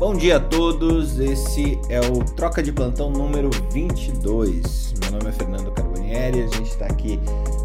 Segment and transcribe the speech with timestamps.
[0.00, 4.94] Bom dia a todos, esse é o Troca de Plantão número 22.
[4.98, 7.20] Meu nome é Fernando Carbonieri, a gente está aqui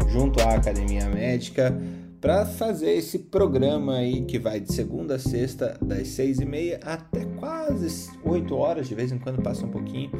[0.08, 1.74] junto à Academia Médica
[2.20, 6.78] para fazer esse programa aí que vai de segunda a sexta, das seis e meia
[6.84, 10.10] até quase 8 horas, de vez em quando passa um pouquinho,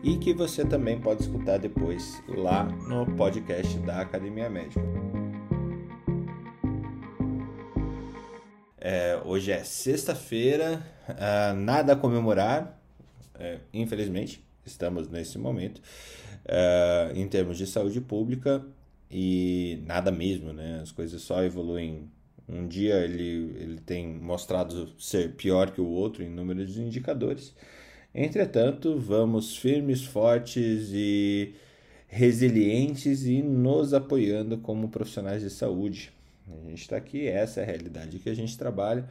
[0.00, 4.80] e que você também pode escutar depois lá no podcast da Academia Médica.
[8.86, 12.78] É, hoje é sexta-feira, uh, nada a comemorar,
[13.40, 18.62] é, infelizmente, estamos nesse momento, uh, em termos de saúde pública,
[19.10, 20.80] e nada mesmo, né?
[20.82, 22.10] As coisas só evoluem.
[22.46, 27.54] Um dia ele, ele tem mostrado ser pior que o outro em número de indicadores.
[28.14, 31.54] Entretanto, vamos firmes, fortes e
[32.06, 36.12] resilientes e nos apoiando como profissionais de saúde.
[36.50, 39.08] A gente está aqui, essa é a realidade que a gente trabalha.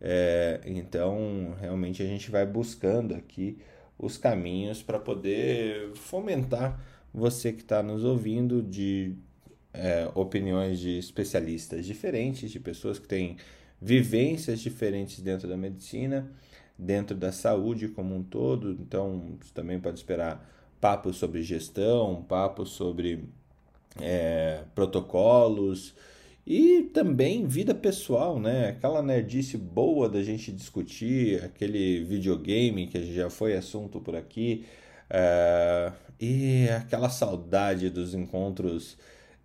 [0.00, 3.58] É, então, realmente, a gente vai buscando aqui
[3.98, 6.78] os caminhos para poder fomentar
[7.12, 9.14] você que está nos ouvindo de
[9.72, 13.38] é, opiniões de especialistas diferentes, de pessoas que têm
[13.80, 16.30] vivências diferentes dentro da medicina,
[16.78, 18.72] dentro da saúde como um todo.
[18.72, 20.46] Então, você também pode esperar
[20.78, 23.24] papos sobre gestão, papos sobre
[23.98, 25.94] é, protocolos
[26.46, 28.68] e também vida pessoal, né?
[28.68, 34.64] Aquela nerdice boa da gente discutir, aquele videogame que já foi assunto por aqui,
[35.10, 38.96] uh, e aquela saudade dos encontros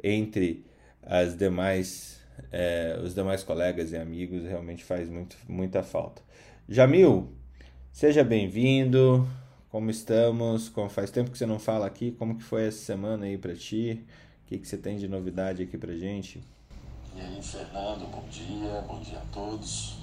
[0.04, 0.64] entre
[1.02, 6.22] as demais, uh, os demais colegas e amigos realmente faz muito, muita falta.
[6.70, 7.32] Jamil,
[7.92, 9.28] seja bem-vindo.
[9.70, 10.70] Como estamos?
[10.70, 12.12] Como faz tempo que você não fala aqui?
[12.12, 14.06] Como que foi essa semana aí para ti?
[14.44, 16.42] O que, que você tem de novidade aqui pra gente?
[17.14, 19.96] E aí, Fernando, bom dia, bom dia a todos.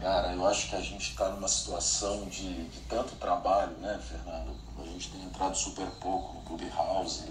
[0.00, 4.54] Cara, eu acho que a gente está numa situação de, de, tanto trabalho, né, Fernando?
[4.78, 7.24] A gente tem entrado super pouco no Clubhouse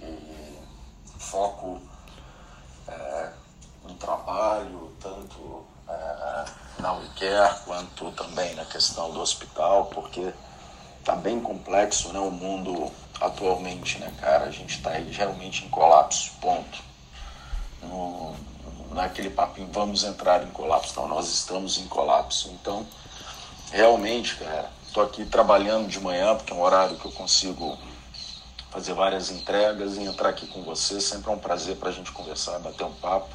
[0.00, 0.58] e, e
[1.18, 1.78] foco
[2.88, 3.32] é,
[3.86, 6.44] no trabalho, tanto é,
[6.80, 10.32] na WeCare quanto também na questão do hospital, porque
[11.04, 14.46] tá bem complexo, né, o mundo atualmente, né, cara?
[14.46, 16.93] A gente está realmente em colapso, ponto
[17.88, 18.34] no,
[18.94, 20.98] naquele papinho, vamos entrar em colapso.
[21.00, 22.50] Não, nós estamos em colapso.
[22.60, 22.86] Então,
[23.72, 27.76] realmente, cara, estou aqui trabalhando de manhã, porque é um horário que eu consigo
[28.70, 31.00] fazer várias entregas e entrar aqui com você.
[31.00, 33.34] Sempre é um prazer para a gente conversar, bater um papo.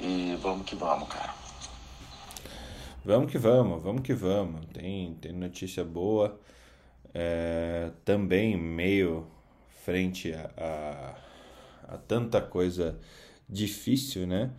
[0.00, 1.34] E vamos que vamos, cara.
[3.04, 4.64] Vamos que vamos, vamos que vamos.
[4.72, 6.38] Tem, tem notícia boa.
[7.12, 9.26] É, também meio
[9.84, 10.50] frente a,
[11.88, 12.98] a, a tanta coisa
[13.50, 14.50] difícil, né?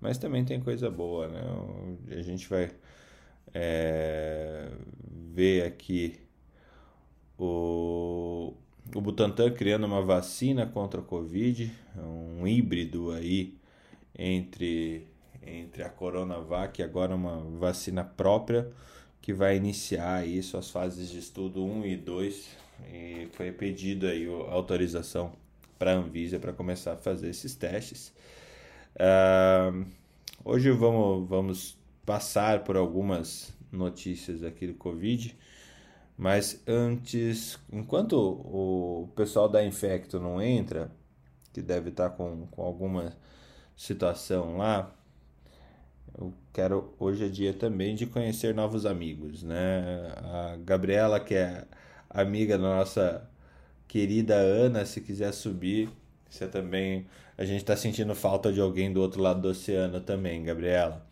[0.00, 1.42] Mas também tem coisa boa, né?
[2.10, 2.70] A gente vai
[3.54, 4.70] é,
[5.32, 6.18] ver aqui
[7.38, 8.54] o,
[8.94, 13.54] o Butantan criando uma vacina contra a Covid, um híbrido aí
[14.18, 15.06] entre,
[15.46, 18.70] entre a Coronavac e agora uma vacina própria
[19.20, 22.56] que vai iniciar aí suas fases de estudo 1 e 2
[22.92, 25.32] e foi pedido aí a autorização
[25.80, 28.12] para a Anvisa para começar a fazer esses testes.
[28.96, 29.86] Uh,
[30.44, 35.34] hoje vamos, vamos passar por algumas notícias aqui do Covid,
[36.18, 40.92] mas antes, enquanto o pessoal da Infecto não entra,
[41.50, 43.16] que deve estar com, com alguma
[43.74, 44.94] situação lá,
[46.18, 50.12] eu quero hoje é dia também de conhecer novos amigos, né?
[50.18, 51.64] A Gabriela, que é
[52.10, 53.30] amiga da nossa
[53.90, 55.88] querida Ana, se quiser subir,
[56.28, 57.06] você também.
[57.36, 61.04] A gente está sentindo falta de alguém do outro lado do oceano também, Gabriela.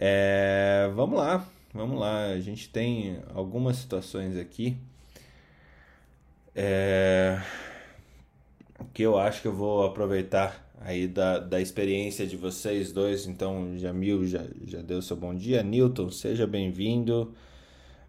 [0.00, 2.28] É, vamos lá, vamos lá.
[2.28, 4.78] A gente tem algumas situações aqui
[6.54, 7.42] é,
[8.94, 13.26] que eu acho que eu vou aproveitar aí da, da experiência de vocês dois.
[13.26, 15.62] Então, Jamil já, já deu seu bom dia.
[15.62, 17.34] Newton, seja bem-vindo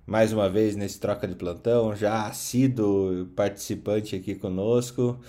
[0.09, 5.23] mais uma vez nesse troca de plantão, já sido participante aqui conosco.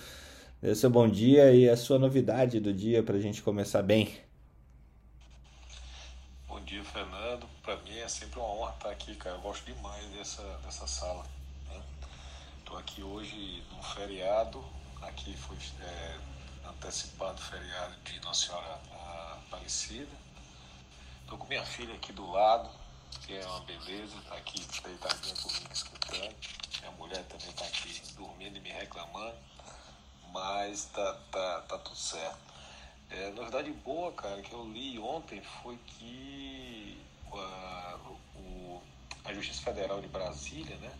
[0.59, 4.11] Dê seu bom dia e a sua novidade do dia para a gente começar bem.
[6.47, 7.47] Bom dia, Fernando.
[7.61, 9.35] Para mim é sempre uma honra estar aqui, cara.
[9.35, 11.23] Eu gosto demais dessa, dessa sala.
[12.59, 12.81] Estou né?
[12.81, 14.63] aqui hoje num feriado.
[15.03, 16.17] Aqui foi é,
[16.67, 18.79] antecipado o feriado de Nossa Senhora
[19.47, 20.09] Aparecida.
[21.21, 22.67] Estou com minha filha aqui do lado,
[23.25, 24.17] que é uma beleza.
[24.17, 26.35] Está aqui deitadinha comigo escutando.
[26.79, 29.37] Minha mulher também está aqui dormindo e me reclamando
[30.33, 32.39] mas tá, tá, tá tudo certo.
[33.09, 36.97] É, novidade boa, cara, que eu li ontem foi que
[37.31, 38.81] uh, o
[39.33, 40.91] Justiça Federal de Brasília, né,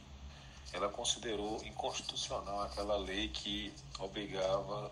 [0.74, 4.92] ela considerou inconstitucional aquela lei que obrigava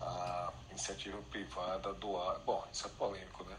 [0.00, 2.38] a iniciativa privada a doar.
[2.40, 3.56] Bom, isso é polêmico, né?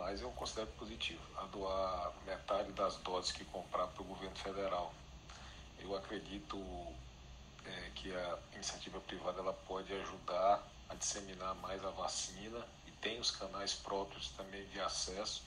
[0.00, 4.94] Mas eu considero positivo a doar metade das doses que comprar para o governo federal.
[5.78, 6.56] Eu acredito
[7.66, 13.20] é, que a iniciativa privada ela pode ajudar a disseminar mais a vacina e tem
[13.20, 15.42] os canais próprios também de acesso.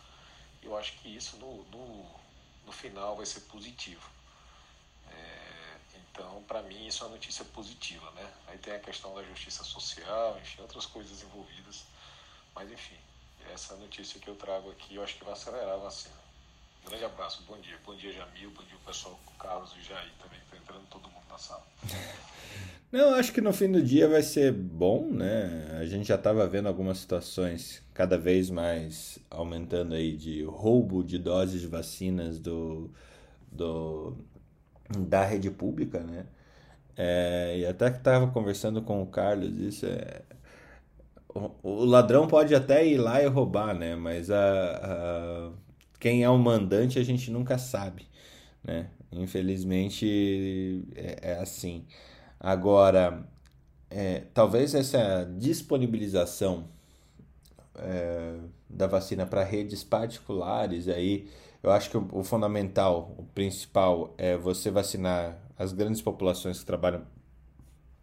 [0.61, 2.05] Eu acho que isso no, no,
[2.63, 4.07] no final vai ser positivo.
[5.11, 8.31] É, então, para mim, isso é uma notícia positiva, né?
[8.47, 11.85] Aí tem a questão da justiça social, enfim, outras coisas envolvidas.
[12.53, 12.99] Mas, enfim,
[13.51, 16.15] essa notícia que eu trago aqui, eu acho que vai acelerar a vacina.
[16.83, 17.77] Um grande abraço, bom dia.
[17.85, 21.37] Bom dia, Jamil, bom dia, pessoal, Carlos e Jair também, está entrando todo mundo na
[21.37, 21.65] sala.
[22.91, 25.79] Não, acho que no fim do dia vai ser bom, né?
[25.79, 31.17] A gente já estava vendo algumas situações cada vez mais aumentando aí de roubo de
[31.17, 32.91] doses de vacinas do,
[33.51, 34.15] do
[34.95, 36.27] da rede pública, né?
[36.95, 40.21] É, e até que estava conversando com o Carlos, isso é.
[41.33, 43.95] O, ladrão pode até ir lá e roubar, né?
[43.95, 45.51] Mas a, a,
[45.99, 48.07] quem é o mandante a gente nunca sabe,
[48.63, 48.89] né?
[49.11, 51.85] Infelizmente é, é assim.
[52.39, 53.27] Agora,
[53.89, 56.67] é, talvez essa disponibilização
[57.75, 58.35] é,
[58.69, 61.27] da vacina para redes particulares aí
[61.63, 67.03] eu acho que o fundamental, o principal é você vacinar as grandes populações que trabalham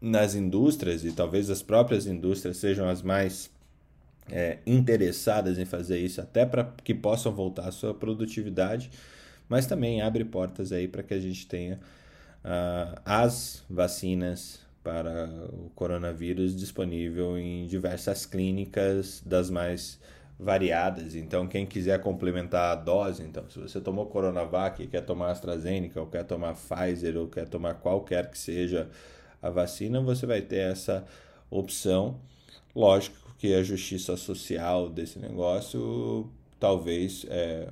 [0.00, 3.50] nas indústrias e talvez as próprias indústrias sejam as mais
[4.30, 8.90] é, interessadas em fazer isso, até para que possam voltar à sua produtividade,
[9.48, 11.80] mas também abre portas aí para que a gente tenha
[12.44, 20.00] uh, as vacinas para o coronavírus disponível em diversas clínicas das mais
[20.38, 21.14] variadas.
[21.14, 26.06] Então, quem quiser complementar a dose, então, se você tomou Coronavac, quer tomar AstraZeneca, ou
[26.06, 28.88] quer tomar Pfizer, ou quer tomar qualquer que seja
[29.42, 31.04] a vacina, você vai ter essa
[31.50, 32.20] opção.
[32.74, 37.68] Lógico que a justiça social desse negócio talvez é,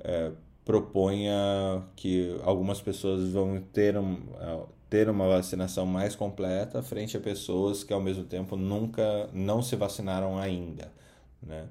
[0.00, 0.32] é,
[0.64, 4.18] proponha que algumas pessoas vão ter, um,
[4.90, 9.76] ter uma vacinação mais completa frente a pessoas que ao mesmo tempo nunca não se
[9.76, 10.90] vacinaram ainda
[11.46, 11.68] né?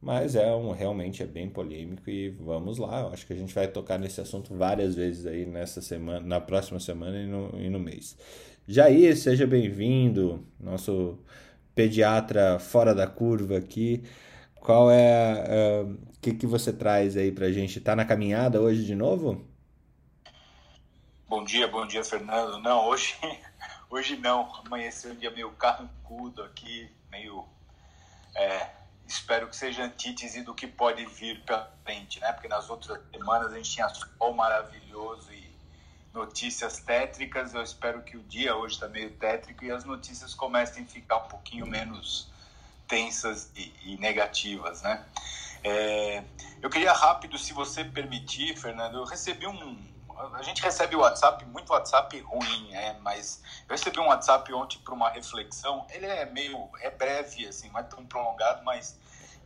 [0.00, 3.00] Mas é um, realmente é bem polêmico e vamos lá.
[3.00, 6.40] Eu acho que a gente vai tocar nesse assunto várias vezes aí nessa semana, na
[6.40, 8.16] próxima semana e no, e no mês.
[8.66, 11.18] Jair, seja bem-vindo, nosso
[11.74, 14.04] pediatra fora da curva aqui.
[14.60, 17.80] Qual é o uh, que, que você traz aí pra gente?
[17.80, 19.44] Tá na caminhada hoje de novo?
[21.28, 22.58] Bom dia, bom dia, Fernando.
[22.58, 23.16] Não, hoje,
[23.90, 24.48] hoje não.
[24.64, 27.44] Amanheceu um dia meio carrancudo aqui, meio
[28.36, 28.68] é,
[29.08, 32.30] espero que seja antítese do que pode vir pela frente, né?
[32.32, 35.50] Porque nas outras semanas a gente tinha sol maravilhoso e
[36.12, 37.54] notícias tétricas.
[37.54, 41.16] Eu espero que o dia hoje está meio tétrico e as notícias comecem a ficar
[41.16, 42.28] um pouquinho menos
[42.86, 45.04] tensas e, e negativas, né?
[45.64, 46.22] É,
[46.62, 49.78] eu queria rápido, se você permitir, Fernando, eu recebi um,
[50.34, 54.78] a gente recebe o WhatsApp, muito WhatsApp ruim, é, mas eu recebi um WhatsApp ontem
[54.78, 55.86] para uma reflexão.
[55.90, 58.98] Ele é meio, é breve, assim, não é tão prolongado, mas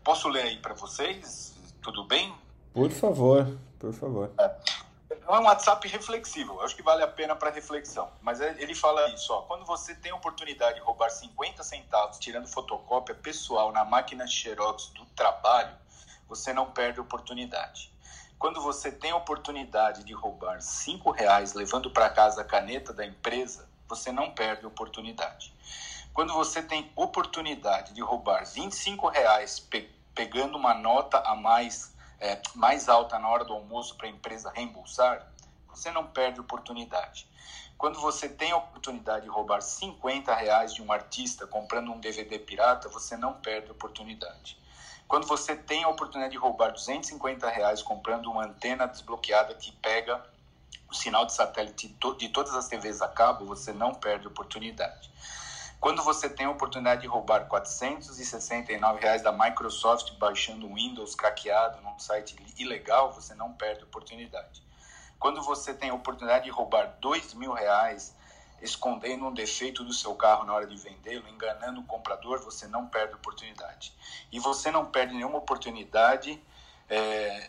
[0.02, 1.54] posso ler aí para vocês?
[1.82, 2.34] Tudo bem?
[2.72, 4.32] Por favor, por favor.
[4.38, 4.82] É.
[5.28, 8.10] É um WhatsApp reflexivo, acho que vale a pena para reflexão.
[8.22, 12.18] Mas é, ele fala isso, ó, quando você tem a oportunidade de roubar 50 centavos
[12.18, 15.76] tirando fotocópia pessoal na máquina Xerox do trabalho,
[16.28, 17.91] você não perde a oportunidade.
[18.42, 23.06] Quando você tem a oportunidade de roubar cinco reais levando para casa a caneta da
[23.06, 25.54] empresa, você não perde a oportunidade.
[26.12, 32.42] Quando você tem oportunidade de roubar 25 reais pe pegando uma nota a mais, é,
[32.56, 35.24] mais alta na hora do almoço para a empresa reembolsar,
[35.68, 37.28] você não perde a oportunidade.
[37.78, 42.40] Quando você tem a oportunidade de roubar 50 reais de um artista comprando um DVD
[42.40, 44.60] pirata, você não perde a oportunidade.
[45.08, 50.24] Quando você tem a oportunidade de roubar 250 reais comprando uma antena desbloqueada que pega
[50.90, 55.10] o sinal de satélite de todas as TVs a cabo, você não perde a oportunidade.
[55.80, 61.80] Quando você tem a oportunidade de roubar 469 reais da Microsoft baixando um Windows craqueado
[61.82, 64.62] num site ilegal, você não perde a oportunidade.
[65.18, 68.14] Quando você tem a oportunidade de roubar 2 mil reais
[68.62, 72.86] escondendo um defeito do seu carro na hora de vendê-lo, enganando o comprador, você não
[72.86, 73.92] perde oportunidade.
[74.30, 76.40] E você não perde nenhuma oportunidade,
[76.88, 76.96] é,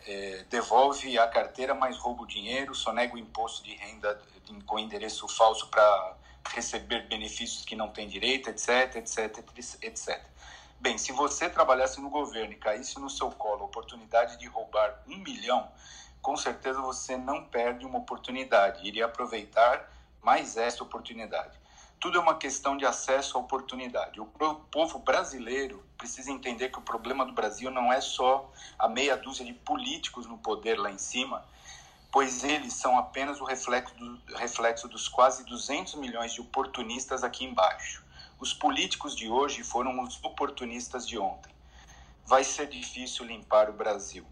[0.08, 4.20] é, devolve a carteira, mas rouba o dinheiro, sonega o imposto de renda
[4.66, 6.16] com endereço falso para
[6.50, 9.38] receber benefícios que não tem direito, etc, etc,
[9.82, 10.22] etc.
[10.80, 15.02] Bem, se você trabalhasse no governo e caísse no seu colo a oportunidade de roubar
[15.08, 15.72] um milhão,
[16.22, 19.90] com certeza você não perde uma oportunidade, iria aproveitar
[20.24, 21.60] mais essa oportunidade.
[22.00, 24.20] Tudo é uma questão de acesso à oportunidade.
[24.20, 29.16] O povo brasileiro precisa entender que o problema do Brasil não é só a meia
[29.16, 31.46] dúzia de políticos no poder lá em cima,
[32.12, 37.46] pois eles são apenas o reflexo, do, reflexo dos quase 200 milhões de oportunistas aqui
[37.46, 38.04] embaixo.
[38.40, 41.54] Os políticos de hoje foram os oportunistas de ontem.
[42.26, 44.26] Vai ser difícil limpar o Brasil.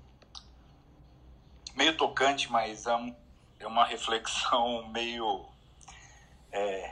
[1.74, 5.51] Meio tocante, mas é uma reflexão meio.
[6.52, 6.92] É,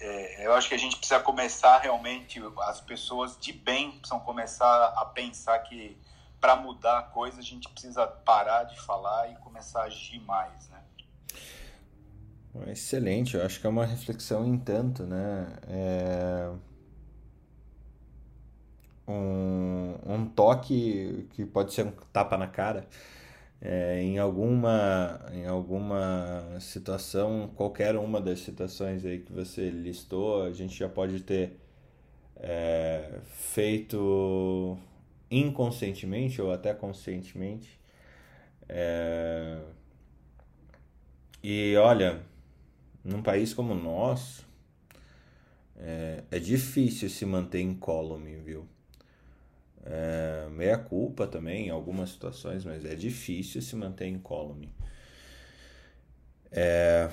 [0.00, 4.94] é, eu acho que a gente precisa começar realmente, as pessoas de bem precisam começar
[4.96, 5.96] a pensar que
[6.40, 10.68] para mudar a coisa a gente precisa parar de falar e começar a agir mais,
[10.68, 10.82] né?
[12.68, 15.46] Excelente, eu acho que é uma reflexão em tanto, né?
[15.66, 16.50] É...
[19.06, 22.88] Um, um toque que pode ser um tapa na cara
[23.64, 30.52] é, em alguma em alguma situação qualquer uma das situações aí que você listou a
[30.52, 31.58] gente já pode ter
[32.36, 34.76] é, feito
[35.30, 37.80] inconscientemente ou até conscientemente.
[38.68, 39.60] É,
[41.42, 42.22] e olha
[43.02, 44.46] num país como o nosso
[45.76, 48.66] é, é difícil se manter incólume viu
[49.84, 54.72] é, meia culpa também em algumas situações, mas é difícil se manter incólume.
[56.50, 57.10] É,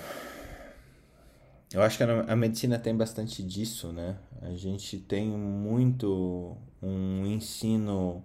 [1.73, 4.17] eu acho que a, medicina tem bastante disso, né?
[4.41, 8.23] A gente tem muito um ensino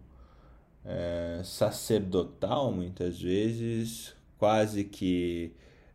[0.84, 5.52] é, sacerdotal, muitas vezes, quase que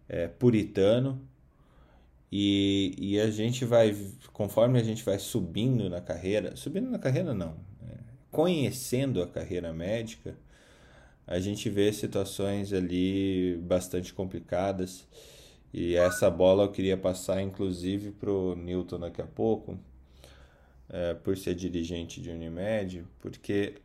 [0.10, 1.22] é, puritano,
[2.32, 3.96] e, e a gente vai,
[4.32, 7.56] conforme a gente vai subindo na carreira, subindo na carreira não,
[8.32, 10.36] conhecendo a carreira médica,
[11.28, 15.08] a gente vê situações ali bastante complicadas.
[15.74, 19.78] E essa bola eu queria passar inclusive para o Newton daqui a pouco,
[20.90, 23.76] é, por ser dirigente de Unimed, porque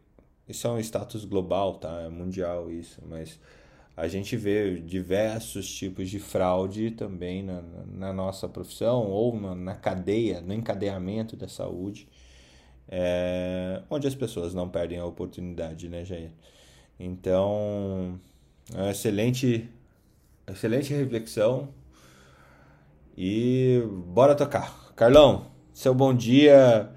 [0.48, 2.02] isso é um status global, tá?
[2.02, 3.38] É mundial isso, mas
[3.96, 9.74] a gente vê diversos tipos de fraude também na, na nossa profissão ou na, na
[9.76, 12.08] cadeia, no encadeamento da saúde
[12.88, 16.30] é, onde as pessoas não perdem a oportunidade, né, Jair?
[16.98, 18.20] Então,
[18.74, 19.68] é excelente,
[20.46, 21.72] excelente reflexão
[23.16, 24.92] e bora tocar.
[24.94, 26.90] Carlão, seu bom dia.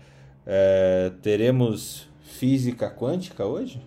[0.45, 3.81] É, teremos física quântica hoje?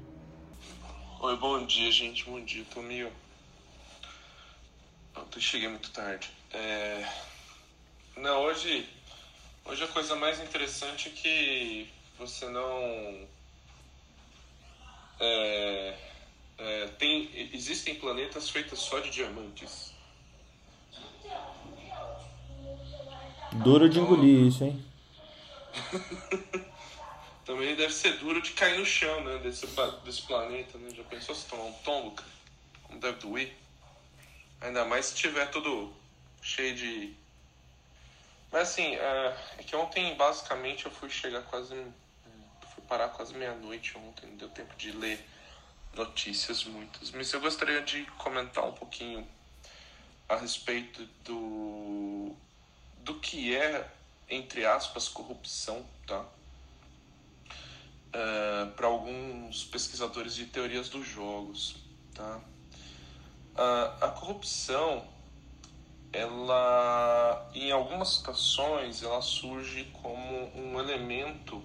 [1.20, 2.24] Oi, bom dia, gente.
[2.24, 3.10] Bom dia, meio.
[5.16, 6.30] Eu cheguei muito tarde.
[6.52, 7.04] É...
[8.16, 8.86] Não, hoje
[9.64, 13.28] Hoje a coisa mais interessante é que você não.
[15.20, 15.96] É,
[16.58, 19.92] é, tem, existem planetas feitos só de diamantes.
[23.62, 24.84] Duro de engolir isso, hein?
[27.44, 29.38] Também deve ser duro de cair no chão, né?
[29.38, 29.66] Desse,
[30.04, 30.90] desse planeta, né?
[30.94, 32.30] Já pensou se tomar um tombo, cara?
[32.84, 33.56] Como deve doer?
[34.60, 35.92] Ainda mais se tiver tudo
[36.40, 37.14] cheio de
[38.52, 41.74] mas assim, é, é que ontem basicamente eu fui chegar quase.
[42.74, 45.26] Fui parar quase meia-noite ontem, não deu tempo de ler
[45.94, 47.10] notícias muitas.
[47.10, 49.26] Mas eu gostaria de comentar um pouquinho
[50.28, 52.36] a respeito do.
[52.98, 53.90] do que é,
[54.28, 56.20] entre aspas, corrupção, tá?
[58.14, 61.76] Uh, para alguns pesquisadores de teorias dos jogos,
[62.14, 62.38] tá?
[63.54, 65.06] A corrupção
[66.12, 71.62] ela em algumas situações ela surge como um elemento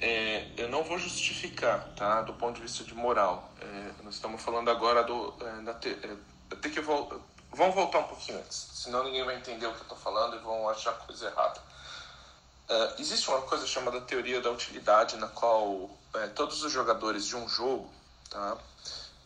[0.00, 2.22] é, eu não vou justificar tá?
[2.22, 3.50] Do ponto de vista de moral.
[3.60, 7.10] É, nós estamos falando agora do é, da te, é, ter que vol
[7.52, 10.38] vamos voltar um pouquinho antes senão ninguém vai entender o que eu estou falando e
[10.38, 11.60] vão achar coisa errada.
[12.68, 17.36] É, existe uma coisa chamada teoria da utilidade na qual é, todos os jogadores de
[17.36, 17.90] um jogo
[18.28, 18.56] tá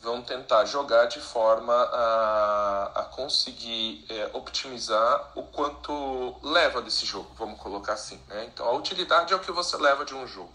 [0.04, 7.30] vão tentar jogar de forma a, a conseguir é, optimizar o quanto leva desse jogo,
[7.38, 8.20] vamos colocar assim.
[8.28, 8.44] Né?
[8.44, 10.52] Então, a utilidade é o que você leva de um jogo.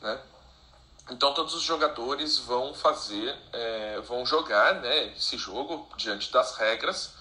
[0.00, 0.16] Né?
[1.10, 7.14] Então, todos os jogadores vão fazer, é, vão jogar né, esse jogo diante das regras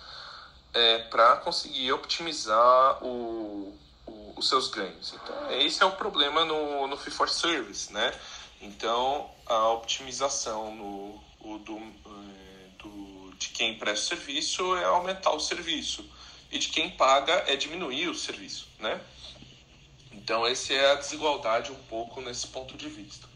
[0.76, 5.12] é, para conseguir optimizar o, o, os seus ganhos.
[5.12, 8.14] Então, esse é o problema no, no for Service, né?
[8.62, 15.32] Então, a optimização no, o do, eh, do, de quem presta o serviço é aumentar
[15.32, 16.10] o serviço
[16.52, 19.00] e de quem paga é diminuir o serviço, né?
[20.12, 23.28] Então essa é a desigualdade um pouco nesse ponto de vista.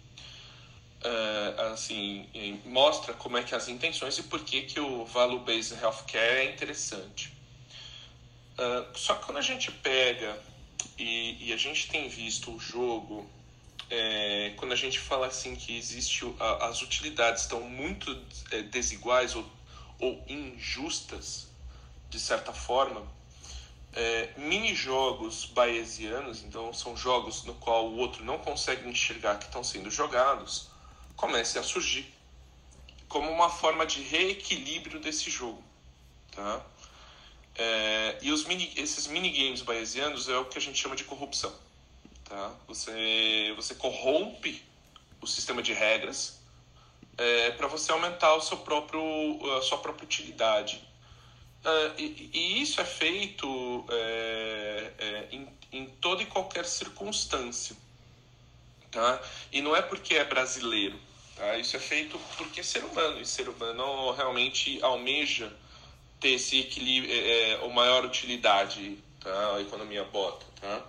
[1.05, 2.27] uh, assim,
[2.65, 7.31] mostra como é que as intenções e por que, que o Value-Based Healthcare é interessante.
[8.57, 10.41] Uh, só que quando a gente pega
[10.97, 13.29] e, e, a gente tem visto o jogo,
[13.89, 18.11] é, quando a gente fala assim que existe a, as utilidades estão muito
[18.51, 19.45] é, desiguais ou,
[19.99, 21.47] ou injustas,
[22.09, 23.05] de certa forma,
[23.93, 29.63] é, mini-jogos bayesianos, então são jogos no qual o outro não consegue enxergar que estão
[29.63, 30.67] sendo jogados,
[31.15, 32.13] comecem a surgir
[33.07, 35.63] como uma forma de reequilíbrio desse jogo.
[36.31, 36.61] Tá?
[37.55, 41.53] É, e os mini, esses minigames bayesianos é o que a gente chama de corrupção.
[42.25, 42.53] Tá?
[42.67, 44.63] Você, você corrompe
[45.21, 46.39] o sistema de regras
[47.17, 49.01] é, para você aumentar o seu próprio,
[49.57, 50.83] a sua própria utilidade.
[51.63, 57.75] Uh, e, e, isso é feito é, é, em, em, toda e qualquer circunstância.
[58.91, 59.19] Tá?
[59.51, 60.99] E não é porque é brasileiro.
[61.35, 61.57] Tá?
[61.57, 63.19] Isso é feito porque é ser humano.
[63.19, 65.51] E ser humano realmente almeja
[66.19, 69.55] ter esse equilíbrio, é, é, maior utilidade, tá?
[69.55, 70.45] a economia bota.
[70.61, 70.85] Tá?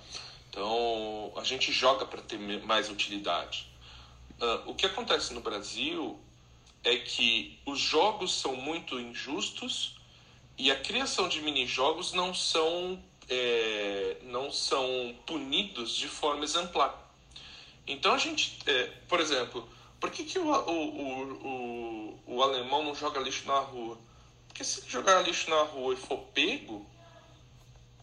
[0.57, 3.69] Então a gente joga para ter mais utilidade.
[4.41, 6.19] Uh, o que acontece no Brasil
[6.83, 9.97] é que os jogos são muito injustos
[10.57, 12.99] e a criação de mini-jogos não são,
[13.29, 17.13] é, não são punidos de forma exemplar.
[17.87, 19.69] Então a gente, é, por exemplo,
[20.01, 23.99] por que, que o, o, o, o, alemão não joga lixo na rua?
[24.49, 26.87] Porque se ele jogar lixo na rua e for pego,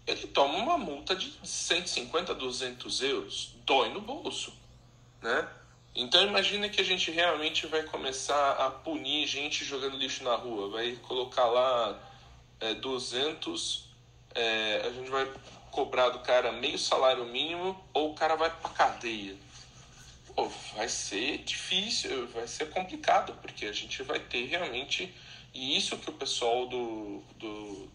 [0.05, 3.55] ele toma uma multa de 150, 200 euros.
[3.65, 4.53] Dói no bolso,
[5.21, 5.47] né?
[5.95, 10.69] Então imagina que a gente realmente vai começar a punir gente jogando lixo na rua.
[10.69, 11.99] Vai colocar lá
[12.59, 13.85] é, 200,
[14.35, 15.31] é, a gente vai
[15.71, 19.35] cobrar do cara meio salário mínimo ou o cara vai pra cadeia.
[20.35, 25.13] Pô, vai ser difícil, vai ser complicado, porque a gente vai ter realmente.
[25.53, 27.21] E isso que o pessoal do.
[27.37, 27.89] do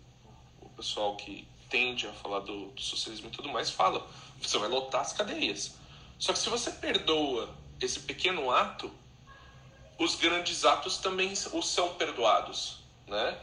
[0.61, 4.07] o pessoal que tende a falar do, do socialismo e tudo mais fala.
[4.41, 5.77] Você vai lotar as cadeias.
[6.19, 7.49] Só que se você perdoa
[7.81, 8.91] esse pequeno ato,
[9.99, 13.39] os grandes atos também os são perdoados, né?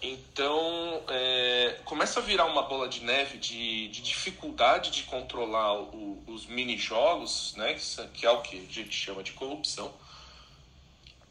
[0.00, 6.22] Então, é, começa a virar uma bola de neve de, de dificuldade de controlar o,
[6.26, 7.76] os mini-jogos, né,
[8.14, 9.92] que é o que a gente chama de corrupção,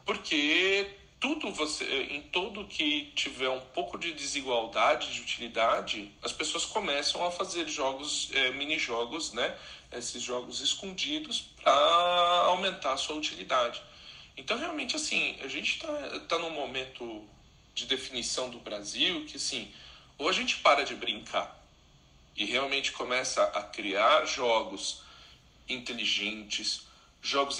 [0.04, 6.64] porque tudo você, em tudo que tiver um pouco de desigualdade de utilidade, as pessoas
[6.64, 9.56] começam a fazer jogos, é, mini-jogos, né,
[9.92, 11.72] esses jogos escondidos para
[12.46, 13.82] aumentar a sua utilidade.
[14.36, 17.26] Então, realmente, assim, a gente está tá num momento
[17.74, 19.72] de definição do Brasil que, assim,
[20.16, 21.58] ou a gente para de brincar
[22.36, 25.02] e realmente começa a criar jogos
[25.68, 26.87] inteligentes,
[27.20, 27.58] jogos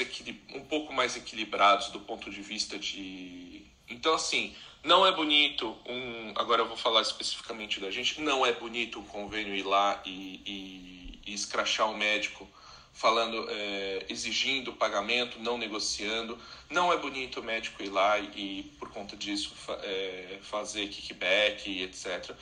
[0.55, 3.66] um pouco mais equilibrados do ponto de vista de.
[3.88, 6.33] Então, assim, não é bonito um.
[6.37, 8.21] Agora eu vou falar especificamente da gente.
[8.21, 12.49] Não é bonito um convênio ir lá e, e, e escrachar o médico
[12.92, 16.38] falando, é, exigindo pagamento, não negociando.
[16.68, 22.35] Não é bonito o médico ir lá e, por conta disso, é, fazer kickback, etc.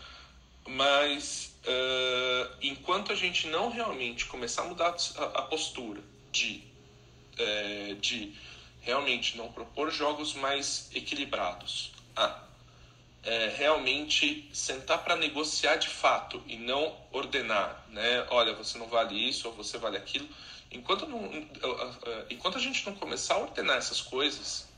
[0.67, 6.03] Mas uh, enquanto a gente não realmente começar a mudar a postura
[6.33, 6.63] de,
[7.39, 8.35] é, de
[8.81, 12.47] realmente não propor jogos mais equilibrados, a
[13.23, 18.25] é, realmente sentar para negociar de fato e não ordenar, né?
[18.31, 20.29] Olha, você não vale isso ou você vale aquilo
[20.71, 21.31] enquanto, não,
[22.31, 24.69] enquanto a gente não começar a ordenar essas coisas,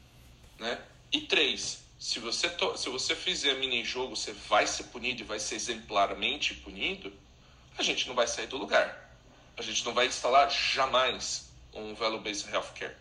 [0.58, 0.80] né?
[1.12, 5.38] E três, se você, to, se você fizer mini-jogo, você vai ser punido e vai
[5.38, 7.12] ser exemplarmente punido,
[7.76, 9.06] a gente não vai sair do lugar.
[9.56, 11.47] A gente não vai instalar jamais
[11.78, 12.94] um value-based healthcare.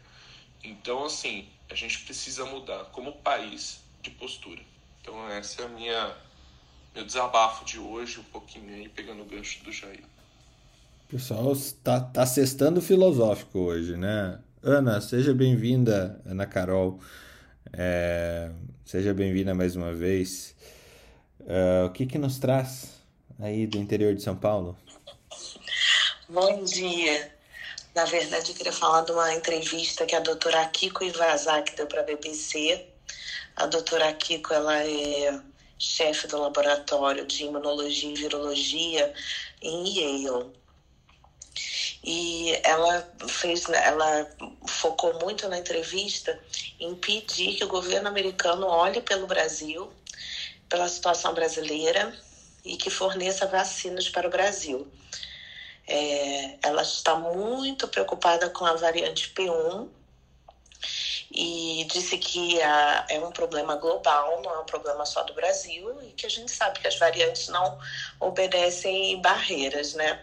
[0.64, 4.62] Então, assim, a gente precisa mudar como país de postura.
[5.02, 6.16] Então, essa é a minha
[6.98, 10.04] meu desabafo de hoje, um pouquinho aí, pegando o gancho do Jair.
[11.08, 14.40] Pessoal, tá, tá sextando filosófico hoje, né?
[14.64, 17.00] Ana, seja bem-vinda, Ana Carol.
[17.72, 18.50] É,
[18.84, 20.56] seja bem-vinda mais uma vez.
[21.46, 23.00] É, o que que nos traz
[23.40, 24.76] aí do interior de São Paulo?
[26.28, 27.37] Bom dia.
[27.98, 32.02] Na verdade, eu queria falar de uma entrevista que a doutora Akiko Ivazaki deu para
[32.02, 32.80] a BBC.
[33.56, 35.36] A doutora Akiko, ela é
[35.80, 39.12] chefe do laboratório de imunologia e virologia
[39.64, 40.52] em Yale
[42.04, 44.30] e ela fez, ela
[44.68, 46.40] focou muito na entrevista
[46.80, 49.92] em pedir que o governo americano olhe pelo Brasil,
[50.70, 52.14] pela situação brasileira
[52.64, 54.88] e que forneça vacinas para o Brasil.
[55.88, 59.88] É, ela está muito preocupada com a variante P1
[61.32, 66.02] e disse que a, é um problema global, não é um problema só do Brasil,
[66.04, 67.80] e que a gente sabe que as variantes não
[68.20, 70.22] obedecem barreiras, né?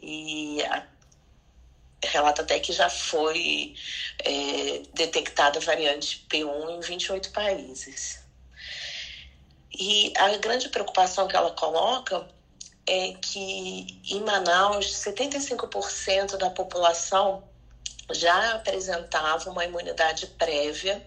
[0.00, 0.86] E a,
[2.04, 3.74] relata até que já foi
[4.18, 8.22] é, detectada a variante P1 em 28 países.
[9.72, 12.26] E a grande preocupação que ela coloca
[12.86, 17.44] é que em Manaus, 75% da população
[18.10, 21.06] já apresentava uma imunidade prévia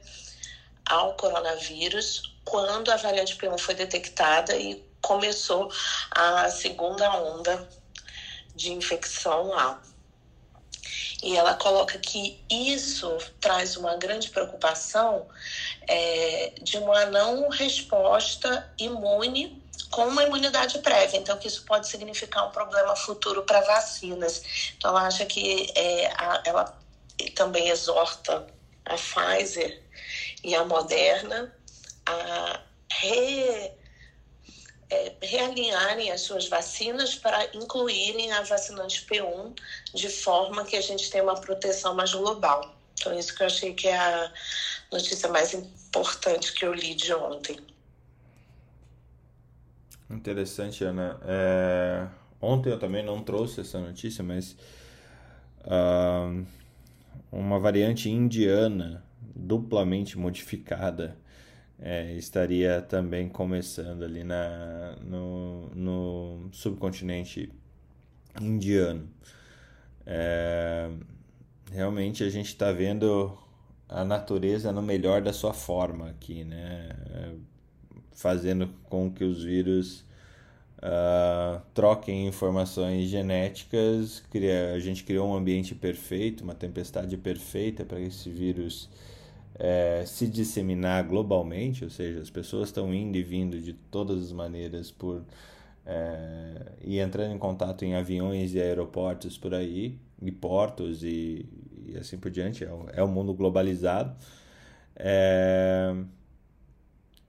[0.86, 5.72] ao coronavírus quando a variante P1 foi detectada e começou
[6.12, 7.68] a segunda onda
[8.56, 9.82] de infecção lá.
[11.24, 15.28] E ela coloca que isso traz uma grande preocupação
[15.88, 22.48] é, de uma não resposta imune com uma imunidade prévia, então que isso pode significar
[22.48, 24.72] um problema futuro para vacinas.
[24.78, 26.78] Então ela acha que é, a, ela
[27.36, 28.46] também exorta
[28.86, 29.82] a Pfizer
[30.44, 31.54] e a Moderna
[32.06, 32.60] a
[32.92, 33.72] re,
[34.90, 39.58] é, realinharem as suas vacinas para incluírem a vacinante P1
[39.94, 42.76] de forma que a gente tenha uma proteção mais global.
[43.00, 44.32] Então, isso que eu achei que é a
[44.92, 47.75] notícia mais importante que eu li de ontem.
[50.10, 51.20] Interessante, Ana.
[51.24, 52.08] É...
[52.42, 54.56] Ontem eu também não trouxe essa notícia, mas
[55.62, 56.46] uh,
[57.32, 59.04] uma variante indiana
[59.36, 61.18] duplamente modificada
[61.80, 67.52] é, estaria também começando ali na, no, no subcontinente
[68.40, 69.10] indiano.
[70.06, 70.90] É,
[71.72, 73.38] realmente a gente está vendo
[73.90, 76.90] a natureza no melhor da sua forma aqui, né?
[78.16, 80.06] Fazendo com que os vírus
[80.80, 84.24] uh, troquem informações genéticas.
[84.32, 88.90] Cria, a gente criou um ambiente perfeito, uma tempestade perfeita para esse vírus
[89.58, 94.32] é, se disseminar globalmente, ou seja, as pessoas estão indo e vindo de todas as
[94.32, 95.24] maneiras por
[95.86, 101.46] é, e entrando em contato em aviões e aeroportos por aí, e portos e,
[101.88, 102.64] e assim por diante.
[102.64, 104.16] É é o mundo globalizado.
[104.96, 105.94] É,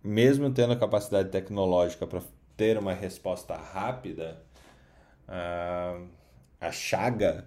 [0.06, 2.22] mesmo tendo a capacidade tecnológica para
[2.56, 4.40] ter uma resposta rápida,
[5.26, 6.00] a,
[6.60, 7.46] a chaga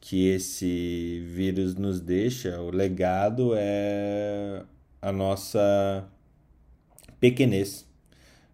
[0.00, 4.62] que esse vírus nos deixa, o legado é
[5.02, 6.08] a nossa
[7.18, 7.86] pequenez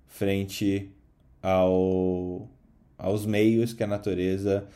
[0.07, 0.91] frente
[1.43, 2.49] ao,
[2.99, 4.67] aos meios que a natureza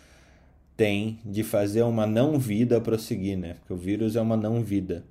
[0.77, 3.55] tem de fazer uma não vida prosseguir, né?
[3.55, 5.05] Porque o vírus é uma não vida.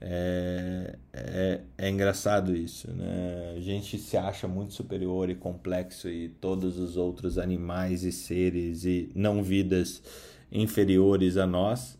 [0.00, 3.54] É, é, é, engraçado isso, né?
[3.56, 8.84] A gente se acha muito superior e complexo e todos os outros animais e seres
[8.84, 10.00] e não vidas
[10.52, 11.98] inferiores a nós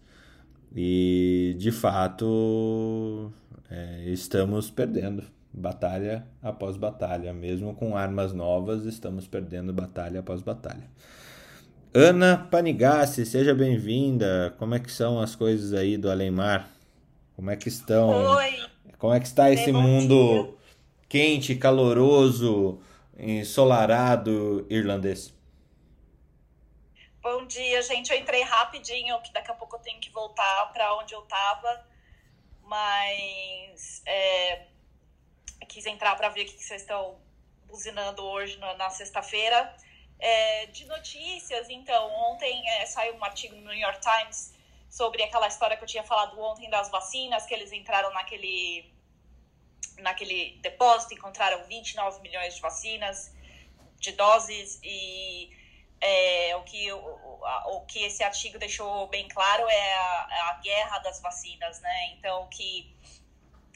[0.75, 3.33] e de fato
[3.69, 10.85] é, estamos perdendo batalha após batalha, mesmo com armas novas, estamos perdendo batalha após batalha.
[11.93, 14.55] Ana Panigassi, seja bem-vinda.
[14.57, 16.78] Como é que são as coisas aí do Além-Mar?
[17.39, 18.11] Como é que estão?
[18.35, 18.69] Oi.
[18.99, 20.55] Como é que está esse mundo dia.
[21.09, 22.83] quente, caloroso,
[23.17, 25.33] ensolarado irlandês?
[27.23, 28.11] Bom dia, gente.
[28.11, 31.87] Eu entrei rapidinho, que daqui a pouco eu tenho que voltar para onde eu estava,
[32.65, 34.67] mas é,
[35.69, 37.21] quis entrar para ver o que vocês estão
[37.69, 39.77] buzinando hoje na, na sexta-feira.
[40.19, 44.58] É, de notícias, então, ontem é, saiu um artigo no New York Times
[44.89, 48.91] sobre aquela história que eu tinha falado ontem das vacinas, que eles entraram naquele,
[49.99, 53.35] naquele depósito, encontraram 29 milhões de vacinas,
[53.99, 55.51] de doses, e
[56.01, 60.99] é, o, que, o, o que esse artigo deixou bem claro é a, a, guerra
[61.01, 62.13] das vacinas, né?
[62.13, 62.95] Então, que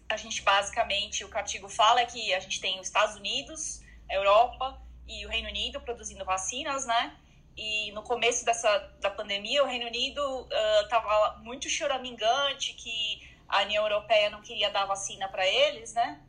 [0.09, 3.17] a gente basicamente, o que o artigo fala é que a gente tem os Estados
[3.17, 7.17] Unidos, a Europa e o Reino Unido produzindo vacinas, né?
[7.57, 10.49] E no começo dessa da pandemia, o Reino Unido
[10.83, 16.21] estava uh, muito choramingante que a União Europeia não queria dar vacina para eles, né?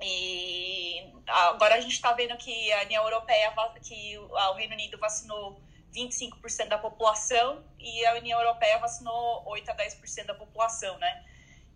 [0.00, 5.60] E agora a gente está vendo que a União Europeia, que o Reino Unido vacinou
[5.94, 11.24] 25% da população e a União Europeia vacinou 8 a 10% da população, né?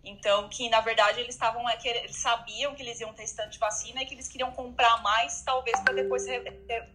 [0.03, 4.05] Então, que na verdade eles estavam, eles sabiam que eles iam ter estante vacina e
[4.05, 6.25] que eles queriam comprar mais, talvez para depois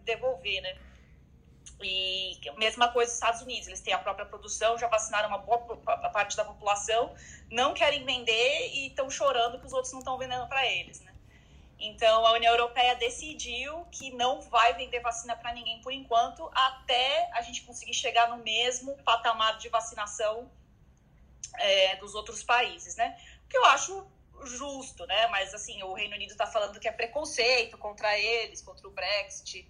[0.03, 0.77] devolver, né?
[1.81, 5.59] E mesma coisa nos Estados Unidos, eles têm a própria produção, já vacinaram uma boa
[6.11, 7.13] parte da população,
[7.49, 11.13] não querem vender e estão chorando que os outros não estão vendendo para eles, né?
[11.79, 17.29] Então, a União Europeia decidiu que não vai vender vacina para ninguém por enquanto, até
[17.33, 20.49] a gente conseguir chegar no mesmo patamar de vacinação
[21.57, 23.17] é, dos outros países, né?
[23.53, 24.07] que eu acho
[24.45, 25.27] justo, né?
[25.27, 29.69] Mas assim, o Reino Unido está falando que é preconceito contra eles, contra o Brexit.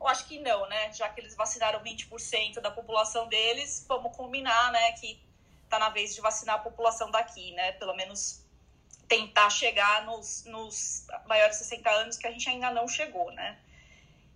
[0.00, 0.92] Eu acho que não, né?
[0.92, 5.20] Já que eles vacinaram 20% da população deles, vamos combinar, né, que
[5.68, 7.72] tá na vez de vacinar a população daqui, né?
[7.72, 8.42] Pelo menos
[9.06, 13.58] tentar chegar nos, nos maiores de 60 anos que a gente ainda não chegou, né?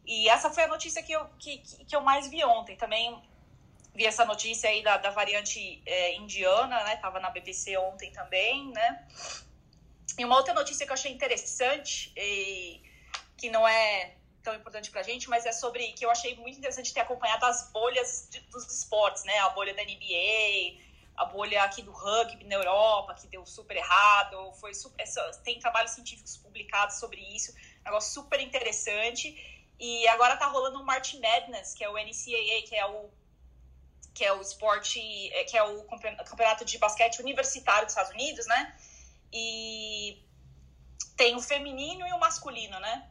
[0.04, 2.76] E essa foi a notícia que eu, que, que eu mais vi ontem.
[2.76, 3.20] Também
[3.94, 6.96] vi essa notícia aí da, da variante é, indiana, né?
[6.96, 9.06] Tava na BBC ontem também, né?
[10.18, 12.82] E uma outra notícia que eu achei interessante, e,
[13.36, 14.14] que não é
[14.44, 17.70] tão importante pra gente, mas é sobre que eu achei muito interessante ter acompanhado as
[17.72, 19.38] bolhas de, dos esportes, né?
[19.38, 20.78] A bolha da NBA,
[21.16, 24.52] a bolha aqui do rugby na Europa, que deu super errado.
[24.60, 25.04] Foi super,
[25.42, 27.54] tem trabalhos científicos publicados sobre isso,
[27.84, 29.34] negócio super interessante.
[29.80, 33.10] E agora tá rolando o March Madness, que é o NCAA, que é o
[34.14, 35.00] que é o esporte,
[35.32, 38.72] é, que é o campeonato de basquete universitário dos Estados Unidos, né?
[39.32, 40.22] E
[41.16, 43.10] tem o feminino e o masculino, né?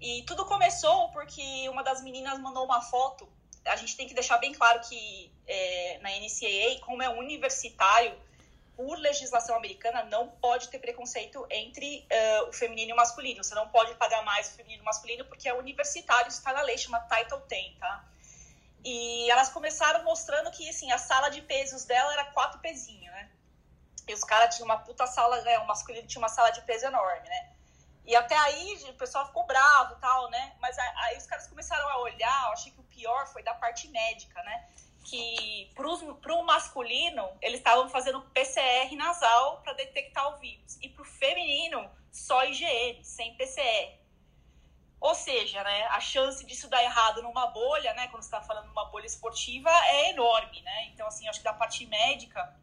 [0.00, 3.28] E tudo começou porque uma das meninas mandou uma foto.
[3.66, 8.16] A gente tem que deixar bem claro que é, na NCAA, como é universitário,
[8.74, 13.44] por legislação americana, não pode ter preconceito entre uh, o feminino e o masculino.
[13.44, 16.54] Você não pode pagar mais o feminino e o masculino porque é universitário, isso está
[16.54, 18.02] na lei, chama Title 10, tá?
[18.82, 23.30] E elas começaram mostrando que, assim, a sala de pesos dela era quatro pezinhos, né?
[24.08, 25.58] E os caras tinham uma puta sala, né?
[25.58, 27.50] O masculino tinha uma sala de peso enorme, né?
[28.04, 30.56] E até aí o pessoal ficou bravo tal, né?
[30.60, 33.88] Mas aí os caras começaram a olhar, eu achei que o pior foi da parte
[33.88, 34.68] médica, né?
[35.04, 40.76] Que para o masculino, eles estavam fazendo PCR nasal para detectar o vírus.
[40.80, 44.00] E para o feminino, só IgM, sem PCR.
[45.00, 48.66] Ou seja, né, a chance disso dar errado numa bolha, né, quando você está falando
[48.66, 50.88] numa bolha esportiva, é enorme, né?
[50.88, 52.54] Então, assim, acho que da parte médica,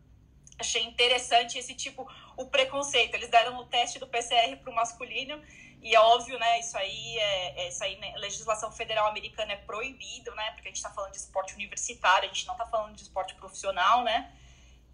[0.60, 3.14] achei interessante esse tipo, o preconceito.
[3.16, 5.42] Eles deram o teste do PCR para o masculino
[5.82, 6.60] e é óbvio, né?
[6.60, 10.52] Isso aí é, é isso aí, né, legislação federal americana é proibido, né?
[10.52, 13.36] Porque a gente está falando de esporte universitário, a gente não está falando de esporte
[13.36, 14.34] profissional, né?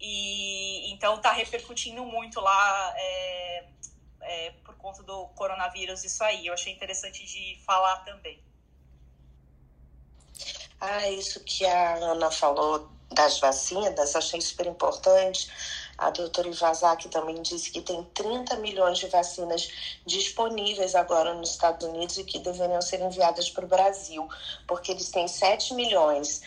[0.00, 3.64] E então está repercutindo muito lá é,
[4.20, 6.46] é, por conta do coronavírus isso aí.
[6.46, 8.42] Eu achei interessante de falar também.
[10.80, 15.48] Ah, isso que a Ana falou das vacinas, achei super importante.
[15.96, 19.68] A doutora Ivazaki também disse que tem 30 milhões de vacinas
[20.04, 24.28] disponíveis agora nos Estados Unidos e que deveriam ser enviadas para o Brasil,
[24.66, 26.42] porque eles têm 7 milhões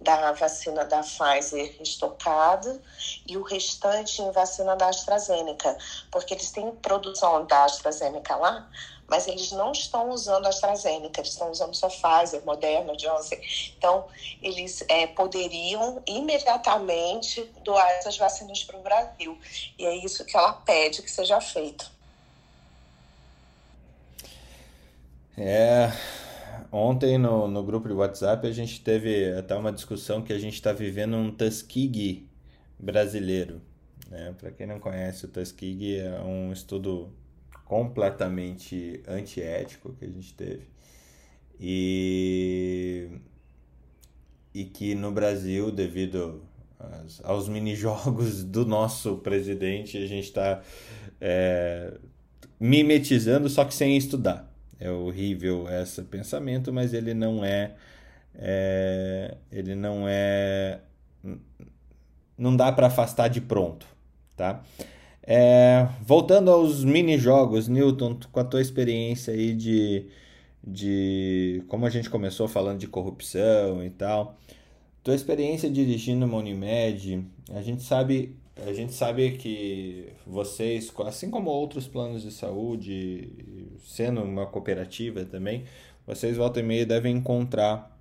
[0.00, 2.80] da vacina da Pfizer estocada
[3.26, 5.76] e o restante em vacina da AstraZeneca,
[6.10, 8.68] porque eles têm produção da AstraZeneca lá,
[9.08, 13.36] mas eles não estão usando AstraZeneca, eles estão usando só Pfizer, Moderna, Johnson.
[13.78, 14.06] Então,
[14.42, 19.38] eles é, poderiam imediatamente doar essas vacinas para o Brasil.
[19.78, 21.90] E é isso que ela pede que seja feito.
[25.38, 25.92] É,
[26.72, 30.54] ontem no, no grupo de WhatsApp a gente teve até uma discussão que a gente
[30.54, 32.28] está vivendo um Tuskegee
[32.78, 33.60] brasileiro.
[34.08, 34.34] Né?
[34.38, 37.12] Para quem não conhece, o Tuskegee é um estudo
[37.66, 40.68] completamente antiético que a gente teve.
[41.60, 43.08] E,
[44.54, 46.42] e que no Brasil, devido
[46.78, 50.62] aos, aos mini-jogos do nosso presidente, a gente está
[51.20, 51.92] é,
[52.58, 54.50] mimetizando, só que sem estudar.
[54.78, 57.74] É horrível esse pensamento, mas ele não é,
[58.34, 60.80] é ele não é
[62.36, 63.86] não dá para afastar de pronto,
[64.36, 64.62] tá?
[65.26, 70.06] É, voltando aos mini-jogos, Newton, com a tua experiência aí de,
[70.64, 71.64] de.
[71.66, 74.36] Como a gente começou falando de corrupção e tal,
[75.02, 78.36] tua experiência dirigindo uma Unimed, a gente sabe.
[78.66, 83.28] A gente sabe que vocês, assim como outros planos de saúde,
[83.84, 85.64] sendo uma cooperativa também,
[86.06, 87.94] vocês volta e meia devem encontrar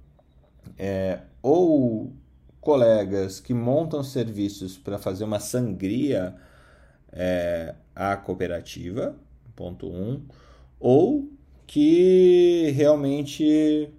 [0.77, 2.13] é, ou
[2.61, 6.35] colegas que montam serviços para fazer uma sangria
[7.15, 9.15] é, a cooperativa,
[9.55, 10.21] ponto um,
[10.79, 11.29] ou
[11.65, 13.89] que realmente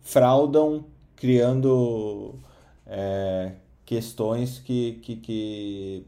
[0.00, 2.38] fraudam criando
[2.86, 3.52] é,
[3.84, 6.06] questões que, que, que,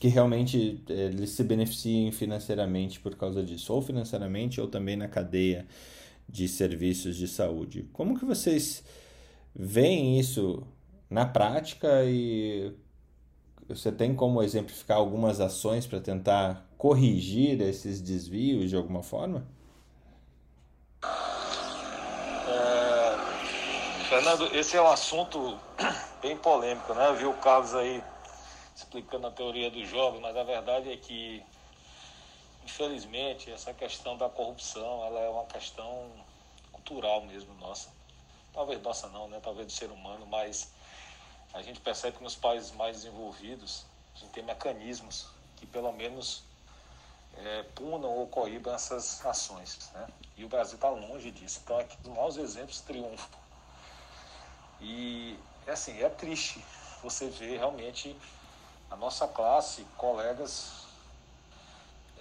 [0.00, 5.06] que realmente é, eles se beneficiem financeiramente por causa disso, ou financeiramente ou também na
[5.06, 5.66] cadeia
[6.28, 7.88] de serviços de saúde.
[7.92, 8.82] Como que vocês
[9.54, 10.66] veem isso
[11.10, 12.72] na prática e
[13.68, 19.46] você tem como exemplificar algumas ações para tentar corrigir esses desvios de alguma forma?
[22.48, 25.58] É, Fernando, esse é um assunto
[26.20, 27.08] bem polêmico, né?
[27.08, 28.02] Eu vi o Carlos aí
[28.74, 31.42] explicando a teoria dos jogos, mas a verdade é que,
[32.64, 36.10] infelizmente, essa questão da corrupção, ela é uma questão
[36.72, 37.90] cultural mesmo nossa.
[38.52, 39.40] Talvez nossa não, né?
[39.42, 40.72] Talvez do ser humano, mas
[41.52, 43.84] a gente percebe que nos países mais desenvolvidos,
[44.14, 46.42] a gente tem mecanismos que pelo menos
[47.36, 49.90] é, punam ou coíbam essas ações.
[49.94, 50.08] Né?
[50.36, 51.60] E o Brasil está longe disso.
[51.64, 53.38] Então, aqui os maiores exemplos triunfam.
[54.80, 56.64] E, assim, é triste
[57.02, 58.16] você ver realmente
[58.90, 60.86] a nossa classe, colegas,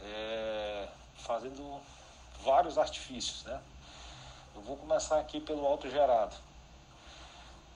[0.04, 1.82] é, fazendo
[2.44, 3.62] vários artifícios, né?
[4.56, 6.36] Eu vou começar aqui pelo autogerado.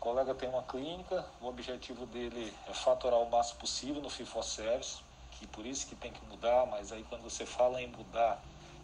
[0.05, 4.43] O colega tem uma clínica, o objetivo dele é faturar o máximo possível no FIFO
[4.43, 4.99] Service,
[5.31, 8.39] que por isso que tem que mudar, mas aí quando você fala em mudar,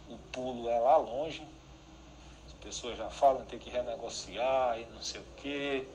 [0.10, 1.48] o pulo é lá longe.
[2.48, 5.88] As pessoas já falam em ter que renegociar e não sei o quê.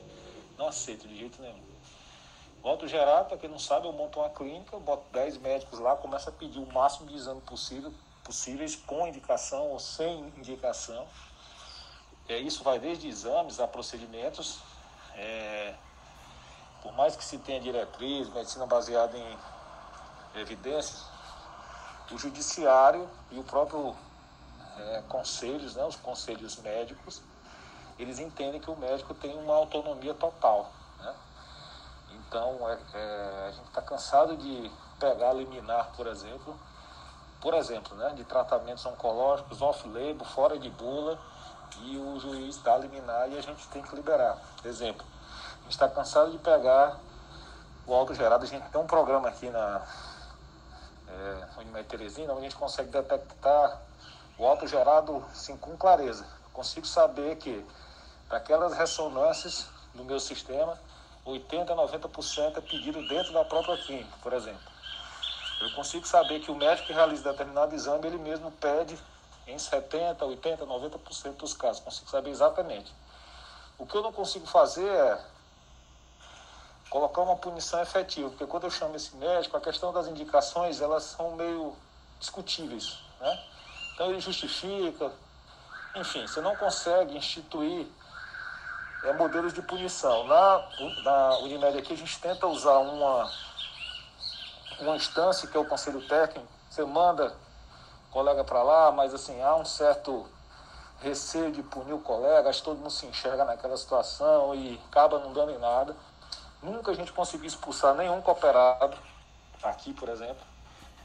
[0.57, 1.59] Não aceito de jeito nenhum.
[2.63, 6.29] O autogerado, para quem não sabe, eu monto uma clínica, boto 10 médicos lá, começo
[6.29, 11.05] a pedir o máximo de exame possível, possíveis, com indicação ou sem indicação.
[12.29, 14.61] É, isso vai desde exames a procedimentos.
[15.17, 15.73] É,
[16.81, 19.37] por mais que se tenha diretriz, medicina baseada em
[20.35, 21.03] evidências,
[22.11, 23.95] o judiciário e o próprio
[24.77, 27.21] é, conselhos, né, os conselhos médicos,
[27.97, 30.71] eles entendem que o médico tem uma autonomia total.
[30.99, 31.15] Né?
[32.11, 36.57] Então, é, é, a gente está cansado de pegar liminar, por exemplo,
[37.41, 41.19] por exemplo, né, de tratamentos oncológicos off-label, fora de bula,
[41.81, 44.37] e o juiz dá liminar e a gente tem que liberar.
[44.63, 45.05] Exemplo,
[45.59, 46.97] a gente está cansado de pegar
[47.85, 48.43] o auto gerado.
[48.43, 49.81] A gente tem um programa aqui na
[51.07, 53.81] é, Unimed Teresina onde a gente consegue detectar
[54.37, 56.25] o auto gerado assim, com clareza.
[56.53, 57.65] consigo saber que
[58.27, 60.77] para aquelas ressonâncias do meu sistema,
[61.25, 64.61] 80% a 90% é pedido dentro da própria clínica, por exemplo.
[65.59, 68.97] Eu consigo saber que o médico que realiza determinado exame, ele mesmo pede
[69.47, 71.81] em 70%, 80%, 90% dos casos.
[71.81, 72.93] Consigo saber exatamente.
[73.77, 75.19] O que eu não consigo fazer é
[76.89, 81.03] colocar uma punição efetiva, porque quando eu chamo esse médico, a questão das indicações, elas
[81.03, 81.75] são meio
[82.19, 83.43] discutíveis, né?
[83.93, 85.11] Então ele justifica,
[85.95, 87.87] enfim, você não consegue instituir
[89.03, 90.25] é, modelos de punição.
[90.25, 90.69] Na,
[91.03, 93.31] na Unimed aqui a gente tenta usar uma,
[94.79, 97.35] uma instância que é o conselho técnico, você manda
[98.11, 100.27] colega para lá, mas assim, há um certo
[100.99, 105.19] receio de punir o colega, acho que todo mundo se enxerga naquela situação e acaba
[105.19, 105.95] não dando em nada.
[106.61, 108.97] Nunca a gente conseguiu expulsar nenhum cooperado,
[109.61, 110.43] aqui, por exemplo,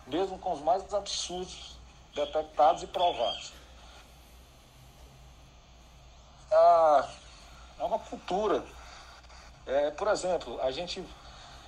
[0.06, 1.76] mesmo com os mais absurdos
[2.14, 3.52] detectados e provados.
[7.78, 8.62] É uma cultura.
[9.66, 11.04] É, por exemplo, a gente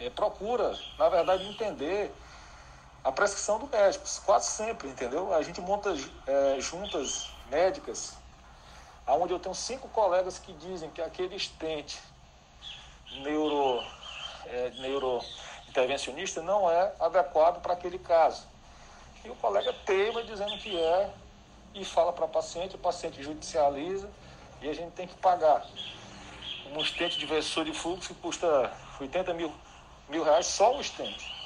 [0.00, 2.14] é, procura, na verdade, entender
[3.04, 5.34] a prescrição do médico, quase sempre, entendeu?
[5.34, 5.94] A gente monta
[6.26, 8.16] é, juntas médicas,
[9.06, 12.00] onde eu tenho cinco colegas que dizem que aquele estente
[13.20, 13.84] neuro,
[14.46, 18.46] é, neurointervencionista não é adequado para aquele caso.
[19.22, 21.10] E o colega teima dizendo que é
[21.74, 24.08] e fala para o paciente, o paciente judicializa
[24.62, 25.66] e a gente tem que pagar.
[26.72, 29.52] Um estente de versor de fluxo que custa 80 mil,
[30.08, 31.43] mil reais só o estente.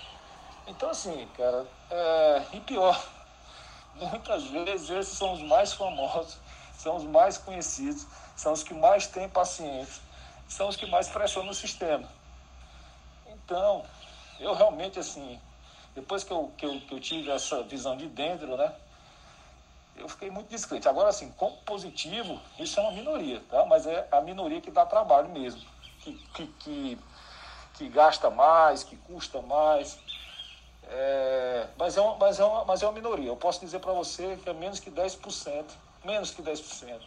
[0.68, 2.42] Então, assim, cara, é...
[2.52, 3.02] e pior,
[3.96, 6.38] muitas vezes esses são os mais famosos,
[6.74, 10.00] são os mais conhecidos, são os que mais têm pacientes,
[10.46, 12.06] são os que mais pressionam o sistema.
[13.26, 13.82] Então,
[14.38, 15.40] eu realmente, assim,
[15.94, 18.70] depois que eu, que eu, que eu tive essa visão de dentro, né,
[19.96, 20.86] eu fiquei muito descrente.
[20.86, 23.64] Agora, assim, como positivo, isso é uma minoria, tá?
[23.64, 25.60] Mas é a minoria que dá trabalho mesmo,
[26.00, 26.98] que, que, que,
[27.74, 29.98] que gasta mais, que custa mais.
[30.90, 33.28] É, mas, é uma, mas, é uma, mas é uma minoria.
[33.28, 35.64] Eu posso dizer para você que é menos que 10%,
[36.04, 36.98] menos que 10%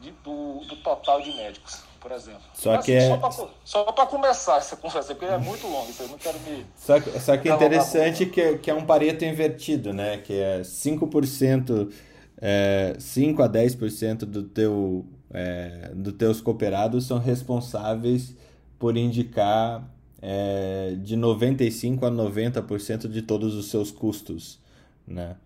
[0.00, 2.42] de, do, do total de médicos, por exemplo.
[2.54, 3.20] Só assim, que é...
[3.64, 6.64] Só para começar essa conversa, porque é muito longo, então eu não quero me...
[6.76, 10.18] Só que, só que é interessante que, é, que é um pareto invertido, né?
[10.18, 11.92] Que é 5%,
[12.40, 18.36] é, 5 a 10% do teu, é, dos teus cooperados são responsáveis
[18.78, 19.82] por indicar
[20.20, 24.58] é, de 95% a 90% de todos os seus custos.
[25.06, 25.36] Né?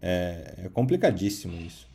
[0.00, 1.86] É, é complicadíssimo isso.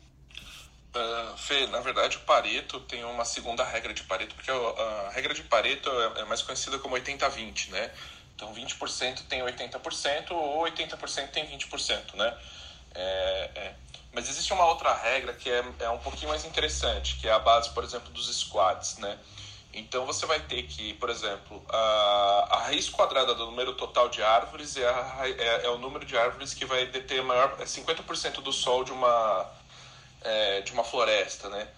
[0.94, 5.32] Uh, Fê, na verdade o Pareto tem uma segunda regra de Pareto, porque a regra
[5.32, 7.92] de Pareto é, é mais conhecida como 80-20, né?
[8.34, 12.36] Então 20% tem 80% ou 80% tem 20%, né?
[12.94, 13.74] É, é.
[14.12, 17.38] Mas existe uma outra regra que é, é um pouquinho mais interessante, que é a
[17.38, 19.16] base, por exemplo, dos squads, né?
[19.72, 24.22] Então você vai ter que, por exemplo, a, a raiz quadrada do número total de
[24.22, 28.40] árvores é, a, é, é o número de árvores que vai deter maior, é 50%
[28.42, 29.48] do sol de uma,
[30.22, 31.68] é, de uma floresta, né?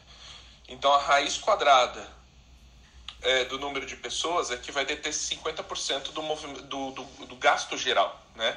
[0.67, 2.09] Então a raiz quadrada
[3.21, 6.23] é, do número de pessoas é que vai deter 50% do,
[6.63, 8.57] do, do, do gasto geral, né?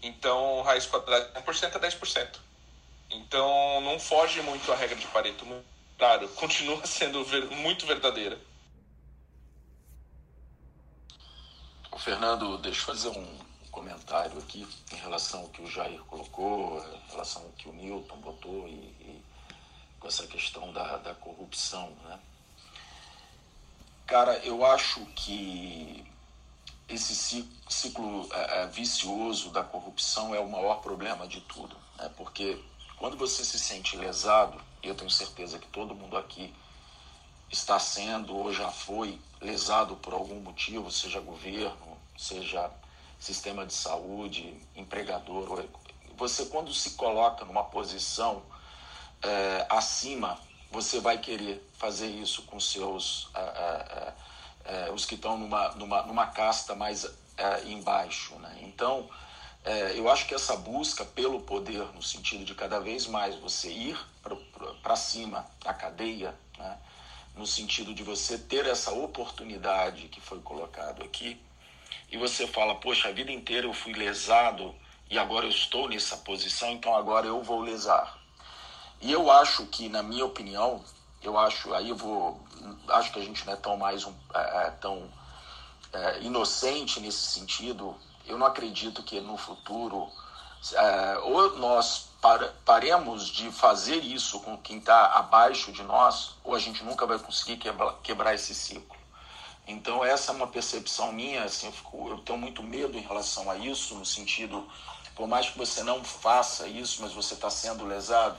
[0.00, 2.38] Então raiz quadrada de 1% é 10%.
[3.10, 5.44] Então não foge muito a regra de Pareto
[5.98, 8.40] claro, continua sendo ver, muito verdadeira.
[11.90, 13.38] O Fernando, deixa eu fazer um
[13.70, 18.16] comentário aqui em relação ao que o Jair colocou, em relação ao que o Newton
[18.18, 19.24] botou e, e
[19.98, 22.18] com essa questão da, da corrupção, né?
[24.06, 26.04] Cara, eu acho que
[26.88, 32.08] esse ciclo é, é, vicioso da corrupção é o maior problema de tudo, né?
[32.16, 32.62] Porque
[32.98, 36.54] quando você se sente lesado, eu tenho certeza que todo mundo aqui
[37.50, 42.70] está sendo ou já foi lesado por algum motivo, seja governo, seja
[43.18, 45.64] sistema de saúde, empregador.
[46.16, 48.42] Você, quando se coloca numa posição
[49.22, 50.38] é, acima,
[50.70, 53.28] você vai querer fazer isso com seus.
[53.34, 54.12] É,
[54.64, 57.06] é, os que estão numa, numa, numa casta mais
[57.66, 58.34] embaixo.
[58.36, 58.60] Né?
[58.62, 59.08] Então
[59.94, 63.98] eu acho que essa busca pelo poder, no sentido de cada vez mais você ir
[64.82, 66.78] para cima da cadeia, né?
[67.36, 71.38] no sentido de você ter essa oportunidade que foi colocado aqui,
[72.10, 74.74] e você fala, poxa, a vida inteira eu fui lesado
[75.10, 78.18] e agora eu estou nessa posição, então agora eu vou lesar.
[79.00, 80.82] E eu acho que, na minha opinião,
[81.22, 82.40] eu acho, aí eu vou,
[82.88, 85.10] acho que a gente não é tão mais um, é, é tão
[85.92, 90.08] é, inocente nesse sentido, eu não acredito que no futuro
[90.74, 92.08] é, ou nós
[92.64, 97.18] paremos de fazer isso com quem está abaixo de nós, ou a gente nunca vai
[97.18, 98.96] conseguir quebrar, quebrar esse ciclo.
[99.66, 103.50] Então essa é uma percepção minha, assim, eu, fico, eu tenho muito medo em relação
[103.50, 104.66] a isso, no sentido,
[105.14, 108.36] por mais que você não faça isso, mas você está sendo lesado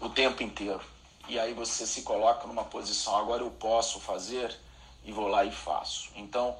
[0.00, 0.80] o tempo inteiro.
[1.28, 4.56] E aí você se coloca numa posição, agora eu posso fazer,
[5.04, 6.10] e vou lá e faço.
[6.14, 6.56] Então,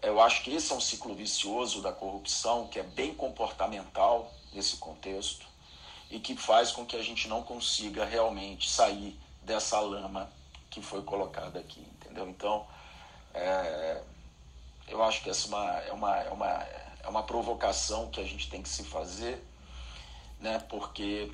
[0.00, 4.76] eu acho que esse é um ciclo vicioso da corrupção que é bem comportamental nesse
[4.76, 5.51] contexto
[6.12, 10.30] e que faz com que a gente não consiga realmente sair dessa lama
[10.70, 12.28] que foi colocada aqui, entendeu?
[12.28, 12.66] Então,
[13.32, 14.02] é,
[14.88, 16.48] eu acho que essa é uma, é, uma, é, uma,
[17.04, 19.42] é uma provocação que a gente tem que se fazer,
[20.38, 20.58] né?
[20.68, 21.32] Porque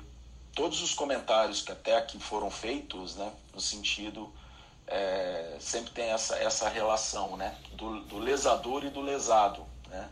[0.55, 3.33] todos os comentários que até aqui foram feitos, né?
[3.53, 4.33] No sentido
[4.87, 7.57] é, sempre tem essa, essa relação né?
[7.73, 10.09] do, do lesador e do lesado, né?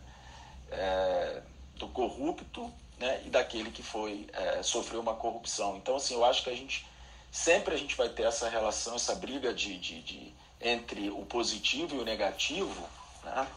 [0.70, 1.42] É,
[1.78, 3.22] do corrupto né?
[3.26, 5.78] e daquele que foi é, sofreu uma corrupção.
[5.78, 6.86] Então, assim, eu acho que a gente
[7.32, 11.96] sempre a gente vai ter essa relação, essa briga de, de, de entre o positivo
[11.96, 12.88] e o negativo,
[13.24, 13.48] né?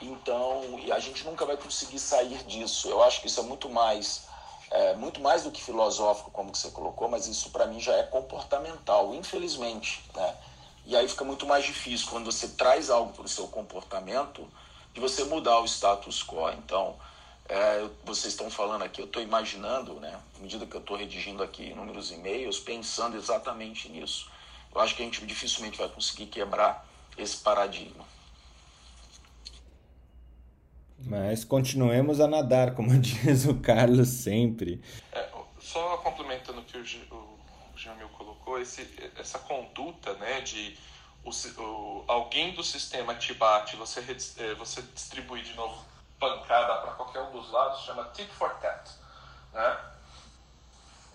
[0.00, 2.88] Então, e a gente nunca vai conseguir sair disso.
[2.88, 4.26] Eu acho que isso é muito mais
[4.70, 7.94] é, muito mais do que filosófico, como que você colocou, mas isso para mim já
[7.94, 10.02] é comportamental, infelizmente.
[10.14, 10.34] Né?
[10.84, 14.46] E aí fica muito mais difícil quando você traz algo para o seu comportamento
[14.92, 16.50] de você mudar o status quo.
[16.50, 16.96] Então,
[17.48, 21.42] é, vocês estão falando aqui, eu estou imaginando, né, à medida que eu estou redigindo
[21.42, 24.30] aqui inúmeros e-mails, pensando exatamente nisso.
[24.74, 26.86] Eu acho que a gente dificilmente vai conseguir quebrar
[27.16, 28.04] esse paradigma.
[30.98, 34.82] Mas continuemos a nadar, como diz o Carlos sempre.
[35.12, 35.28] É,
[35.60, 38.88] só complementando o que o, o Jamil colocou, esse,
[39.18, 40.76] essa conduta né, de
[41.24, 41.30] o,
[41.62, 44.00] o, alguém do sistema te bate, você,
[44.38, 48.90] é, você distribui de novo pancada para qualquer um dos lados, chama tit for tat.
[49.52, 49.78] Né?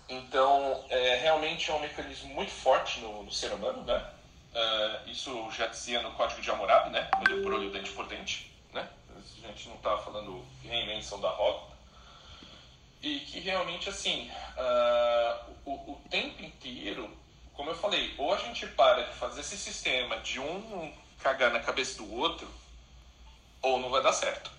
[0.09, 3.83] Então, é, realmente é um mecanismo muito forte no, no ser humano.
[3.83, 4.11] Né?
[4.53, 7.09] Uh, isso já dizia no Código de Hammurabi, né?
[7.27, 8.51] olho por olho, dente por dente.
[8.73, 8.87] Né?
[9.15, 11.71] A gente não está falando reinvenção da roda.
[13.01, 17.09] E que realmente, assim, uh, o, o tempo inteiro,
[17.53, 21.59] como eu falei, ou a gente para de fazer esse sistema de um cagar na
[21.59, 22.47] cabeça do outro,
[23.61, 24.51] ou não vai dar certo.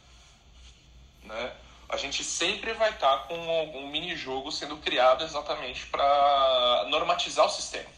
[1.22, 1.52] Né?
[1.88, 7.50] A gente sempre vai estar tá com algum mini-jogo sendo criado exatamente para normatizar o
[7.50, 7.90] sistema.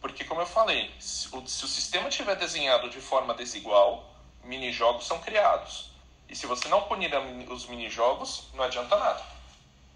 [0.00, 4.08] Porque, como eu falei, se o, se o sistema estiver desenhado de forma desigual,
[4.44, 5.90] mini-jogos são criados.
[6.28, 7.10] E se você não punir
[7.50, 9.22] os mini-jogos, não adianta nada.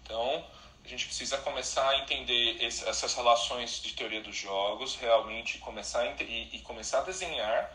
[0.03, 0.45] Então,
[0.83, 6.05] a gente precisa começar a entender esse, essas relações de teoria dos jogos, realmente começar
[6.21, 7.71] e, e, começar a desenhar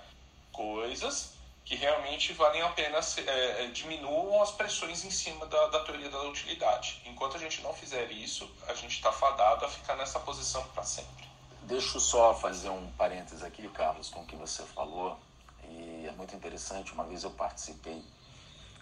[0.52, 1.34] coisas
[1.70, 6.10] que realmente valem a pena, é, é, diminuam as pressões em cima da, da teoria
[6.10, 7.00] da utilidade.
[7.06, 10.82] Enquanto a gente não fizer isso, a gente está fadado a ficar nessa posição para
[10.82, 11.28] sempre.
[11.62, 15.16] deixa eu só fazer um parênteses aqui, Carlos, com o que você falou.
[15.62, 16.92] E é muito interessante.
[16.92, 18.04] Uma vez eu participei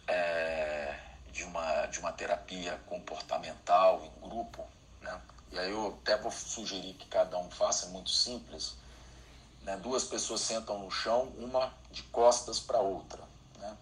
[0.06, 0.98] é,
[1.30, 4.66] de, uma, de uma terapia comportamental em grupo,
[5.02, 5.20] né?
[5.52, 8.78] E aí eu até vou sugerir que cada um faça, é muito simples.
[9.68, 9.76] Né?
[9.76, 13.22] Duas pessoas sentam no chão, uma de costas para outra.
[13.58, 13.76] Né?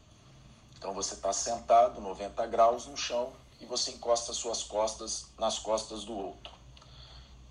[0.77, 6.03] Então você está sentado 90 graus no chão e você encosta suas costas nas costas
[6.03, 6.53] do outro.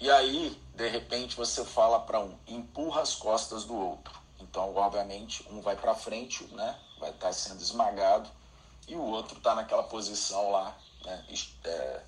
[0.02, 4.20] E aí, de repente, você fala para um, empurra as costas do outro.
[4.42, 6.78] Então, obviamente, um vai para frente, né?
[7.00, 8.30] vai estar tá sendo esmagado,
[8.86, 10.76] e o outro está naquela posição lá,
[11.06, 11.26] né?
[11.64, 12.02] É,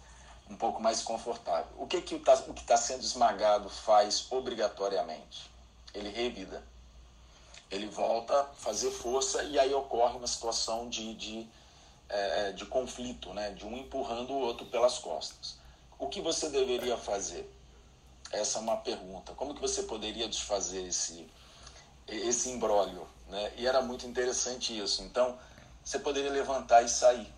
[0.50, 1.72] um pouco mais confortável.
[1.78, 5.50] O que, que tá, o que está sendo esmagado faz obrigatoriamente?
[5.98, 6.64] Ele revida.
[7.70, 11.48] Ele volta a fazer força e aí ocorre uma situação de, de,
[12.08, 13.52] é, de conflito, né?
[13.52, 15.58] de um empurrando o outro pelas costas.
[16.00, 17.52] O que você deveria fazer?
[18.32, 19.34] Essa é uma pergunta.
[19.34, 21.28] Como que você poderia desfazer esse,
[22.08, 23.08] esse imbróglio?
[23.28, 23.54] Né?
[23.58, 25.02] E era muito interessante isso.
[25.02, 25.38] Então,
[25.84, 27.34] você poderia levantar e sair.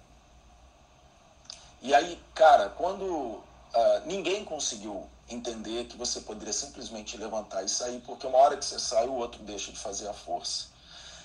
[1.82, 3.44] E aí, cara, quando uh,
[4.06, 8.80] ninguém conseguiu entender que você poderia simplesmente levantar e sair, porque uma hora que você
[8.80, 10.68] sai, o outro deixa de fazer a força.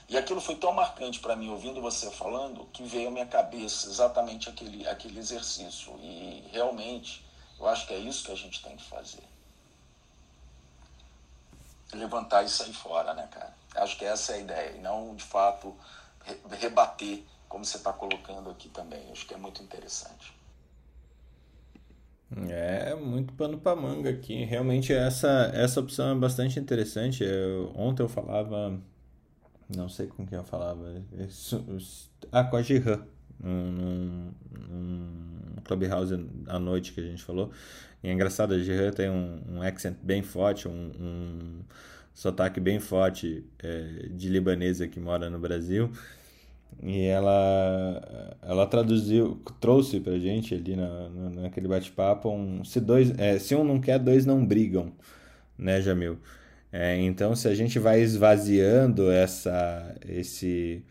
[0.08, 3.88] E aquilo foi tão marcante para mim, ouvindo você falando, que veio à minha cabeça
[3.88, 5.98] exatamente aquele, aquele exercício.
[6.00, 7.24] E realmente,
[7.58, 9.22] eu acho que é isso que a gente tem que fazer.
[11.94, 13.54] Levantar e sair fora, né, cara?
[13.76, 14.70] Acho que essa é a ideia.
[14.72, 15.74] E não, de fato,
[16.50, 19.10] rebater, como você está colocando aqui também.
[19.10, 20.33] Acho que é muito interessante.
[22.48, 24.44] É muito pano para manga aqui.
[24.44, 27.22] Realmente essa essa opção é bastante interessante.
[27.22, 28.80] Eu, ontem eu falava,
[29.74, 31.02] não sei com quem eu falava,
[32.32, 33.04] ah, com a Jihan,
[33.40, 34.32] num,
[34.68, 36.14] num clubhouse
[36.46, 37.52] à noite que a gente falou.
[38.02, 41.60] E é engraçado, a Jihan tem um, um accent bem forte, um, um
[42.12, 45.90] sotaque bem forte é, de libanesa que mora no Brasil.
[46.82, 53.38] E ela, ela traduziu, trouxe pra gente ali na, naquele bate-papo um, se, dois, é,
[53.38, 54.92] se um não quer, dois não brigam,
[55.56, 56.18] né, Jamil?
[56.70, 60.82] É, então, se a gente vai esvaziando essa, esse,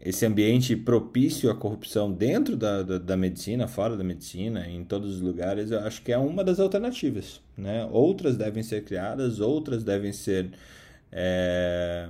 [0.00, 5.16] esse ambiente propício à corrupção dentro da, da, da, medicina, fora da medicina, em todos
[5.16, 7.42] os lugares, eu acho que é uma das alternativas.
[7.56, 7.86] Né?
[7.92, 10.50] Outras devem ser criadas, outras devem ser.
[11.12, 12.08] É,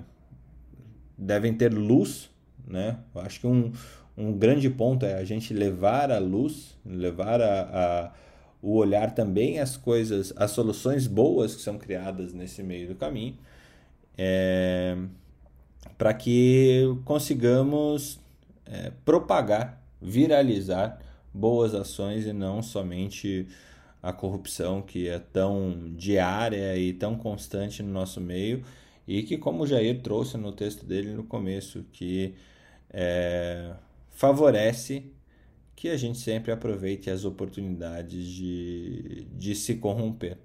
[1.18, 2.30] devem ter luz
[2.66, 2.98] né?
[3.14, 3.72] Eu acho que um,
[4.16, 8.12] um grande ponto é a gente levar a luz, levar a, a,
[8.62, 13.36] o olhar também às coisas, as soluções boas que são criadas nesse meio do caminho,
[14.18, 14.96] é,
[15.96, 18.18] para que consigamos
[18.64, 20.98] é, propagar, viralizar
[21.32, 23.46] boas ações e não somente
[24.02, 28.62] a corrupção que é tão diária e tão constante no nosso meio
[29.06, 32.34] e que, como o Jair trouxe no texto dele no começo, que
[32.98, 33.72] é,
[34.10, 35.12] favorece
[35.76, 40.38] que a gente sempre aproveite as oportunidades de, de se corromper.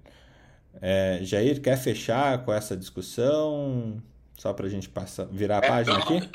[0.80, 4.02] É, Jair, quer fechar com essa discussão?
[4.36, 6.30] Só para a gente passar, virar a é, página aqui?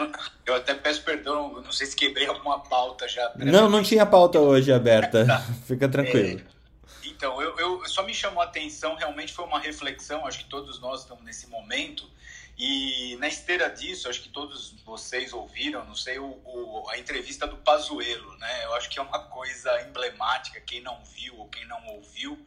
[0.46, 3.34] Eu até peço perdão, não sei se quebrei alguma pauta já.
[3.36, 5.26] Não, não tinha pauta hoje aberta.
[5.28, 5.40] tá.
[5.66, 6.40] Fica tranquilo.
[6.40, 10.46] É, então, eu, eu, só me chamou a atenção, realmente foi uma reflexão, acho que
[10.46, 12.10] todos nós estamos nesse momento,
[12.58, 17.46] e na esteira disso, acho que todos vocês ouviram, não sei, o, o, a entrevista
[17.46, 18.66] do Pazuello, né?
[18.66, 22.44] Eu acho que é uma coisa emblemática, quem não viu ou quem não ouviu,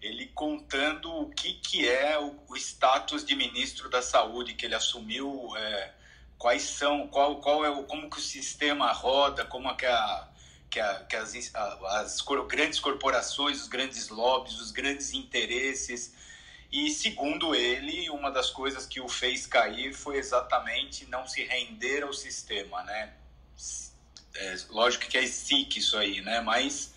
[0.00, 4.76] ele contando o que, que é o, o status de ministro da Saúde que ele
[4.76, 5.92] assumiu, é,
[6.38, 10.28] quais são, qual, qual é o, como que o sistema roda, como é que, a,
[10.70, 16.14] que, a, que as, as grandes corporações, os grandes lobbies, os grandes interesses
[16.70, 22.02] e segundo ele, uma das coisas que o fez cair foi exatamente não se render
[22.02, 23.14] ao sistema, né?
[24.34, 26.40] É, lógico que é SIC isso aí, né?
[26.40, 26.92] Mas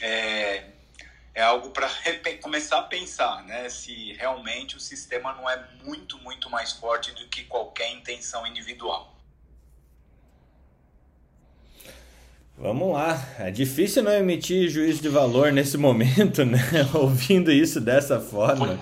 [0.00, 0.70] é,
[1.34, 1.90] é algo para
[2.40, 3.68] começar a pensar, né?
[3.68, 9.11] Se realmente o sistema não é muito, muito mais forte do que qualquer intenção individual.
[12.56, 13.20] Vamos lá.
[13.38, 16.58] É difícil não emitir juízo de valor nesse momento, né?
[16.94, 18.78] Ouvindo isso dessa forma.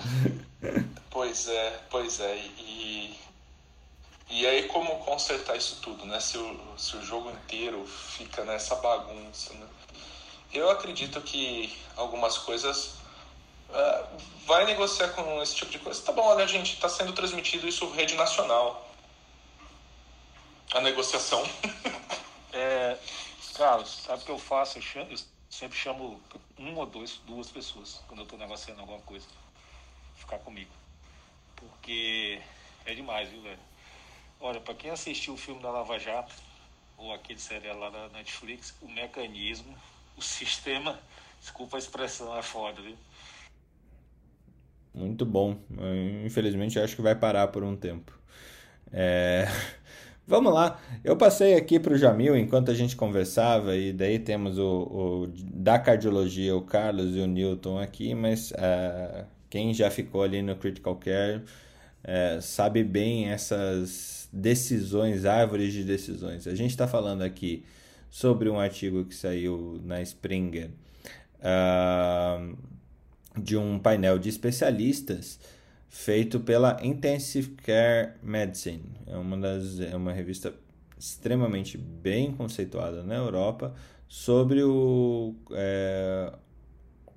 [1.09, 2.37] Pois é, pois é.
[2.59, 3.17] E,
[4.29, 6.19] e aí como consertar isso tudo, né?
[6.19, 9.65] Se o, se o jogo inteiro fica nessa bagunça, né?
[10.53, 12.95] Eu acredito que algumas coisas
[13.69, 14.05] uh,
[14.45, 16.01] vai negociar com esse tipo de coisa.
[16.01, 18.89] Tá bom, olha, gente, está sendo transmitido isso rede nacional.
[20.73, 21.43] A negociação.
[22.53, 22.97] É,
[23.61, 24.79] Carlos, sabe o que eu faço?
[24.79, 26.19] Eu, chamo, eu sempre chamo
[26.57, 29.27] uma ou dois, duas pessoas quando eu estou negociando alguma coisa.
[30.15, 30.71] ficar comigo.
[31.55, 32.41] Porque
[32.87, 33.59] é demais, viu, velho?
[34.39, 36.33] Olha, para quem assistiu o filme da Lava Jato,
[36.97, 39.77] ou aquele serial lá da Netflix, o mecanismo,
[40.17, 40.99] o sistema,
[41.39, 42.97] desculpa a expressão, é foda, viu?
[44.91, 45.61] Muito bom.
[46.25, 48.11] Infelizmente, acho que vai parar por um tempo.
[48.91, 49.45] É...
[50.31, 50.79] Vamos lá.
[51.03, 55.27] Eu passei aqui para o Jamil enquanto a gente conversava, e daí temos o, o,
[55.27, 60.55] da cardiologia, o Carlos e o Newton aqui, mas uh, quem já ficou ali no
[60.55, 66.47] Critical Care uh, sabe bem essas decisões, árvores de decisões.
[66.47, 67.65] A gente está falando aqui
[68.09, 70.69] sobre um artigo que saiu na Springer
[71.41, 72.57] uh,
[73.37, 75.37] de um painel de especialistas
[75.91, 78.81] feito pela Intensive Care Medicine.
[79.05, 80.53] É uma, das, é uma revista
[80.97, 83.75] extremamente bem conceituada na Europa
[84.07, 86.31] sobre o, é,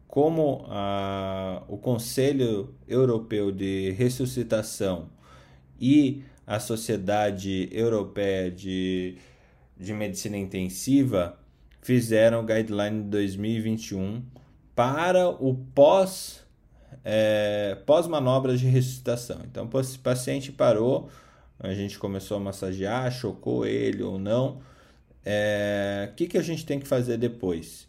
[0.08, 5.08] como a, o Conselho Europeu de Ressuscitação
[5.80, 9.18] e a Sociedade Europeia de,
[9.76, 11.38] de Medicina Intensiva
[11.80, 14.20] fizeram o guideline 2021
[14.74, 16.43] para o pós
[17.04, 19.40] é, pós-manobras de ressuscitação.
[19.44, 21.10] Então, o paciente parou,
[21.60, 24.60] a gente começou a massagear, chocou ele ou não.
[25.24, 27.86] É, o que, que a gente tem que fazer depois?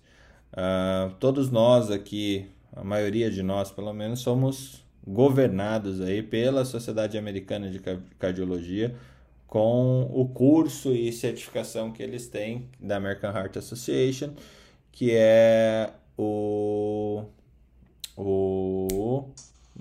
[0.54, 7.18] Uh, todos nós aqui, a maioria de nós pelo menos, somos governados aí pela Sociedade
[7.18, 7.80] Americana de
[8.18, 8.96] Cardiologia
[9.48, 14.34] com o curso e certificação que eles têm da American Heart Association,
[14.92, 17.24] que é o
[18.18, 19.30] o.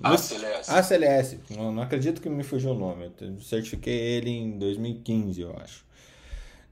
[0.03, 0.69] ACLS.
[0.69, 1.39] ACLS.
[1.51, 3.11] Não, não acredito que me fugiu o nome.
[3.21, 5.85] Eu certifiquei ele em 2015, eu acho.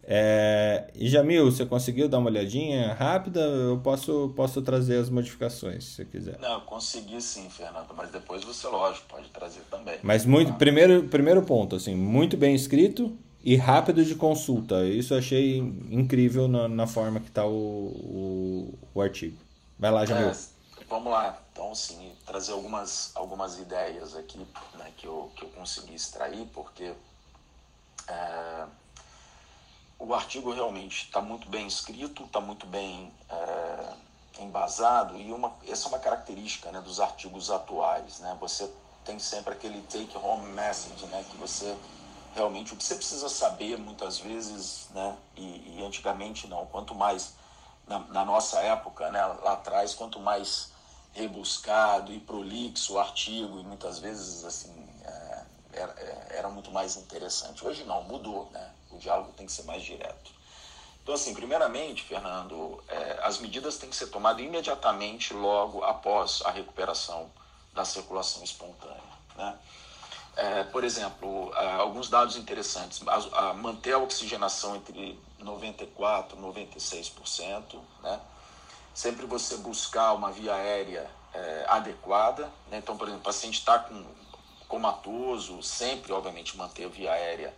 [0.06, 3.40] É, e Jamil, você conseguiu dar uma olhadinha rápida?
[3.40, 6.38] Eu posso, posso trazer as modificações, se você quiser.
[6.40, 9.98] Não, consegui sim, Fernando, mas depois você, lógico, pode trazer também.
[10.04, 10.56] Mas muito, ah.
[10.56, 14.86] primeiro, primeiro ponto, assim, muito bem escrito e rápido de consulta.
[14.86, 15.58] Isso eu achei
[15.90, 19.38] incrível na, na forma que está o, o, o, artigo.
[19.80, 20.30] Vai lá, Jamil.
[20.30, 20.36] É,
[20.94, 21.40] vamos lá.
[21.52, 24.38] Então, sim, trazer algumas, algumas ideias aqui
[24.76, 26.94] né, que, eu, que eu consegui extrair, porque
[28.08, 28.66] é,
[29.98, 35.88] o artigo realmente está muito bem escrito, está muito bem é, embasado, e uma, essa
[35.88, 38.20] é uma característica né, dos artigos atuais.
[38.20, 38.38] Né?
[38.40, 38.72] Você
[39.04, 41.76] tem sempre aquele take-home message, né, que você
[42.36, 47.34] realmente o que você precisa saber muitas vezes, né, e, e antigamente não, quanto mais
[47.88, 50.73] na, na, nossa época, né, lá atrás, quanto mais
[51.14, 55.44] rebuscado e prolixo o artigo e muitas vezes assim é,
[55.74, 57.66] era, é, era, muito mais interessante.
[57.66, 58.72] Hoje não, mudou, né?
[58.92, 60.32] O diálogo tem que ser mais direto.
[61.02, 66.52] Então, assim, primeiramente, Fernando, é, as medidas têm que ser tomadas imediatamente logo após a
[66.52, 67.30] recuperação
[67.74, 69.02] da circulação espontânea,
[69.36, 69.58] né?
[70.36, 73.02] É, por exemplo, alguns dados interessantes.
[73.08, 78.20] A, a manter a oxigenação entre 94% e 96%, né?
[78.94, 82.52] Sempre você buscar uma via aérea é, adequada.
[82.70, 82.78] Né?
[82.78, 84.06] Então, por exemplo, o paciente está com
[84.68, 87.54] comatoso, sempre, obviamente, manter a via aérea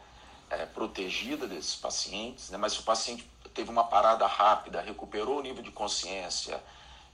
[0.49, 2.57] é, protegida desses pacientes, né?
[2.57, 6.61] mas se o paciente teve uma parada rápida, recuperou o nível de consciência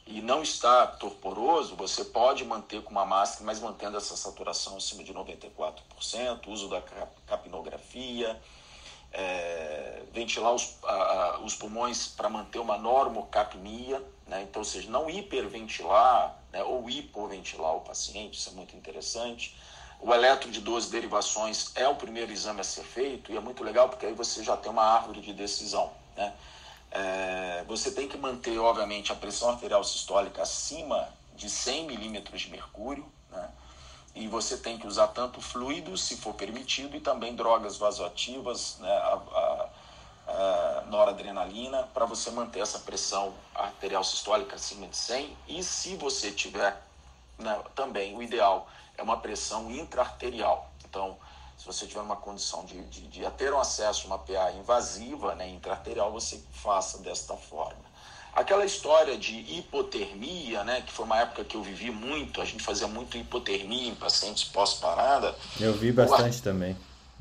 [0.08, 5.04] e não está torporoso, você pode manter com uma máscara, mas mantendo essa saturação acima
[5.04, 6.82] de 94%, uso da
[7.28, 8.42] capnografia,
[9.12, 14.44] é, ventilar os, a, os pulmões para manter uma normocapnia, né?
[14.44, 16.64] então, ou seja, não hiperventilar né?
[16.64, 19.56] ou hipoventilar o paciente, isso é muito interessante.
[20.00, 23.64] O eletro de 12 derivações é o primeiro exame a ser feito e é muito
[23.64, 25.92] legal porque aí você já tem uma árvore de decisão.
[26.16, 26.34] Né?
[26.90, 32.50] É, você tem que manter, obviamente, a pressão arterial sistólica acima de 100 milímetros de
[32.50, 33.06] mercúrio?
[34.14, 38.92] E você tem que usar tanto fluidos, se for permitido, e também drogas vasoativas, né,
[38.92, 39.70] a, a,
[40.28, 45.38] a noradrenalina, para você manter essa pressão arterial sistólica acima de 100.
[45.48, 46.82] E se você tiver,
[47.38, 50.70] né, também o ideal é uma pressão intraarterial.
[50.84, 51.18] Então,
[51.58, 55.36] se você tiver uma condição de, de, de ter um acesso a uma PA invasiva
[55.36, 57.91] né, intraarterial, você faça desta forma.
[58.34, 62.64] Aquela história de hipotermia, né, que foi uma época que eu vivi muito, a gente
[62.64, 65.36] fazia muito hipotermia em pacientes pós-parada.
[65.60, 66.78] Eu vi bastante o, também.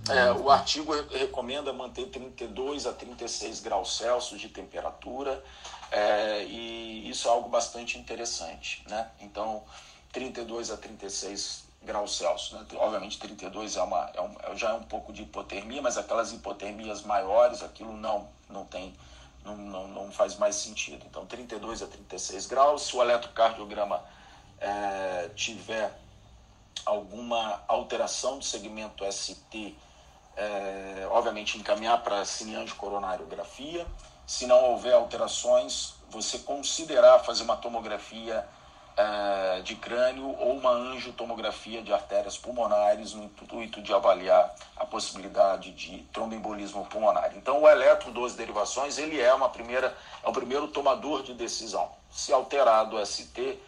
[0.09, 5.43] É, o artigo recomenda manter 32 a 36 graus Celsius de temperatura,
[5.91, 8.83] é, e isso é algo bastante interessante.
[8.89, 9.09] Né?
[9.21, 9.65] Então,
[10.13, 12.53] 32 a 36 graus Celsius.
[12.53, 12.67] Né?
[12.77, 17.03] Obviamente, 32 é uma, é um, já é um pouco de hipotermia, mas aquelas hipotermias
[17.03, 18.95] maiores, aquilo não, não tem
[19.45, 21.05] não, não, não faz mais sentido.
[21.07, 22.87] Então, 32 a 36 graus.
[22.87, 24.03] Se o eletrocardiograma
[24.59, 25.93] é, tiver
[26.85, 29.75] alguma alteração do segmento ST,
[30.37, 33.87] é, obviamente encaminhar para cineangiocoronariografia.
[34.27, 38.47] Se não houver alterações, você considerar fazer uma tomografia
[38.97, 45.73] é, de crânio ou uma angiotomografia de artérias pulmonares no intuito de avaliar a possibilidade
[45.73, 47.33] de tromboembolismo pulmonar.
[47.37, 51.91] Então, o eletro 12 derivações ele é uma primeira é o primeiro tomador de decisão.
[52.11, 53.59] Se alterado o ST,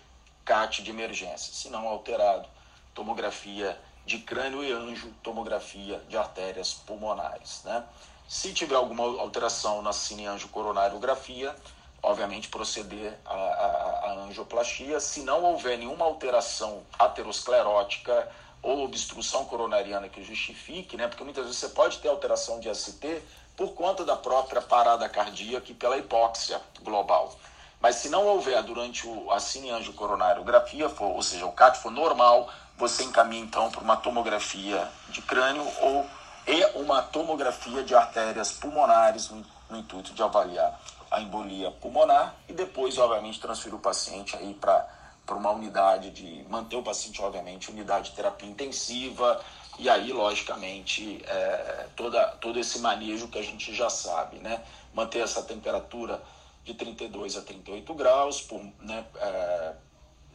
[0.45, 1.53] CAT de emergência.
[1.53, 2.49] Se não alterado,
[2.95, 7.63] tomografia de crânio e anjo, tomografia de artérias pulmonares.
[7.65, 7.85] Né?
[8.29, 11.55] Se tiver alguma alteração na cineangiocoronariografia,
[12.03, 14.99] obviamente proceder à, à, à angioplastia.
[14.99, 18.29] Se não houver nenhuma alteração aterosclerótica
[18.61, 21.07] ou obstrução coronariana que justifique, né?
[21.07, 23.23] porque muitas vezes você pode ter alteração de ST
[23.57, 27.37] por conta da própria parada cardíaca e pela hipóxia global.
[27.81, 32.49] Mas se não houver durante o, a cineangiocoronariografia, for, ou seja, o CAT for normal,
[32.77, 36.07] você encaminha então para uma tomografia de crânio ou
[36.45, 40.77] e uma tomografia de artérias pulmonares no, no intuito de avaliar
[41.13, 46.45] a embolia pulmonar e depois, obviamente, transferir o paciente aí para para uma unidade de
[46.49, 49.41] manter o paciente, obviamente, unidade de terapia intensiva
[49.79, 54.63] e aí, logicamente, é, toda, todo esse manejo que a gente já sabe, né?
[54.93, 56.23] Manter essa temperatura
[56.65, 59.75] de 32 a 38 graus, por, né, é,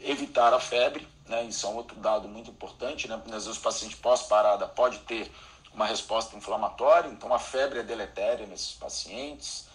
[0.02, 1.44] evitar a febre, né?
[1.44, 3.18] Isso é um outro dado muito importante, né?
[3.18, 5.32] Porque às vezes o paciente pós-parada pode ter
[5.74, 9.67] uma resposta inflamatória, então a febre é deletéria nesses pacientes.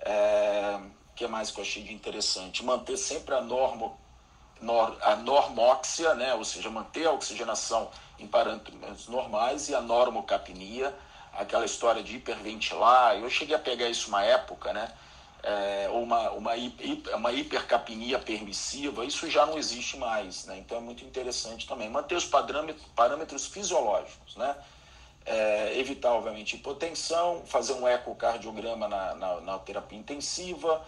[0.00, 0.78] É,
[1.14, 2.64] que mais que eu achei de interessante?
[2.64, 3.98] Manter sempre a, normo,
[4.60, 6.34] nor, a normóxia, né?
[6.34, 10.94] ou seja, manter a oxigenação em parâmetros normais e a normocapnia,
[11.32, 13.16] aquela história de hiperventilar.
[13.16, 14.92] Eu cheguei a pegar isso uma época, né?
[15.42, 16.52] É, uma, uma,
[17.14, 20.44] uma hipercapnia permissiva, isso já não existe mais.
[20.44, 20.58] Né?
[20.58, 21.88] Então é muito interessante também.
[21.88, 24.56] Manter os parâmetros, parâmetros fisiológicos, né?
[25.26, 30.86] É, evitar, obviamente, hipotensão, fazer um ecocardiograma na, na, na terapia intensiva,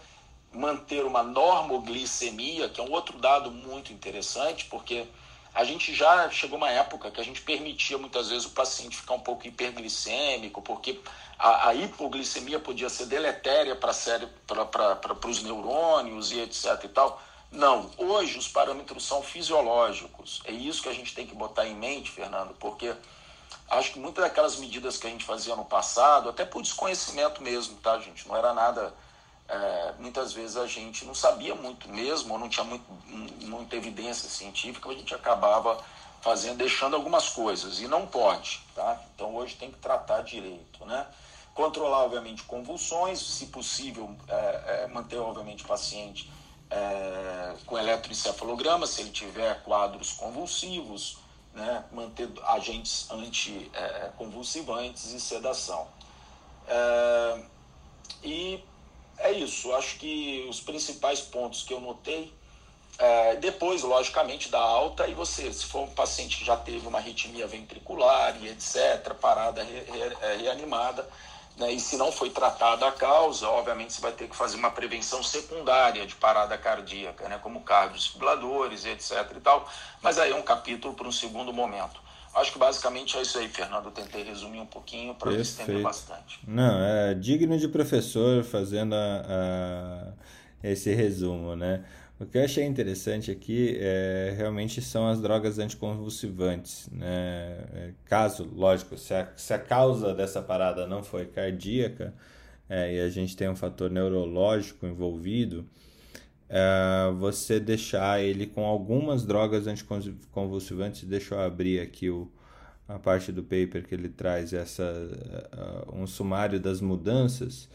[0.53, 5.07] manter uma normoglicemia, que é um outro dado muito interessante, porque
[5.55, 9.15] a gente já chegou uma época que a gente permitia muitas vezes o paciente ficar
[9.15, 11.01] um pouco hiperglicêmico, porque
[11.37, 17.21] a, a hipoglicemia podia ser deletéria para os neurônios e etc e tal.
[17.51, 20.43] Não, hoje os parâmetros são fisiológicos.
[20.45, 22.95] É isso que a gente tem que botar em mente, Fernando, porque
[23.71, 27.77] acho que muitas daquelas medidas que a gente fazia no passado, até por desconhecimento mesmo,
[27.79, 28.27] tá, gente?
[28.27, 28.95] Não era nada.
[29.49, 32.85] É, muitas vezes a gente não sabia muito mesmo, ou não tinha muito,
[33.47, 35.83] muita evidência científica, a gente acabava
[36.21, 39.01] fazendo, deixando algumas coisas, e não pode, tá?
[39.15, 41.07] Então hoje tem que tratar direito, né?
[41.55, 46.31] Controlar, obviamente, convulsões, se possível, é, é, manter, obviamente, o paciente
[46.71, 51.19] é, com eletroencefalograma, se ele tiver quadros convulsivos,
[51.59, 55.87] né, manter agentes anticonvulsivantes e sedação.
[56.67, 57.43] É,
[58.23, 58.65] e
[59.19, 62.33] é isso, acho que os principais pontos que eu notei,
[62.99, 66.99] é, depois, logicamente, da alta, e você, se for um paciente que já teve uma
[66.99, 71.09] arritmia ventricular e etc., parada re, re, é, reanimada,
[71.59, 71.73] né?
[71.73, 75.23] E se não foi tratada a causa, obviamente você vai ter que fazer uma prevenção
[75.23, 77.39] secundária de parada cardíaca, né?
[77.43, 79.33] como cardiodesfibriladores, etc.
[79.37, 79.69] e tal.
[80.03, 82.01] Mas aí é um capítulo para um segundo momento.
[82.35, 83.87] Acho que basicamente é isso aí, Fernando.
[83.87, 86.39] Eu tentei resumir um pouquinho para estender bastante.
[86.47, 90.13] Não, é digno de professor fazendo a,
[90.63, 91.85] a, esse resumo, né?
[92.21, 96.89] O que eu achei interessante aqui é, realmente são as drogas anticonvulsivantes.
[96.91, 97.07] Né?
[97.73, 102.13] É, caso, lógico, se a, se a causa dessa parada não foi cardíaca
[102.69, 105.65] é, e a gente tem um fator neurológico envolvido,
[106.49, 112.29] é, você deixar ele com algumas drogas anticonvulsivantes, deixa eu abrir aqui o,
[112.89, 117.69] a parte do paper que ele traz essa, uh, um sumário das mudanças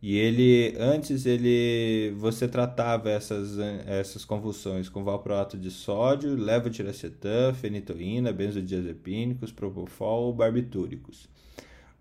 [0.00, 8.32] e ele, antes ele, você tratava essas, essas convulsões com valproato de sódio, levotirocetam, fenitoína,
[8.32, 11.28] benzodiazepínicos, propofol ou barbitúricos.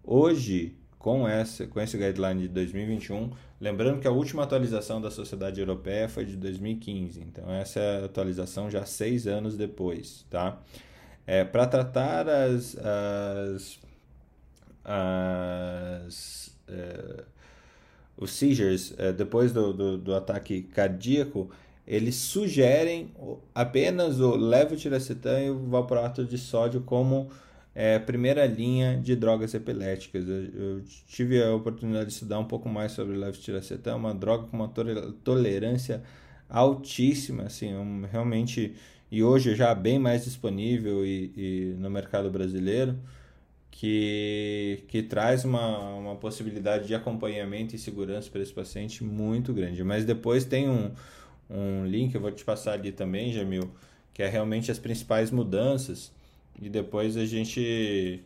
[0.04, 5.60] Hoje, com, essa, com esse guideline de 2021, lembrando que a última atualização da Sociedade
[5.60, 10.62] Europeia foi de 2015, então essa é atualização já seis anos depois, tá?
[11.26, 13.80] É, Para tratar as, as,
[14.86, 17.24] as é,
[18.18, 21.50] os seizures, é, depois do, do, do, ataque cardíaco,
[21.86, 23.12] eles sugerem
[23.54, 27.30] apenas o levetiracetam e o valproato de sódio como
[27.74, 30.28] é, primeira linha de drogas epiléticas.
[30.28, 34.16] Eu, eu, tive a oportunidade de estudar um pouco mais sobre o levetiracetam, é uma
[34.16, 34.74] droga com uma
[35.24, 36.02] tolerância
[36.50, 38.76] altíssima, assim, um, realmente
[39.12, 42.98] e hoje já bem mais disponível e, e no mercado brasileiro,
[43.78, 49.84] que, que traz uma, uma possibilidade de acompanhamento e segurança para esse paciente muito grande.
[49.84, 50.92] Mas depois tem um,
[51.48, 53.70] um link, eu vou te passar ali também, Jamil,
[54.16, 56.12] que é realmente as principais mudanças,
[56.60, 58.24] e depois a gente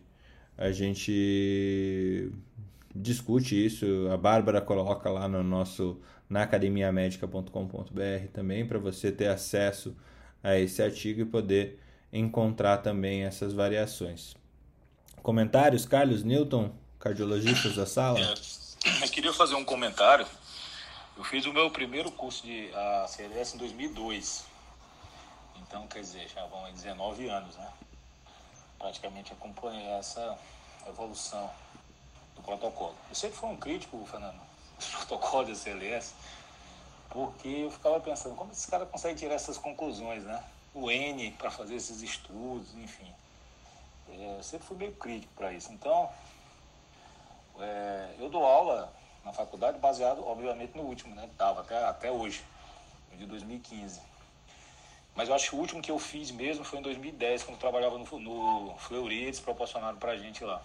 [0.58, 2.32] a gente
[2.96, 4.08] discute isso.
[4.10, 6.00] A Bárbara coloca lá no nosso
[6.30, 9.94] na academiamedica.com.br também para você ter acesso
[10.42, 11.78] a esse artigo e poder
[12.14, 14.40] encontrar também essas variações.
[15.22, 18.20] Comentários, Carlos Newton, cardiologistas da sala?
[18.20, 20.26] É, eu queria fazer um comentário.
[21.16, 24.44] Eu fiz o meu primeiro curso de a CLS em 2002.
[25.62, 27.70] Então, quer dizer, já vão 19 anos, né?
[28.80, 30.36] Praticamente acompanhei essa
[30.88, 31.52] evolução
[32.36, 32.96] do protocolo.
[33.08, 34.40] Eu sempre fui um crítico, Fernando,
[34.80, 36.16] do protocolo da CLS,
[37.12, 40.44] porque eu ficava pensando, como esse cara consegue tirar essas conclusões, né?
[40.74, 43.14] O N para fazer esses estudos, enfim.
[44.10, 45.72] É, eu sempre fui meio crítico para isso.
[45.72, 46.10] Então,
[47.60, 48.94] é, eu dou aula
[49.24, 51.30] na faculdade baseado, obviamente, no último, né?
[51.38, 52.44] Dava até, até hoje,
[53.14, 54.02] de 2015.
[55.16, 57.98] Mas eu acho que o último que eu fiz mesmo foi em 2010, quando trabalhava
[57.98, 60.62] no, no Fleurides, proporcionaram para a gente lá.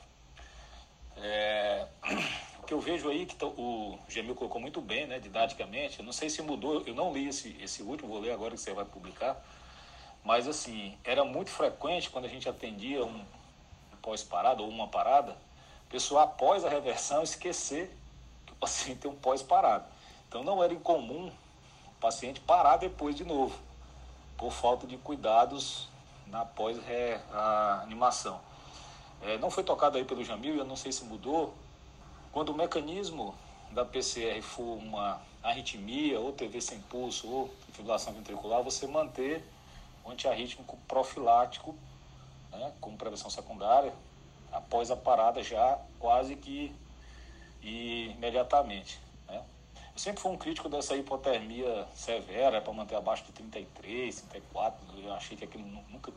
[1.16, 1.87] É,
[2.62, 6.12] o que eu vejo aí, que o Gemil colocou muito bem, né, didaticamente, eu não
[6.12, 8.84] sei se mudou, eu não li esse, esse último, vou ler agora que você vai
[8.84, 9.43] publicar,
[10.27, 13.24] mas assim, era muito frequente quando a gente atendia um
[14.03, 17.97] pós-parada ou uma parada, a pessoa após a reversão esquecer
[18.45, 19.87] que o paciente tem um pós-parada.
[20.29, 23.57] Então não era incomum o paciente parar depois de novo,
[24.37, 25.89] por falta de cuidados
[26.27, 28.41] na pós-animação.
[29.22, 31.55] É, não foi tocado aí pelo Jamil, eu não sei se mudou.
[32.33, 33.33] Quando o mecanismo
[33.70, 39.45] da PCR for uma arritmia, ou TV sem pulso, ou fibrilação ventricular, você manter
[40.11, 41.74] antiarrítmico profilático,
[42.50, 43.92] né, como prevenção secundária,
[44.52, 46.74] após a parada já quase que
[47.62, 49.00] imediatamente.
[49.26, 49.42] Né.
[49.92, 55.00] Eu sempre fui um crítico dessa hipotermia severa, para manter abaixo de 33, 34.
[55.00, 56.12] Eu achei que aquilo nunca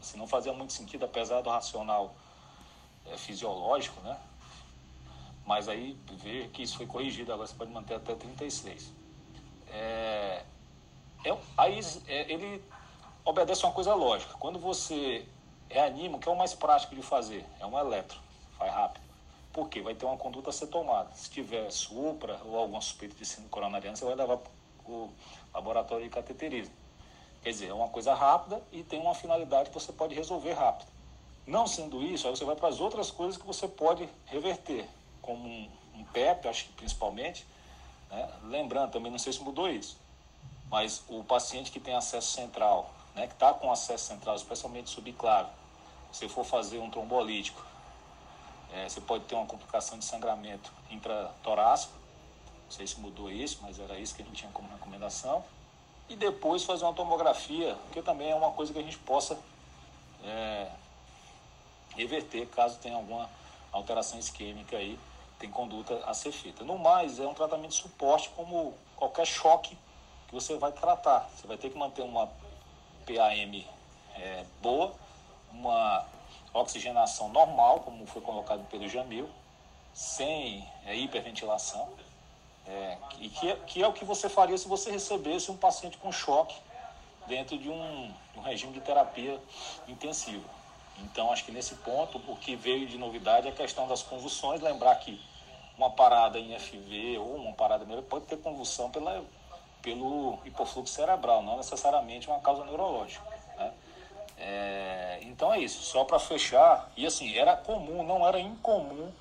[0.00, 2.14] assim, não fazia muito sentido, apesar do racional
[3.06, 4.18] é, fisiológico, né?
[5.44, 8.92] Mas aí ver que isso foi corrigido, agora você pode manter até 36.
[9.68, 10.44] É,
[11.24, 12.62] é, aí é, ele
[13.26, 14.32] obedece uma coisa lógica.
[14.38, 15.26] Quando você
[15.68, 17.44] reanima, o que é o mais prático de fazer?
[17.58, 18.18] É um eletro,
[18.56, 19.04] faz rápido.
[19.52, 19.82] Por quê?
[19.82, 21.10] Vai ter uma conduta a ser tomada.
[21.14, 24.50] Se tiver supra ou alguma suspeita de síndrome coronariana, você vai levar para
[24.86, 25.10] o
[25.52, 26.72] laboratório de cateterismo.
[27.42, 30.88] Quer dizer, é uma coisa rápida e tem uma finalidade que você pode resolver rápido.
[31.46, 34.86] Não sendo isso, aí você vai para as outras coisas que você pode reverter,
[35.22, 37.46] como um, um PEP, acho que principalmente.
[38.10, 38.30] Né?
[38.44, 39.96] Lembrando, também não sei se mudou isso,
[40.68, 45.50] mas o paciente que tem acesso central, né, que está com acesso central, especialmente subclave,
[46.12, 47.64] se for fazer um trombolítico,
[48.72, 51.94] é, você pode ter uma complicação de sangramento intratorácico.
[52.64, 55.42] Não sei se mudou isso, mas era isso que a gente tinha como recomendação.
[56.08, 59.38] E depois fazer uma tomografia, que também é uma coisa que a gente possa
[60.24, 60.68] é,
[61.96, 63.30] reverter caso tenha alguma
[63.72, 64.98] alteração isquêmica aí,
[65.38, 66.64] tem conduta a ser feita.
[66.64, 69.76] No mais, é um tratamento de suporte como qualquer choque
[70.28, 71.28] que você vai tratar.
[71.36, 72.28] Você vai ter que manter uma
[73.06, 73.64] PAM
[74.16, 74.92] é, boa,
[75.52, 76.04] uma
[76.52, 79.28] oxigenação normal, como foi colocado pelo Jamil,
[79.94, 81.88] sem é, hiperventilação,
[82.66, 85.96] é, e que é, que é o que você faria se você recebesse um paciente
[85.98, 86.56] com choque
[87.26, 89.40] dentro de um, um regime de terapia
[89.86, 90.48] intensiva.
[90.98, 94.60] Então, acho que nesse ponto, o que veio de novidade é a questão das convulsões.
[94.60, 95.20] Lembrar que
[95.76, 99.22] uma parada em FV ou uma parada melhor pode ter convulsão pela,
[99.86, 103.22] pelo hipofluxo cerebral, não necessariamente uma causa neurológica.
[103.56, 103.72] Né?
[104.36, 106.90] É, então é isso, só para fechar.
[106.96, 109.12] E assim, era comum, não era incomum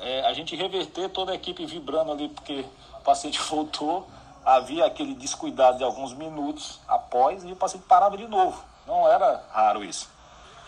[0.00, 2.66] é, a gente reverter toda a equipe vibrando ali, porque
[2.98, 4.08] o paciente voltou,
[4.44, 8.60] havia aquele descuidado de alguns minutos após e o paciente parava de novo.
[8.84, 10.10] Não era raro isso.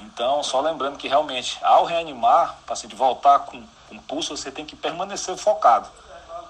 [0.00, 4.64] Então, só lembrando que realmente, ao reanimar, o paciente voltar com, com pulso, você tem
[4.64, 5.88] que permanecer focado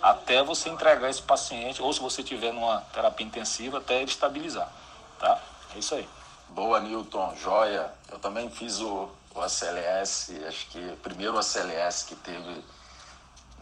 [0.04, 4.70] até você entregar esse paciente, ou se você tiver numa terapia intensiva, até ele estabilizar.
[5.18, 5.40] Tá?
[5.74, 6.06] É isso aí.
[6.50, 7.34] Boa, Newton.
[7.36, 7.90] Joia.
[8.12, 12.62] Eu também fiz o, o ACLS, acho que o primeiro ACLS que teve,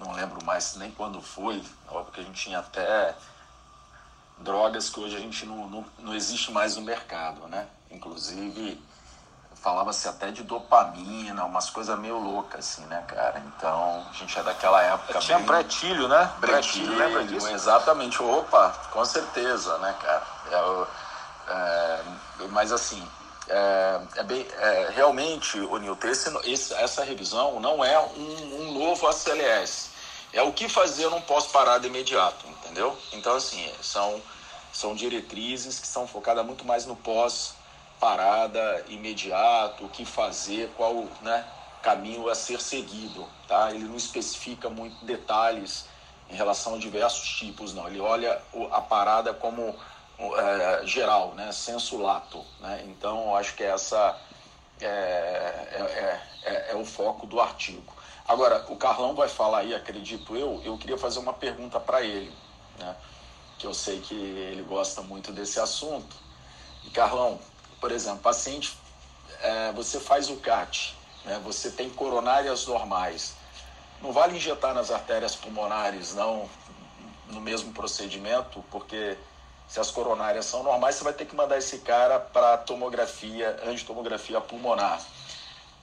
[0.00, 3.14] não lembro mais nem quando foi, porque a gente tinha até
[4.38, 7.68] drogas que hoje a gente não, não, não existe mais no mercado, né?
[7.88, 8.82] Inclusive
[9.62, 13.40] falava-se até de dopamina, umas coisas meio loucas, assim, né, cara?
[13.46, 15.20] Então, a gente é daquela época.
[15.20, 15.46] Tinha bem...
[15.46, 16.30] pretilho, né?
[16.40, 17.48] Pretilho, lembra disso?
[17.48, 18.20] Exatamente.
[18.20, 20.22] Opa, com certeza, né, cara?
[20.50, 21.02] É,
[21.48, 22.00] É,
[22.50, 23.06] mas assim,
[23.48, 26.08] é, é bem, é, realmente, o Nilton,
[26.44, 29.90] esse, essa revisão não é um, um, novo ACLS.
[30.32, 32.96] É o que fazer, eu não posso parar de imediato, entendeu?
[33.12, 34.20] Então, assim, são,
[34.72, 36.96] são diretrizes que são focadas muito mais no
[38.02, 41.46] pós-parada, imediato, o que fazer, qual né,
[41.80, 43.70] caminho a ser seguido, tá?
[43.70, 45.86] Ele não especifica muito detalhes
[46.28, 47.86] em relação a diversos tipos, não.
[47.86, 48.42] Ele olha
[48.72, 49.74] a parada como
[50.18, 51.52] é, geral, né?
[51.52, 52.44] senso lato.
[52.58, 52.84] Né?
[52.88, 54.18] Então, acho que essa
[54.80, 57.92] é, é, é, é, o foco do artigo.
[58.26, 62.32] Agora, o Carlão vai falar aí, acredito eu, eu queria fazer uma pergunta para ele,
[62.78, 62.96] né?
[63.58, 66.16] que eu sei que ele gosta muito desse assunto.
[66.84, 67.38] E, Carlão,
[67.82, 68.78] por exemplo, paciente,
[69.40, 71.40] é, você faz o CAT, né?
[71.42, 73.34] você tem coronárias normais,
[74.00, 76.48] não vale injetar nas artérias pulmonares, não,
[77.26, 79.18] no mesmo procedimento, porque
[79.66, 84.40] se as coronárias são normais, você vai ter que mandar esse cara para tomografia, angiotomografia
[84.40, 85.04] pulmonar.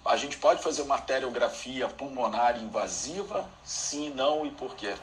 [0.06, 3.46] A gente pode fazer uma arteriografia pulmonar invasiva?
[3.62, 4.96] Sim, não e por quê?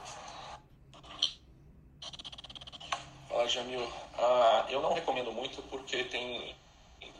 [3.28, 3.86] Fala, Jamil.
[4.18, 6.57] Ah, eu não recomendo muito porque tem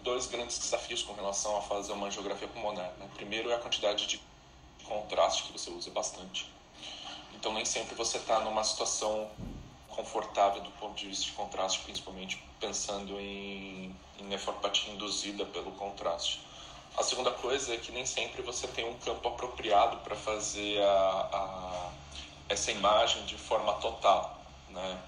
[0.07, 2.92] dois grandes desafios com relação a fazer uma angiografia pulmonar.
[2.96, 3.09] Né?
[3.16, 4.20] Primeiro é a quantidade de
[4.84, 6.48] contraste que você usa bastante.
[7.34, 9.28] Então nem sempre você está numa situação
[9.88, 16.40] confortável do ponto de vista de contraste, principalmente pensando em, em nefropatia induzida pelo contraste.
[16.96, 21.28] A segunda coisa é que nem sempre você tem um campo apropriado para fazer a,
[21.32, 21.90] a,
[22.48, 24.38] essa imagem de forma total,
[24.70, 24.98] né?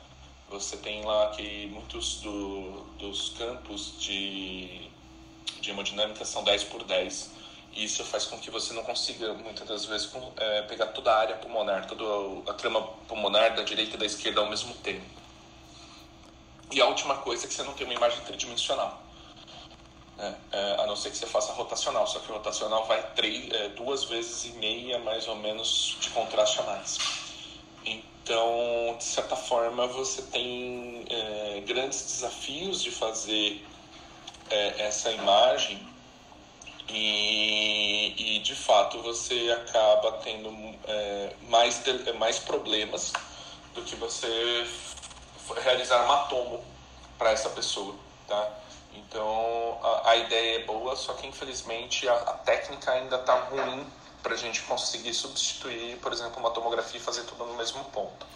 [0.50, 4.88] Você tem lá que muitos do, dos campos de,
[5.60, 7.30] de hemodinâmica são 10 por 10
[7.74, 11.18] e isso faz com que você não consiga, muitas das vezes, é, pegar toda a
[11.18, 15.04] área pulmonar, toda a trama pulmonar da direita e da esquerda ao mesmo tempo.
[16.70, 19.02] E a última coisa é que você não tem uma imagem tridimensional.
[20.16, 20.34] Né?
[20.50, 24.04] É, a não ser que você faça rotacional, só que rotacional vai três, é, duas
[24.04, 27.27] vezes e meia, mais ou menos, de contraste a mais.
[28.28, 33.66] Então, de certa forma, você tem é, grandes desafios de fazer
[34.50, 35.88] é, essa imagem
[36.90, 40.50] e, e de fato você acaba tendo
[40.86, 41.82] é, mais,
[42.18, 43.14] mais problemas
[43.72, 44.68] do que você
[45.62, 46.62] realizar uma tomo
[47.16, 47.94] para essa pessoa,
[48.26, 48.46] tá?
[48.92, 53.86] Então a, a, ideia é boa, só que infelizmente a, a técnica ainda está ruim
[54.22, 58.26] para a gente conseguir substituir, por exemplo, uma tomografia e fazer tudo no mesmo ponto.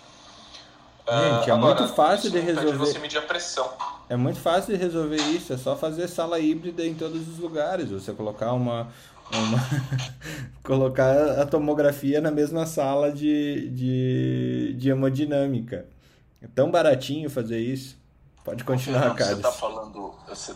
[1.09, 2.79] Gente, é Agora, muito fácil de resolver.
[2.79, 3.69] Você medir a pressão.
[4.09, 7.91] É muito fácil de resolver isso, é só fazer sala híbrida em todos os lugares.
[7.91, 8.89] Você colocar uma.
[9.33, 9.59] uma
[10.63, 15.87] colocar a tomografia na mesma sala de, de, de hemodinâmica.
[16.41, 18.01] É tão baratinho fazer isso.
[18.45, 19.31] Pode continuar, cara.
[19.31, 20.15] Você está falando.
[20.29, 20.55] Você,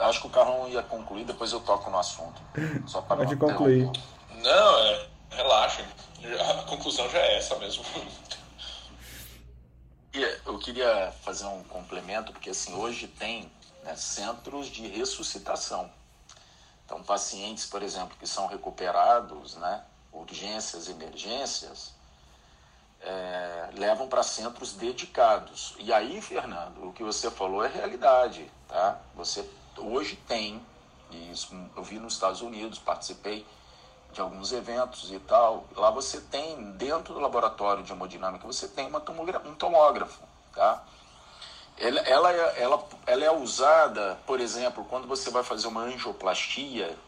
[0.00, 2.40] acho que o Carlão ia concluir, depois eu toco no assunto.
[2.86, 3.90] Só para Pode concluir.
[4.42, 5.84] Não, é, relaxa.
[6.50, 7.84] A conclusão já é essa mesmo.
[10.44, 13.50] Eu queria fazer um complemento, porque assim, hoje tem
[13.84, 15.90] né, centros de ressuscitação.
[16.84, 21.94] Então, pacientes, por exemplo, que são recuperados, né, urgências, emergências,
[23.00, 25.74] é, levam para centros dedicados.
[25.78, 28.50] E aí, Fernando, o que você falou é realidade.
[28.66, 29.00] Tá?
[29.14, 30.60] Você hoje tem,
[31.10, 33.46] e isso eu vi nos Estados Unidos, participei
[34.18, 38.88] de alguns eventos e tal, lá você tem, dentro do laboratório de hemodinâmica, você tem
[38.88, 38.98] uma
[39.46, 40.20] um tomógrafo,
[40.52, 40.82] tá?
[41.78, 46.98] Ela, ela, é, ela, ela é usada, por exemplo, quando você vai fazer uma angioplastia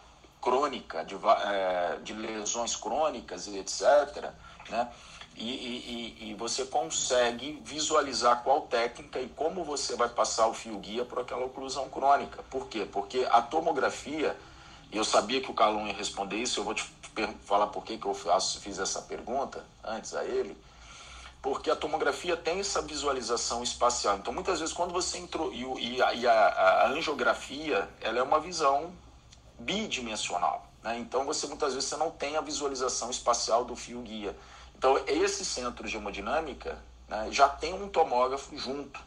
[0.40, 4.30] crônica, de, é, de lesões crônicas e etc.,
[4.68, 4.88] né?
[5.36, 10.78] E, e, e, você consegue visualizar qual técnica e como você vai passar o fio
[10.78, 12.42] guia para aquela oclusão crônica.
[12.50, 12.86] Por quê?
[12.90, 14.36] Porque a tomografia
[14.92, 16.84] e eu sabia que o Calum ia responder isso, eu vou te
[17.44, 20.56] falar por que, que eu fiz essa pergunta antes a ele.
[21.42, 24.18] Porque a tomografia tem essa visualização espacial.
[24.18, 25.52] Então, muitas vezes, quando você entrou.
[25.52, 28.92] E, e, a, e a, a, angiografia ela é uma visão
[29.58, 30.66] bidimensional.
[30.82, 30.98] Né?
[30.98, 34.36] Então, você muitas vezes você não tem a visualização espacial do fio guia.
[34.76, 36.78] Então, esse centro de hemodinâmica
[37.08, 39.00] né, já tem um tomógrafo junto.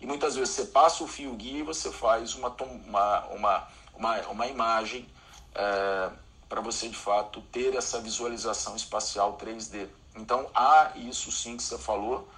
[0.00, 4.20] E muitas vezes você passa o fio guia e você faz uma, uma, uma, uma,
[4.28, 5.06] uma imagem
[5.56, 6.10] é,
[6.48, 9.88] para você de fato ter essa visualização espacial 3D.
[10.14, 12.28] Então há isso sim que você falou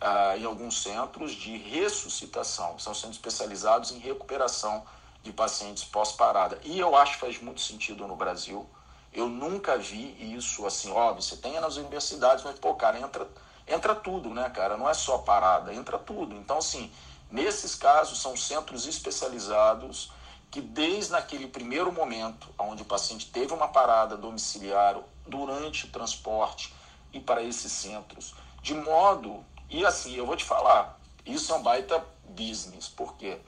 [0.00, 4.82] uh, em alguns centros de ressuscitação, são centros especializados em recuperação
[5.22, 6.58] de pacientes pós-parada.
[6.64, 8.66] E eu acho que faz muito sentido no Brasil.
[9.12, 13.28] Eu nunca vi isso assim, óbvio, você tem nas universidades, mas pô, cara, entra,
[13.66, 14.76] entra tudo, né, cara?
[14.76, 16.34] Não é só parada, entra tudo.
[16.34, 16.90] Então, assim,
[17.30, 20.10] Nesses casos, são centros especializados
[20.50, 26.74] que, desde aquele primeiro momento, onde o paciente teve uma parada domiciliar durante o transporte
[27.12, 31.62] e para esses centros, de modo, e assim, eu vou te falar, isso é um
[31.62, 33.38] baita business, porque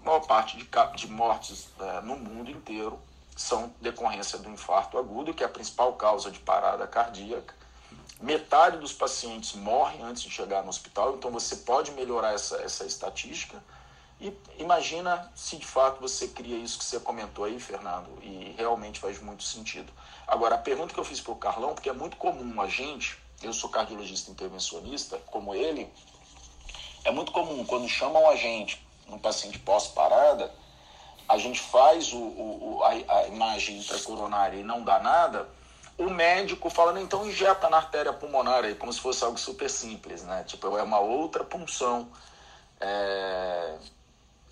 [0.00, 2.98] a maior parte de, de mortes é, no mundo inteiro
[3.36, 7.54] são decorrência do infarto agudo, que é a principal causa de parada cardíaca.
[8.20, 12.84] Metade dos pacientes morrem antes de chegar no hospital, então você pode melhorar essa, essa
[12.84, 13.62] estatística.
[14.20, 19.00] E imagina se de fato você cria isso que você comentou aí, Fernando, e realmente
[19.00, 19.90] faz muito sentido.
[20.26, 23.18] Agora, a pergunta que eu fiz para o Carlão, porque é muito comum a gente,
[23.42, 25.90] eu sou cardiologista intervencionista, como ele,
[27.04, 30.52] é muito comum quando chamam a gente, um paciente pós-parada,
[31.26, 32.90] a gente faz o, o, a,
[33.20, 35.48] a imagem intracoronária e não dá nada,
[35.96, 40.22] o médico fala, então injeta na artéria pulmonar aí, como se fosse algo super simples,
[40.22, 40.44] né?
[40.44, 42.08] Tipo, é uma outra punção.
[42.80, 43.76] É...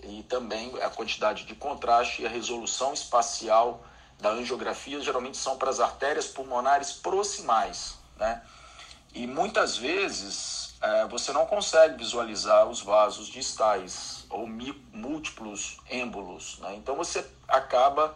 [0.02, 3.84] E também a quantidade de contraste e a resolução espacial
[4.20, 8.42] da angiografia geralmente são para as artérias pulmonares proximais, né?
[9.14, 14.46] E muitas vezes é, você não consegue visualizar os vasos distais ou
[14.92, 16.58] múltiplos êmbolos.
[16.58, 16.76] Né?
[16.76, 18.14] Então você acaba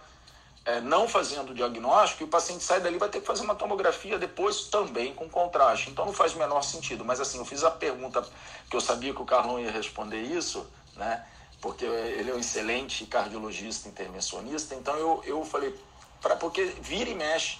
[0.65, 3.55] é, não fazendo o diagnóstico e o paciente sai dali vai ter que fazer uma
[3.55, 5.91] tomografia depois também com contraste.
[5.91, 7.05] Então não faz o menor sentido.
[7.05, 8.25] Mas assim, eu fiz a pergunta
[8.71, 10.67] que eu sabia que o Carlão ia responder isso,
[10.97, 11.27] né?
[11.63, 14.75] Porque ele é um excelente cardiologista intervencionista.
[14.75, 15.73] Então eu, eu falei,
[16.21, 17.59] pra, porque vira e mexe,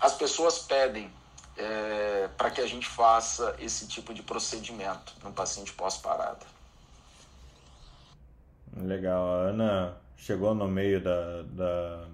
[0.00, 1.10] as pessoas pedem
[1.56, 6.44] é, para que a gente faça esse tipo de procedimento no paciente pós-parada.
[8.76, 12.04] Legal, a Ana chegou no meio da, da,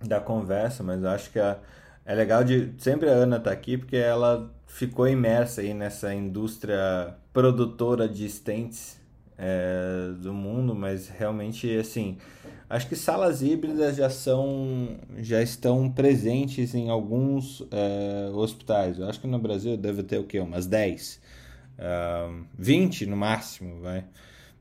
[0.00, 1.58] da conversa, mas acho que é,
[2.04, 2.74] é legal de.
[2.78, 9.03] Sempre a Ana tá aqui porque ela ficou imersa aí nessa indústria produtora de stents
[9.38, 12.18] é, do mundo, mas realmente assim.
[12.68, 18.98] Acho que salas híbridas já são já estão presentes em alguns é, hospitais.
[18.98, 20.40] Eu acho que no Brasil deve ter o quê?
[20.40, 21.20] Umas 10.
[21.76, 24.04] Uh, 20 no máximo, vai.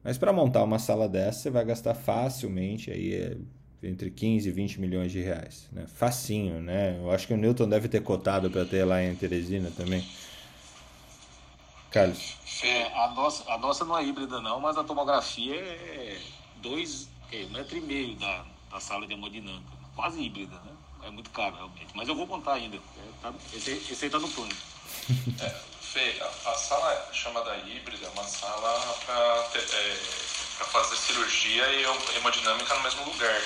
[0.04, 3.38] Mas para montar uma sala dessa, você vai gastar facilmente aí é,
[3.84, 5.70] entre 15 e 20 milhões de reais.
[5.72, 5.86] Né?
[5.88, 7.00] Facinho, né?
[7.00, 10.04] Eu acho que o Newton deve ter cotado para ter lá em Teresina também.
[11.94, 12.36] Carlos.
[12.64, 16.20] É, a, nossa, a nossa não é híbrida não, mas a tomografia é
[16.56, 19.72] dois, é, um metro e meio da, da sala de hemodinâmica.
[19.96, 20.72] Quase híbrida, né?
[21.04, 21.90] É muito caro realmente.
[21.94, 22.78] Mas eu vou contar ainda.
[22.78, 22.80] É,
[23.22, 24.52] tá, esse, esse aí tá no plano.
[25.40, 25.50] É.
[25.82, 29.96] Fê, a, a, sala chamada híbrida é uma sala para é,
[30.66, 33.42] fazer cirurgia e hemodinâmica no mesmo lugar.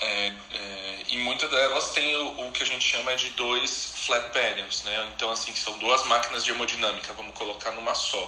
[0.00, 4.30] É, é, e muitas delas têm o, o, que a gente chama de dois flat
[4.30, 5.10] panels, né?
[5.14, 8.24] Então, assim, são duas máquinas de hemodinâmica, vamos colocar numa só.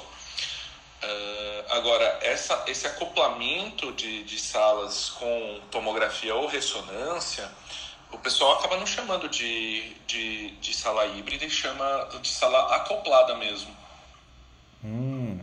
[1.00, 7.48] Uh, agora, essa, esse acoplamento de, de salas com tomografia ou ressonância
[8.12, 13.36] o pessoal acaba não chamando de, de, de sala híbrida e chama de sala acoplada
[13.36, 13.70] mesmo.
[14.82, 15.40] Hum.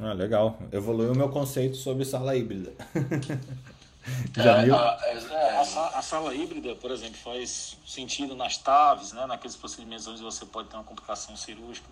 [0.00, 0.58] Ah, legal.
[0.72, 2.72] Evoluiu o meu conceito sobre sala híbrida.
[4.36, 4.74] Já é, viu?
[4.74, 10.06] A, é, a, a, sala híbrida, por exemplo, faz sentido nas TAVs, né, naqueles procedimentos
[10.06, 11.86] onde você pode ter uma complicação cirúrgica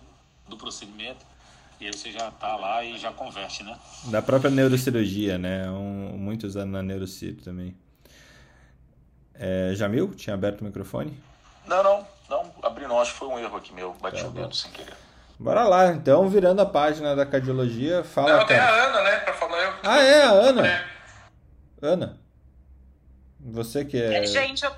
[0.47, 1.25] do procedimento.
[1.79, 3.77] E aí você já está lá e já converte, né?
[4.05, 5.69] Da própria neurocirurgia, né?
[5.69, 7.75] Um, muito usado na neurocir também.
[9.33, 11.17] É, Jamil, tinha aberto o microfone?
[11.65, 14.31] Não, não, não, abri não, acho que foi um erro aqui meu, bati tá o
[14.31, 14.93] dedo sem querer.
[15.39, 18.37] Bora lá, então, virando a página da cardiologia, fala.
[18.37, 19.57] Não, tem a Ana, né, pra falar.
[19.57, 19.73] Eu...
[19.83, 20.67] Ah, é, a Ana.
[20.67, 20.92] É.
[21.85, 22.19] Ana.
[23.39, 24.25] Você que é.
[24.25, 24.71] Gente, eu,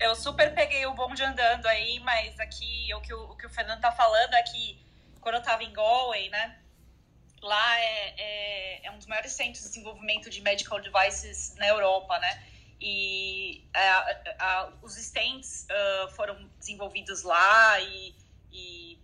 [0.00, 3.50] eu super peguei o bonde andando aí, mas aqui o que o, o que o
[3.50, 4.80] Fernando tá falando é que
[5.20, 6.58] quando eu tava em Galway, né?
[7.42, 12.18] Lá é, é, é um dos maiores centros de desenvolvimento de medical devices na Europa,
[12.18, 12.42] né?
[12.80, 18.14] e a, a, os stents uh, foram desenvolvidos lá e,
[18.52, 18.98] e,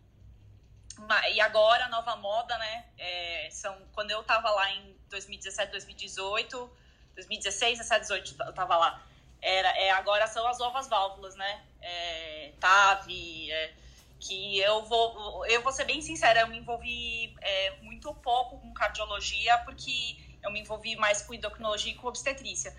[1.33, 2.87] e, agora a nova moda, né?
[2.97, 6.71] É, são, quando eu estava lá em 2017, 2018,
[7.15, 9.03] 2016, 17, 18 eu estava lá.
[9.41, 11.65] Era, é, agora são as novas válvulas, né?
[11.81, 13.11] É, TAV,
[13.51, 13.75] é,
[14.19, 18.73] que eu vou, eu vou ser bem sincera, eu me envolvi é, muito pouco com
[18.73, 22.75] cardiologia, porque eu me envolvi mais com endocrinologia e com obstetrícia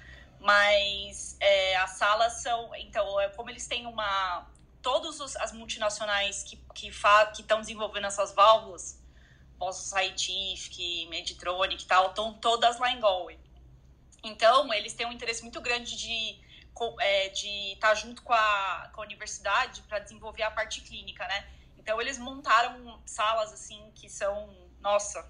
[0.46, 4.48] mas é, as salas são então é como eles têm uma
[4.82, 6.92] todas as multinacionais que que
[7.34, 9.04] que estão desenvolvendo essas válvulas
[9.58, 13.40] Boston Scientific, Meditronic e tal estão todas lá em Galway
[14.28, 16.44] então eles têm um interesse muito grande de
[17.00, 21.26] é, de estar tá junto com a, com a universidade para desenvolver a parte clínica
[21.28, 21.48] né?
[21.78, 25.30] Então eles montaram salas assim que são nossa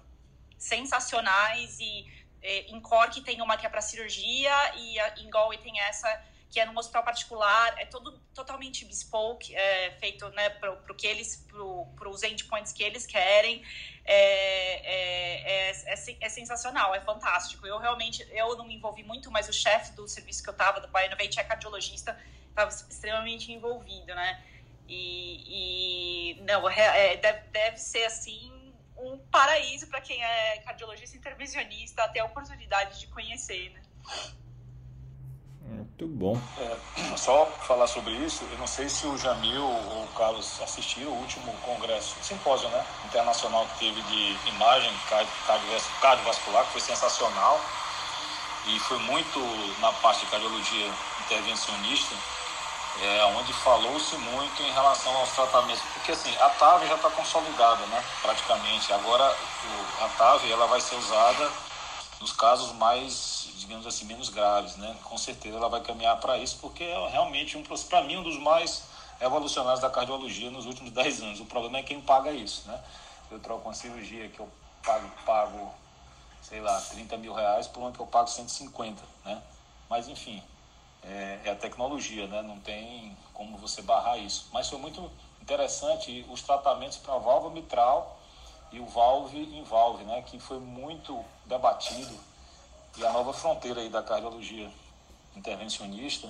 [0.58, 2.06] sensacionais e
[2.42, 6.08] é, em Cork tem uma que é para cirurgia e em Galway tem essa
[6.56, 11.46] que é num hospital particular, é todo totalmente bespoke, é, feito né, para que eles,
[11.94, 13.62] para os endpoints que eles querem,
[14.06, 14.14] é,
[14.86, 17.66] é, é, é, é, sensacional, é fantástico.
[17.66, 20.80] Eu realmente, eu não me envolvi muito, mas o chefe do serviço que eu estava,
[20.80, 22.18] do Bioinnovate, é cardiologista,
[22.48, 24.42] estava extremamente envolvido, né?
[24.88, 32.08] E, e não, é, deve, deve ser assim um paraíso para quem é cardiologista intervencionista
[32.08, 33.82] ter a oportunidade de conhecer, né?
[35.68, 36.40] Muito bom.
[36.58, 41.10] É, só falar sobre isso, eu não sei se o Jamil ou o Carlos assistiram
[41.10, 44.92] o último congresso, simpósio né, internacional que teve de imagem
[46.00, 47.60] cardiovascular, que foi sensacional
[48.68, 49.40] e foi muito
[49.80, 50.90] na parte de cardiologia
[51.24, 52.14] intervencionista,
[53.02, 57.84] é, onde falou-se muito em relação aos tratamentos, porque assim, a TAV já está consolidada,
[57.86, 58.92] né, praticamente.
[58.92, 61.65] Agora o, a TAV ela vai ser usada
[62.20, 64.96] nos casos mais, digamos assim, menos graves, né?
[65.04, 68.38] Com certeza ela vai caminhar para isso, porque é realmente um para mim um dos
[68.38, 68.84] mais
[69.20, 71.40] evolucionários da cardiologia nos últimos 10 anos.
[71.40, 72.82] O problema é quem paga isso, né?
[73.30, 74.48] Eu troco uma cirurgia que eu
[74.84, 75.74] pago, pago
[76.42, 79.42] sei lá, 30 mil reais por uma que eu pago 150, né?
[79.88, 80.42] Mas enfim,
[81.02, 82.40] é, é a tecnologia, né?
[82.42, 84.48] Não tem como você barrar isso.
[84.52, 85.10] Mas foi muito
[85.40, 88.18] interessante os tratamentos para válvula mitral
[88.72, 90.22] e o valve em valve, né?
[90.22, 92.14] Que foi muito debatido
[92.96, 94.70] e a nova fronteira aí da cardiologia
[95.36, 96.28] intervencionista.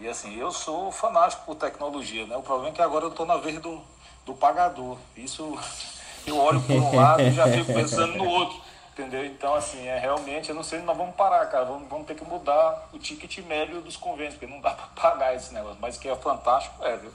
[0.00, 2.36] E assim, eu sou fanático por tecnologia, né?
[2.36, 3.80] O problema é que agora eu estou na vez do,
[4.24, 4.98] do pagador.
[5.16, 5.58] Isso
[6.26, 8.66] eu olho por um lado e já fico pensando no outro.
[8.92, 9.26] Entendeu?
[9.26, 11.66] Então, assim, é realmente, eu não sei, nós vamos parar, cara.
[11.66, 15.34] Vamos, vamos ter que mudar o ticket médio dos convênios, porque não dá para pagar
[15.34, 15.76] esse negócio.
[15.80, 17.12] Mas que é fantástico, é, viu?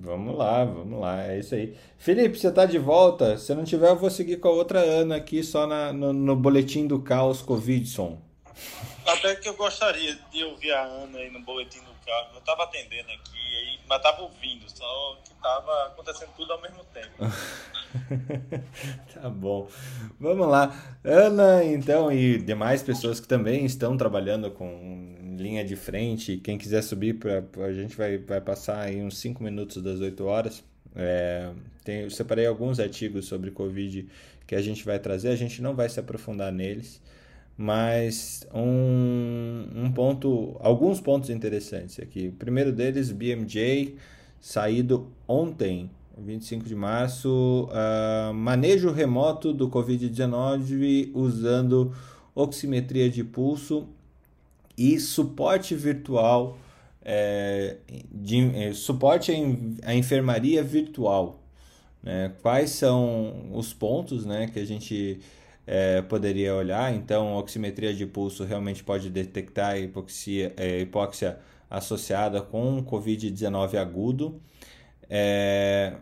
[0.00, 1.76] Vamos lá, vamos lá, é isso aí.
[1.98, 3.36] Felipe, você tá de volta?
[3.36, 6.36] Se não tiver, eu vou seguir com a outra Ana aqui, só na, no, no
[6.36, 8.20] boletim do caos Covidson.
[9.04, 12.28] Até que eu gostaria de ouvir a Ana aí no boletim do caos.
[12.32, 17.16] Eu tava atendendo aqui, mas tava ouvindo, só que tava acontecendo tudo ao mesmo tempo.
[19.14, 19.68] tá bom.
[20.20, 20.72] Vamos lá.
[21.02, 26.36] Ana, então, e demais pessoas que também estão trabalhando com linha de frente.
[26.38, 30.24] Quem quiser subir, pra, a gente vai, vai passar aí uns 5 minutos das 8
[30.24, 30.64] horas.
[30.94, 31.50] É,
[31.84, 34.06] tem, eu separei alguns artigos sobre Covid
[34.46, 35.28] que a gente vai trazer.
[35.28, 37.00] A gente não vai se aprofundar neles,
[37.56, 42.28] mas um, um ponto, alguns pontos interessantes aqui.
[42.28, 43.96] O primeiro deles, BMJ,
[44.40, 51.94] saído ontem, 25 de março, uh, manejo remoto do Covid-19 usando
[52.34, 53.88] oximetria de pulso
[54.78, 56.56] e suporte virtual,
[57.02, 57.78] é,
[58.12, 59.32] de, é, suporte
[59.82, 61.42] à enfermaria virtual.
[62.00, 62.32] Né?
[62.40, 65.18] Quais são os pontos né, que a gente
[65.66, 66.94] é, poderia olhar?
[66.94, 74.40] Então, oximetria de pulso realmente pode detectar hipoxia, é, hipóxia associada com Covid-19 agudo.
[75.10, 75.94] É,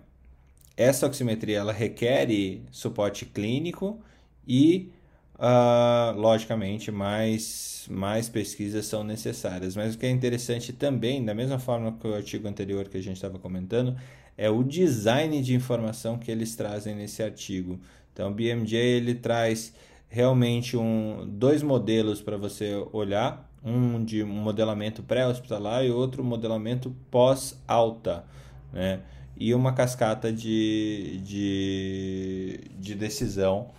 [0.77, 2.29] essa oximetria ela requer
[2.71, 3.99] suporte clínico
[4.47, 4.93] e
[5.39, 9.77] Uh, logicamente, mais, mais pesquisas são necessárias.
[9.77, 13.03] Mas o que é interessante também, da mesma forma que o artigo anterior que a
[13.03, 13.97] gente estava comentando,
[14.37, 17.79] é o design de informação que eles trazem nesse artigo.
[18.13, 19.75] Então, o BMJ ele traz
[20.09, 26.95] realmente um, dois modelos para você olhar, um de um modelamento pré-hospitalar e outro modelamento
[27.11, 28.25] pós-alta,
[28.73, 29.01] né?
[29.37, 33.71] e uma cascata de, de, de decisão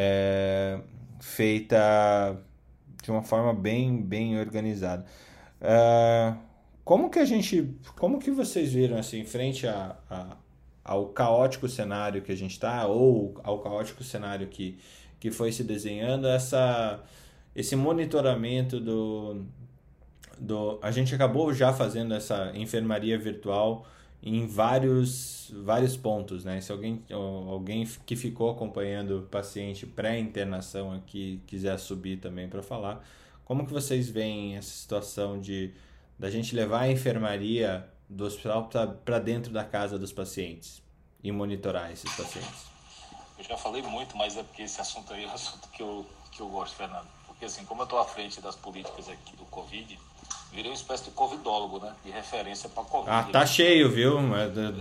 [0.00, 0.78] é,
[1.18, 2.40] feita
[3.02, 5.04] de uma forma bem, bem organizada.
[5.60, 6.34] É,
[6.84, 10.36] como que a gente, como que vocês viram assim, frente a, a,
[10.84, 14.78] ao caótico cenário que a gente está, ou ao caótico cenário que,
[15.18, 17.02] que foi se desenhando, essa,
[17.54, 19.44] esse monitoramento do,
[20.38, 20.78] do.
[20.80, 23.84] A gente acabou já fazendo essa enfermaria virtual
[24.22, 26.60] em vários, vários pontos, né?
[26.60, 33.04] Se alguém, alguém que ficou acompanhando o paciente pré-internação aqui quiser subir também para falar,
[33.44, 35.72] como que vocês veem essa situação de
[36.18, 38.68] da gente levar a enfermaria do hospital
[39.04, 40.82] para dentro da casa dos pacientes
[41.22, 42.66] e monitorar esses pacientes?
[43.38, 46.04] Eu já falei muito, mas é porque esse assunto aí é um assunto que eu,
[46.32, 47.06] que eu gosto, Fernando.
[47.24, 49.96] Porque assim, como eu estou à frente das políticas aqui do Covid,
[50.52, 51.92] virei uma espécie de covidólogo, né?
[52.04, 53.10] De referência para Covid.
[53.10, 54.18] Ah, tá cheio, viu?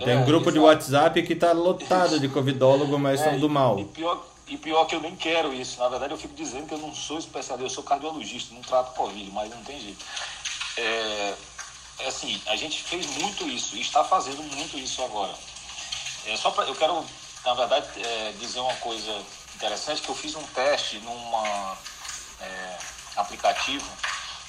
[0.03, 0.51] Tem é, um grupo exato.
[0.53, 3.79] de WhatsApp que tá lotado de covidólogo, mas é, são do mal.
[3.79, 5.79] E pior, e pior que eu nem quero isso.
[5.79, 8.95] Na verdade, eu fico dizendo que eu não sou especialista, eu sou cardiologista, não trato
[8.95, 10.03] Covid, mas não tem jeito.
[10.77, 11.33] É,
[11.99, 15.33] é assim, a gente fez muito isso e está fazendo muito isso agora.
[16.25, 17.03] É, só pra, eu quero,
[17.45, 19.21] na verdade, é, dizer uma coisa
[19.55, 21.35] interessante que eu fiz um teste num
[22.41, 22.77] é,
[23.15, 23.85] aplicativo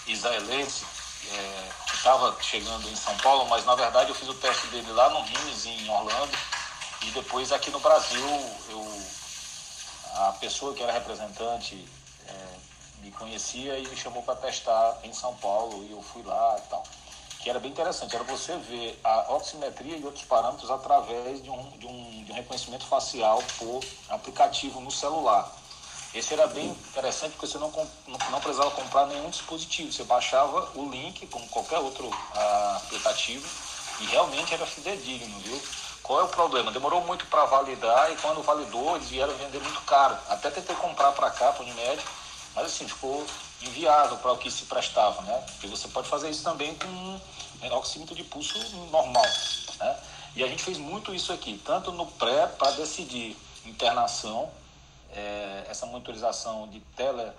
[0.06, 0.84] israelense
[1.32, 4.90] é, que estava chegando em São Paulo, mas na verdade eu fiz o teste dele
[4.92, 6.36] lá no Rines, em Orlando,
[7.02, 8.26] e depois aqui no Brasil
[8.68, 9.02] eu,
[10.14, 11.86] a pessoa que era representante
[12.26, 12.58] é,
[13.00, 16.68] me conhecia e me chamou para testar em São Paulo e eu fui lá e
[16.68, 16.82] tal.
[17.40, 21.70] Que era bem interessante, era você ver a oximetria e outros parâmetros através de um,
[21.78, 25.57] de um, de um reconhecimento facial por aplicativo no celular.
[26.18, 29.92] Esse era bem interessante porque você não, não, não precisava comprar nenhum dispositivo.
[29.92, 33.46] Você baixava o link, como qualquer outro uh, aplicativo,
[34.00, 35.62] e realmente era fidedigno, viu?
[36.02, 36.72] Qual é o problema?
[36.72, 40.18] Demorou muito para validar e quando validou, eles vieram vender muito caro.
[40.28, 42.02] Até tentei comprar para cá, para Unimed,
[42.52, 43.24] mas assim, ficou
[43.62, 45.44] inviável para o que se prestava, né?
[45.52, 48.58] Porque você pode fazer isso também com um oxímetro de pulso
[48.90, 49.26] normal,
[49.78, 49.96] né?
[50.34, 54.50] E a gente fez muito isso aqui, tanto no pré para decidir internação,
[55.14, 57.32] é, essa monitorização de tele,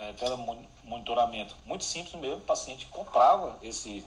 [0.00, 4.04] é, telemonitoramento, muito simples mesmo, o paciente comprava esse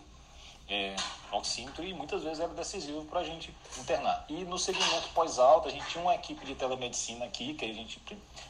[0.69, 0.95] é,
[1.31, 4.25] oxímetro e muitas vezes era decisivo para a gente internar.
[4.27, 8.01] E no segmento pós-alta, a gente tinha uma equipe de telemedicina aqui, que a gente,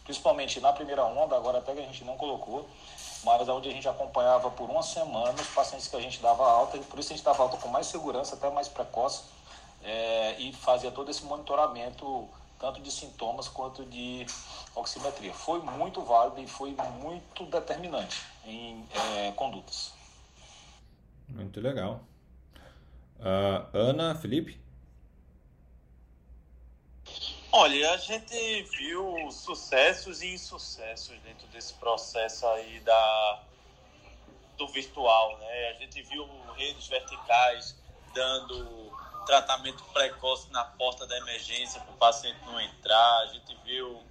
[0.04, 2.68] principalmente na primeira onda, agora até que a gente não colocou,
[3.24, 6.78] mas onde a gente acompanhava por uma semana os pacientes que a gente dava alta,
[6.78, 9.24] e por isso a gente dava alta com mais segurança, até mais precoce,
[9.84, 12.28] é, e fazia todo esse monitoramento,
[12.60, 14.26] tanto de sintomas quanto de
[14.76, 15.34] oximetria.
[15.34, 19.94] Foi muito válido e foi muito determinante em é, condutas.
[21.28, 22.02] Muito legal.
[23.20, 24.60] Uh, Ana, Felipe?
[27.52, 33.44] Olha, a gente viu sucessos e insucessos dentro desse processo aí da,
[34.58, 35.70] do virtual, né?
[35.70, 36.28] A gente viu
[36.58, 37.76] redes verticais
[38.14, 38.92] dando
[39.26, 43.20] tratamento precoce na porta da emergência para o paciente não entrar.
[43.20, 44.02] A gente viu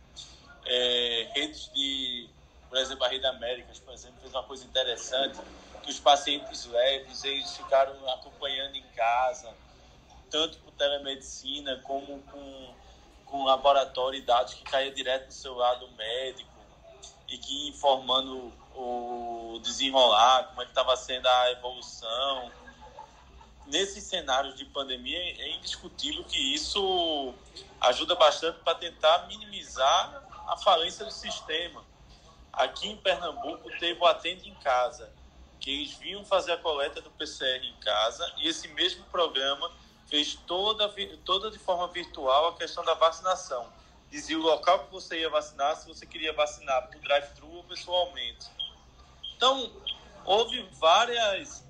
[0.65, 2.29] é, redes de,
[2.69, 5.39] por exemplo, a Rede Américas, por exemplo, fez uma coisa interessante
[5.83, 9.55] que os pacientes leves eles ficaram acompanhando em casa,
[10.31, 12.75] tanto com telemedicina como com,
[13.27, 16.51] com laboratório e dados que caía direto no celular do médico
[17.29, 22.51] e que informando o desenrolar, como é que estava sendo a evolução.
[23.67, 27.35] Nesses cenários de pandemia, é indiscutível que isso
[27.81, 31.83] ajuda bastante para tentar minimizar a falência do sistema.
[32.53, 35.11] Aqui em Pernambuco teve o Atende em Casa,
[35.59, 39.73] que eles vinham fazer a coleta do PCR em casa e esse mesmo programa
[40.07, 40.93] fez toda,
[41.25, 43.73] toda de forma virtual a questão da vacinação.
[44.11, 48.47] Dizia o local que você ia vacinar, se você queria vacinar por drive-thru ou pessoalmente.
[49.35, 49.73] Então,
[50.25, 51.64] houve várias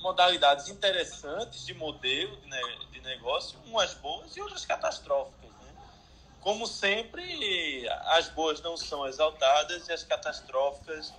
[0.00, 2.36] modalidades interessantes de modelo
[2.90, 5.50] de, negócio, umas boas e outras catastróficas.
[5.50, 5.72] Né?
[6.40, 11.12] Como sempre, as boas não são exaltadas e as catastróficas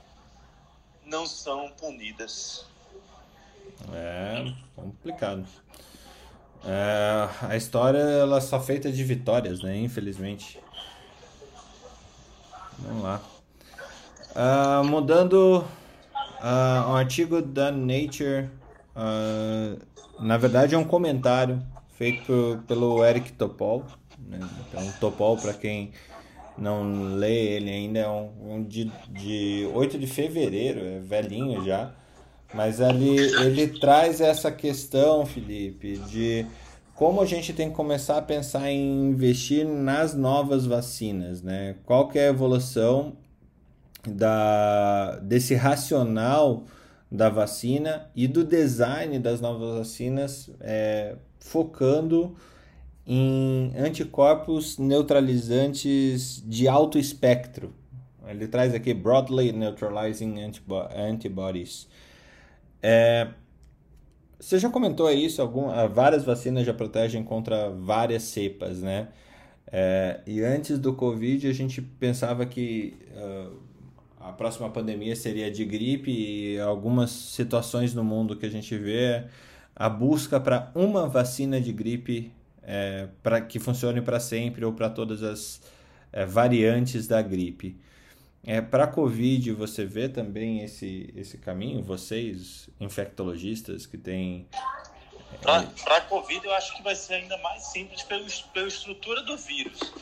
[1.05, 2.65] não são punidas.
[3.93, 5.45] É complicado.
[6.63, 9.77] É, a história ela é só feita de vitórias, né?
[9.77, 10.59] Infelizmente.
[12.77, 13.21] Vamos lá.
[14.35, 15.65] Uh, mudando
[16.41, 18.49] uh, um artigo da Nature,
[18.95, 19.79] uh,
[20.19, 21.61] na verdade é um comentário
[21.97, 23.85] feito pelo Eric Topol.
[24.27, 24.39] Né?
[24.67, 25.91] Então, Topol, para quem
[26.57, 31.93] não lê ele ainda, é um, um de, de 8 de fevereiro, é velhinho já.
[32.53, 36.45] Mas ali ele traz essa questão, Felipe, de
[36.95, 41.75] como a gente tem que começar a pensar em investir nas novas vacinas, né?
[41.85, 43.13] Qual que é a evolução
[44.05, 46.65] da, desse racional
[47.11, 52.35] da vacina e do design das novas vacinas, é, focando
[53.05, 57.73] em anticorpos neutralizantes de alto espectro.
[58.25, 60.35] Ele traz aqui Broadly Neutralizing
[60.95, 61.89] Antibodies.
[62.81, 63.27] É,
[64.39, 69.09] você já comentou isso, algum, ah, várias vacinas já protegem contra várias cepas, né?
[69.71, 73.70] É, e antes do Covid a gente pensava que uh,
[74.23, 79.25] a próxima pandemia seria de gripe e algumas situações no mundo que a gente vê
[79.75, 82.31] a busca para uma vacina de gripe
[82.63, 85.61] é, para que funcione para sempre ou para todas as
[86.11, 87.79] é, variantes da gripe.
[88.43, 91.83] É, para a Covid, você vê também esse, esse caminho?
[91.83, 94.47] Vocês, infectologistas, que têm.
[94.51, 95.83] É...
[95.83, 99.37] Para a Covid, eu acho que vai ser ainda mais simples pelo, pela estrutura do
[99.37, 99.93] vírus.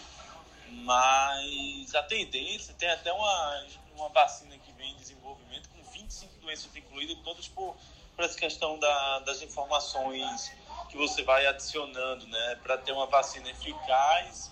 [0.83, 3.65] Mas a tendência, tem até uma,
[3.99, 7.75] uma vacina que vem em desenvolvimento com 25 doenças incluídas, todas por,
[8.15, 10.51] por essa questão da, das informações
[10.89, 14.51] que você vai adicionando, né, para ter uma vacina eficaz,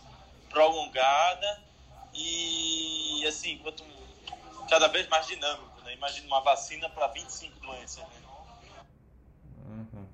[0.50, 1.62] prolongada
[2.14, 3.84] e assim, quanto
[4.70, 5.94] cada vez mais dinâmico, né?
[5.94, 8.22] Imagina uma vacina para 25 doenças, né?
[9.66, 10.06] Uhum.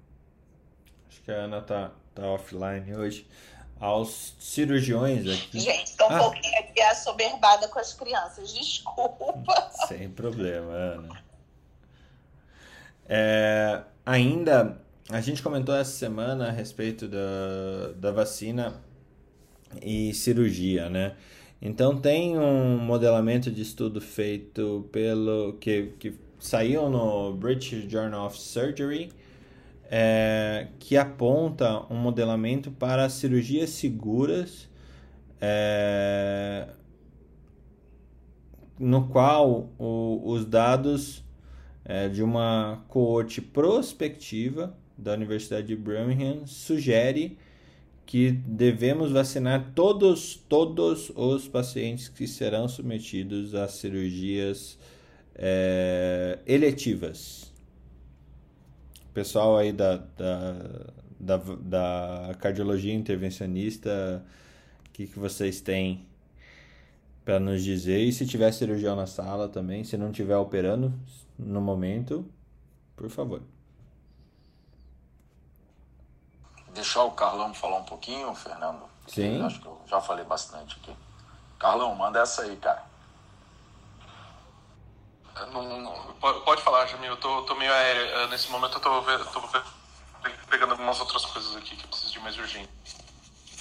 [1.10, 3.28] Acho que a Ana tá, tá offline hoje.
[3.84, 5.60] Aos cirurgiões aqui.
[5.60, 6.20] Gente, um ah.
[6.20, 9.70] pouquinho aqui assoberbada com as crianças, desculpa.
[9.90, 11.24] Sem problema, Ana.
[13.10, 18.82] É, ainda, a gente comentou essa semana a respeito da, da vacina
[19.82, 21.18] e cirurgia, né?
[21.62, 28.40] Então tem um modelamento de estudo feito pelo que, que saiu no British Journal of
[28.40, 29.12] Surgery
[29.96, 34.68] é, que aponta um modelamento para cirurgias seguras
[35.40, 36.68] é,
[38.80, 41.24] no qual o, os dados
[41.86, 47.38] é, de uma coorte prospectiva da Universidade de Birmingham sugere
[48.04, 54.76] que devemos vacinar todos, todos os pacientes que serão submetidos a cirurgias
[55.36, 57.53] é, eletivas.
[59.14, 60.56] Pessoal aí da, da,
[61.20, 64.26] da, da cardiologia intervencionista,
[64.88, 66.08] o que, que vocês têm
[67.24, 68.00] para nos dizer?
[68.00, 70.94] E se tiver cirurgião na sala também, se não tiver operando
[71.38, 72.26] no momento,
[72.96, 73.42] por favor.
[76.74, 78.84] deixar o Carlão falar um pouquinho, Fernando?
[79.08, 79.42] Sim.
[79.42, 80.96] acho que eu já falei bastante aqui.
[81.60, 82.84] Carlão, manda essa aí, cara.
[85.52, 87.12] Não, pode falar, Jamil.
[87.12, 88.06] Eu tô, tô meio aéreo.
[88.06, 89.50] Eh, nesse momento eu tô, tô
[90.50, 92.70] pegando algumas outras coisas aqui que eu preciso de mais urgente.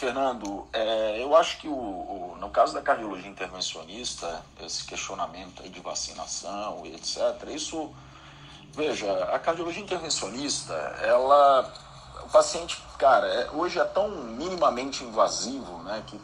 [0.02, 5.80] Fernando, é, eu acho que o, o, no caso da cardiologia intervencionista, esse questionamento de
[5.80, 7.94] vacinação e etc., isso,
[8.72, 11.72] veja, a cardiologia intervencionista, ela
[12.24, 16.20] o paciente, cara, é, hoje é tão minimamente invasivo, né, que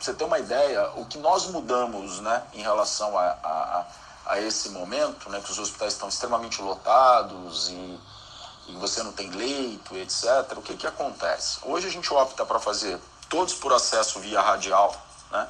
[0.00, 3.86] você ter uma ideia, o que nós mudamos, né, em relação a, a, a
[4.34, 8.00] esse momento, né, que os hospitais estão extremamente lotados e,
[8.68, 10.56] e você não tem leito, etc.
[10.56, 11.58] O que que acontece?
[11.62, 12.98] Hoje a gente opta para fazer
[13.28, 14.94] todos por acesso via radial,
[15.30, 15.48] né?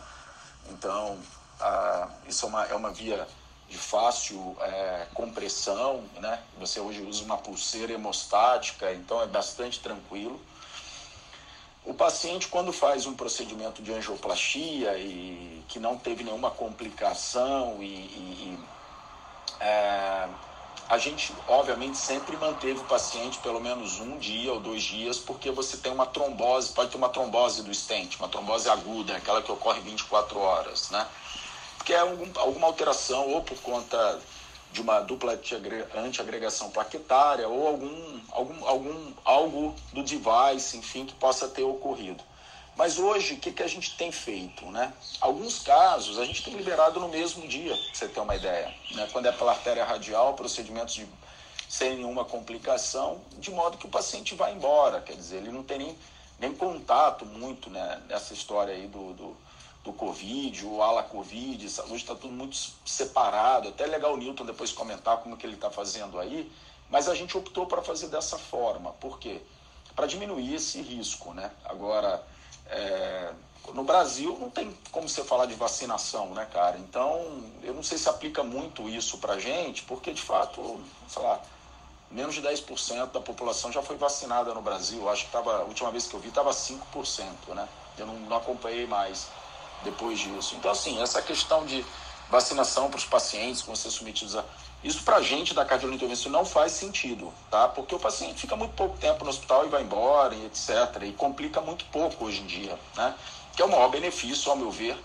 [0.69, 1.19] Então,
[1.61, 3.27] a, isso é uma, é uma via
[3.69, 6.41] de fácil é, compressão, né?
[6.59, 10.41] Você hoje usa uma pulseira hemostática, então é bastante tranquilo.
[11.87, 17.87] O paciente, quando faz um procedimento de angioplastia e que não teve nenhuma complicação e,
[17.87, 18.59] e
[19.61, 20.29] é,
[20.89, 25.51] a gente, obviamente, sempre manteve o paciente pelo menos um dia ou dois dias, porque
[25.53, 29.53] você tem uma trombose, pode ter uma trombose do stent, uma trombose aguda, aquela que
[29.53, 31.07] ocorre 24 horas, né?
[31.85, 34.21] que é algum, alguma alteração ou por conta
[34.77, 35.41] de uma dupla
[35.97, 42.23] antiagregação plaquetária ou algum, algum, algum algo do device, enfim, que possa ter ocorrido.
[42.77, 44.67] Mas hoje, o que, que a gente tem feito?
[44.67, 44.93] Né?
[45.19, 48.75] Alguns casos a gente tem liberado no mesmo dia, pra você ter uma ideia.
[48.91, 49.09] Né?
[49.13, 51.09] Quando é pela artéria radial, procedimentos de,
[51.67, 55.01] sem nenhuma complicação, de modo que o paciente vai embora.
[55.01, 55.99] Quer dizer, ele não tem nem,
[56.39, 59.37] nem contato muito né, nessa história aí do, do
[59.87, 63.69] do Covid, o ala Covid, hoje está tudo muito separado.
[63.69, 66.51] Até legal o Newton depois comentar como que ele está fazendo aí,
[66.91, 68.93] mas a gente optou para fazer dessa forma.
[68.95, 69.41] Por quê?
[69.95, 71.53] Para diminuir esse risco, né?
[71.65, 72.21] Agora,
[72.69, 73.33] é,
[73.73, 76.77] no Brasil não tem como você falar de vacinação, né, cara?
[76.79, 81.41] Então, eu não sei se aplica muito isso para gente, porque de fato, sei lá,
[82.11, 85.09] menos de 10% da população já foi vacinada no Brasil.
[85.09, 87.69] Acho que tava, a última vez que eu vi estava 5%, né?
[87.97, 89.29] Eu não, não acompanhei mais
[89.85, 90.55] depois disso.
[90.57, 91.85] Então, assim, essa questão de
[92.31, 94.45] vacinação para os pacientes que vão ser submetidos a.
[94.85, 97.67] Isso para a gente da cardiologia não faz sentido, tá?
[97.67, 101.03] Porque o paciente fica muito pouco tempo no hospital e vai embora e etc.
[101.03, 103.15] E complica muito pouco hoje em dia, né?
[103.55, 104.97] Que é o maior benefício, ao meu ver,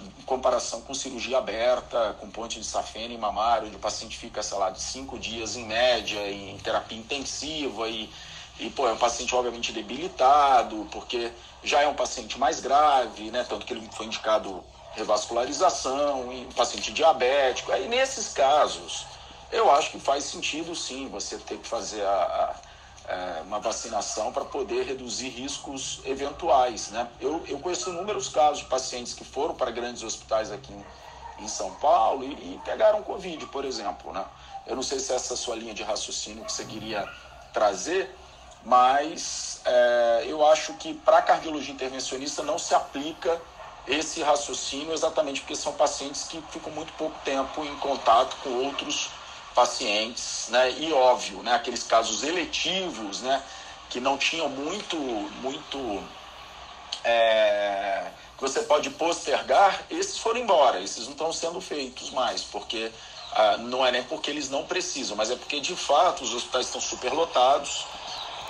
[0.00, 4.42] em comparação com cirurgia aberta, com ponte de safena e mamário, onde o paciente fica,
[4.42, 8.08] sei lá, de cinco dias em média em terapia intensiva e,
[8.58, 11.30] e pô, é um paciente obviamente debilitado, porque
[11.62, 13.44] já é um paciente mais grave, né?
[13.48, 17.70] Tanto que ele foi indicado revascularização, um paciente diabético.
[17.72, 19.06] Aí nesses casos,
[19.52, 22.54] eu acho que faz sentido sim você ter que fazer a, a, a
[23.08, 26.90] é, uma vacinação para poder reduzir riscos eventuais.
[26.90, 27.08] Né?
[27.20, 31.48] Eu, eu conheço inúmeros casos de pacientes que foram para grandes hospitais aqui em, em
[31.48, 34.12] São Paulo e, e, pegaram Covid, por exemplo.
[34.12, 34.24] Né?
[34.66, 37.08] Eu não sei se essa é a sua linha de raciocínio que você queria
[37.52, 38.14] trazer,
[38.68, 43.40] mas é, eu acho que para cardiologia intervencionista não se aplica
[43.86, 49.08] esse raciocínio exatamente porque são pacientes que ficam muito pouco tempo em contato com outros
[49.54, 50.70] pacientes, né?
[50.72, 51.54] E óbvio, né?
[51.54, 53.42] Aqueles casos eletivos, né?
[53.88, 56.02] Que não tinham muito, muito
[57.02, 62.92] é, que você pode postergar, esses foram embora, esses não estão sendo feitos mais, porque
[63.32, 66.66] ah, não é nem porque eles não precisam, mas é porque de fato os hospitais
[66.66, 67.86] estão superlotados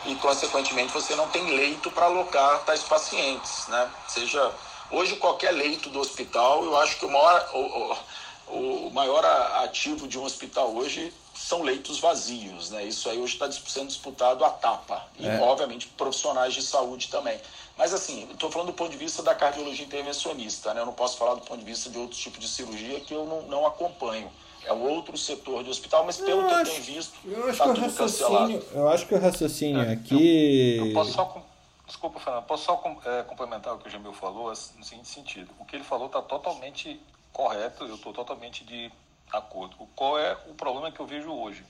[0.04, 3.90] e consequentemente você não tem leito para alocar tais pacientes, né?
[4.08, 4.52] Seja
[4.90, 9.24] hoje qualquer leito do hospital, eu acho que o maior, o, o, maior
[9.64, 12.84] ativo de um hospital hoje são leitos vazios, né?
[12.84, 15.40] Isso aí hoje está sendo disputado a tapa e É.
[15.40, 17.40] obviamente profissionais de saúde também.
[17.76, 20.80] Mas assim, estou falando do ponto de vista da cardiologia intervencionista, né?
[20.80, 23.24] Eu não posso falar do ponto de vista de outros tipos de cirurgia que eu
[23.24, 24.30] não, não acompanho.
[24.64, 27.48] É um outro setor de hospital, mas pelo Eu que eu acho- tenho visto, Eu
[27.48, 28.35] acho tá que o tudo cancelado.
[28.52, 30.76] raciocínio, eu acho que o raciocínio aqui.
[30.78, 31.24] Eu posso só.
[31.24, 31.43] com-
[31.86, 35.09] Desculpa, Fernando, posso só com- é, complementar o que o Jamil falou assim, no seguinte
[35.09, 35.51] sentido.
[35.59, 37.01] O que ele falou está totalmente
[37.32, 38.93] correto, eu estou totalmente de
[39.32, 39.74] acordo.
[39.78, 41.64] O- Qual é o problema que eu vejo hoje?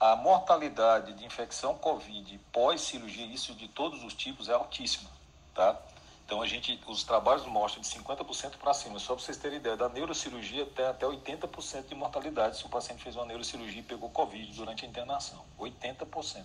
[0.00, 5.10] A mortalidade de infecção Covid pós-cirurgia, isso de todos os tipos, é altíssima,
[5.54, 5.78] tá?
[6.32, 8.98] Então a gente, os trabalhos mostram de 50% para cima.
[8.98, 13.02] Só para vocês terem ideia, da neurocirurgia tem até 80% de mortalidade se o paciente
[13.02, 15.44] fez uma neurocirurgia e pegou Covid durante a internação.
[15.60, 16.42] 80%.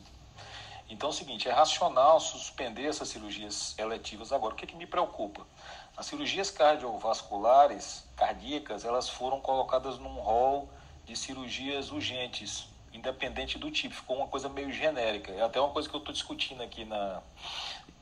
[0.89, 4.53] Então é o seguinte, é racional suspender essas cirurgias eletivas agora.
[4.53, 5.47] O que, que me preocupa?
[5.95, 10.69] As cirurgias cardiovasculares, cardíacas, elas foram colocadas num rol
[11.05, 13.95] de cirurgias urgentes, independente do tipo.
[13.95, 15.31] Ficou uma coisa meio genérica.
[15.31, 17.22] É até uma coisa que eu estou discutindo aqui na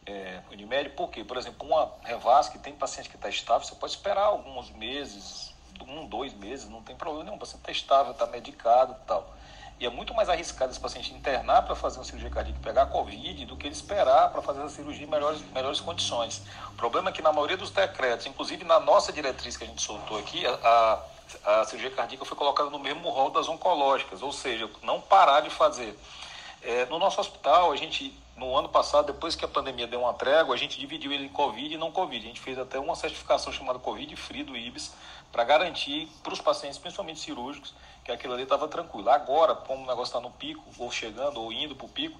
[0.05, 0.89] é, Unimed.
[0.89, 1.23] Por quê?
[1.23, 5.53] Por exemplo, uma revasc, tem paciente que está estável, você pode esperar alguns meses,
[5.87, 7.37] um, dois meses, não tem problema nenhum.
[7.37, 9.35] O paciente está estável, está medicado e tal.
[9.77, 12.85] E é muito mais arriscado esse paciente internar para fazer uma cirurgia cardíaca e pegar
[12.85, 16.41] Covid do que ele esperar para fazer a cirurgia em melhores, melhores condições.
[16.69, 19.81] O problema é que na maioria dos decretos, inclusive na nossa diretriz que a gente
[19.81, 21.01] soltou aqui, a,
[21.43, 25.41] a, a cirurgia cardíaca foi colocada no mesmo rol das oncológicas, ou seja, não parar
[25.41, 25.97] de fazer.
[26.61, 30.13] É, no nosso hospital, a gente, no ano passado, depois que a pandemia deu uma
[30.13, 32.25] trégua, a gente dividiu ele em Covid e não Covid.
[32.25, 34.93] A gente fez até uma certificação chamada Covid Free do IBS
[35.31, 39.09] para garantir para os pacientes, principalmente cirúrgicos, que aquilo ali estava tranquilo.
[39.09, 42.19] Agora, como o negócio está no pico, ou chegando, ou indo para o pico,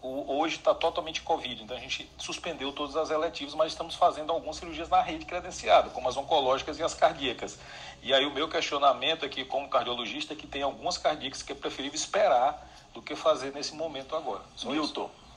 [0.00, 1.62] hoje está totalmente Covid.
[1.64, 5.90] Então a gente suspendeu todas as eletivas, mas estamos fazendo algumas cirurgias na rede credenciada,
[5.90, 7.58] como as oncológicas e as cardíacas.
[8.00, 11.54] E aí o meu questionamento aqui, como cardiologista, é que tem algumas cardíacas que é
[11.54, 12.64] preferível esperar
[12.94, 14.42] do que fazer nesse momento agora.
[14.54, 14.82] Só isso.
[14.82, 15.27] Milton, é,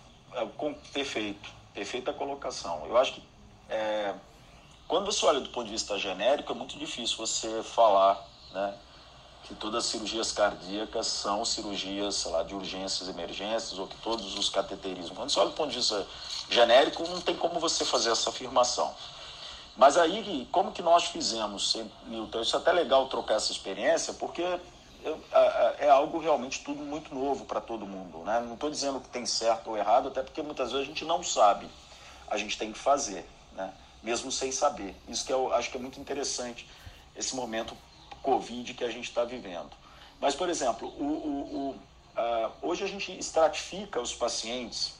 [0.58, 2.86] com- perfeito, perfeita colocação.
[2.86, 3.24] Eu acho que
[3.70, 4.14] é,
[4.88, 8.22] quando você olha do ponto de vista genérico, é muito difícil você falar
[8.52, 8.74] né,
[9.44, 14.38] que todas as cirurgias cardíacas são cirurgias, sei lá, de urgências, emergências, ou que todos
[14.38, 15.18] os cateterismos.
[15.18, 16.06] Quando você olha do ponto de vista
[16.50, 18.94] genérico, não tem como você fazer essa afirmação.
[19.78, 22.42] Mas aí, como que nós fizemos, Milton?
[22.42, 24.44] Isso é até legal trocar essa experiência, porque
[25.04, 25.24] eu-
[25.80, 28.20] é algo realmente tudo muito novo para todo mundo.
[28.20, 28.40] Né?
[28.42, 31.24] Não estou dizendo que tem certo ou errado, até porque muitas vezes a gente não
[31.24, 31.68] sabe.
[32.28, 33.74] A gente tem que fazer, né?
[34.02, 34.96] mesmo sem saber.
[35.08, 36.68] Isso que eu acho que é muito interessante,
[37.16, 37.78] esse momento
[38.22, 39.70] Covid que a gente está vivendo.
[40.20, 41.76] Mas, por exemplo, o, o- o,
[42.16, 44.94] ah, hoje a gente estratifica os pacientes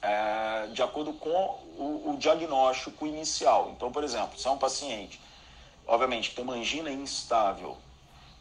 [0.00, 3.70] é, de acordo com o, o diagnóstico inicial.
[3.70, 5.20] Então, por exemplo, se é um paciente,
[5.86, 7.76] obviamente, que tem uma angina instável,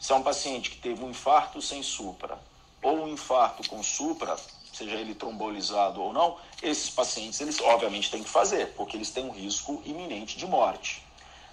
[0.01, 2.39] se é um paciente que teve um infarto sem supra,
[2.81, 4.35] ou um infarto com supra,
[4.73, 9.25] seja ele trombolizado ou não, esses pacientes, eles obviamente têm que fazer, porque eles têm
[9.25, 11.05] um risco iminente de morte.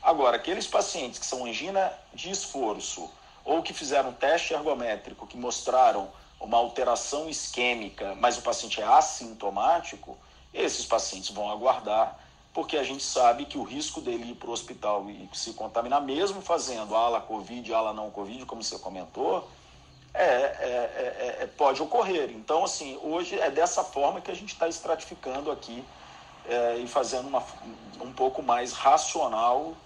[0.03, 3.11] Agora, aqueles pacientes que são angina de esforço,
[3.45, 6.11] ou que fizeram um teste ergométrico que mostraram
[6.41, 10.17] uma alteração isquêmica, mas o paciente é assintomático,
[10.55, 12.19] esses pacientes vão aguardar,
[12.59, 16.03] porque a gente sabe que o risco dele ir para o hospital e se contaminar,
[16.03, 19.49] mesmo fazendo ala Covid, ala não Covid, como você comentou,
[20.13, 22.31] é, é, é, é, pode ocorrer.
[22.31, 25.85] Então, assim, hoje é dessa forma que a gente está estratificando aqui
[26.49, 27.45] é, e fazendo uma,
[28.01, 29.77] um pouco mais racional,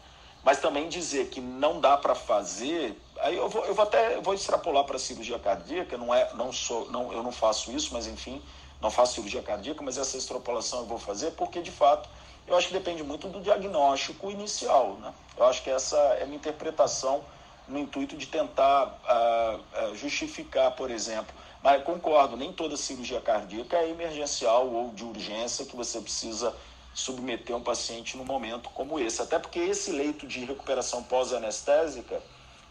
[0.43, 2.99] mas também dizer que não dá para fazer.
[3.21, 6.33] Aí eu vou, eu vou até eu vou extrapolar para a cirurgia cardíaca, não é,
[6.33, 8.41] não sou, não, eu não faço isso, mas enfim,
[8.81, 12.09] não faço cirurgia cardíaca, mas essa extrapolação eu vou fazer porque de fato
[12.53, 15.13] eu acho que depende muito do diagnóstico inicial, né?
[15.37, 17.25] Eu acho que essa é a minha interpretação
[17.67, 21.35] no intuito de tentar ah, ah, justificar, por exemplo.
[21.63, 26.55] Mas concordo, nem toda cirurgia cardíaca é emergencial ou de urgência que você precisa
[26.93, 29.23] submeter um paciente num momento como esse.
[29.23, 32.21] Até porque esse leito de recuperação pós-anestésica,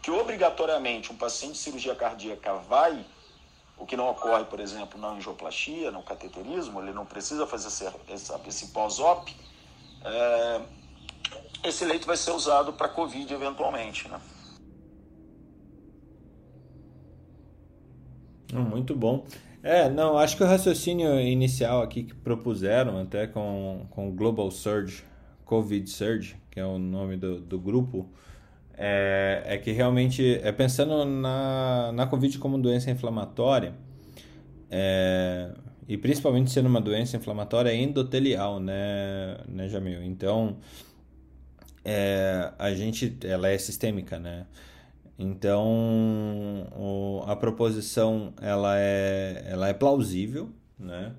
[0.00, 3.04] que obrigatoriamente um paciente de cirurgia cardíaca vai,
[3.76, 7.66] o que não ocorre, por exemplo, na angioplastia, no cateterismo, ele não precisa fazer
[8.08, 9.34] esse, esse pós-op,
[10.04, 10.60] é,
[11.64, 14.20] esse leito vai ser usado para Covid eventualmente, né?
[18.52, 19.24] Muito bom.
[19.62, 25.04] É, não, acho que o raciocínio inicial aqui que propuseram, até com, com Global Surge
[25.44, 28.10] COVID Surge, que é o nome do, do grupo,
[28.74, 33.74] é, é que realmente, é pensando na, na Covid como doença inflamatória,
[34.70, 35.52] é,
[35.88, 40.02] e principalmente sendo uma doença inflamatória endotelial, né, né Jamil?
[40.02, 40.58] Então,
[41.84, 44.46] é, a gente, ela é sistêmica, né?
[45.18, 51.12] Então, o, a proposição, ela é, ela é plausível, né?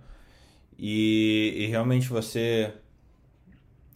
[0.77, 2.73] E, e realmente você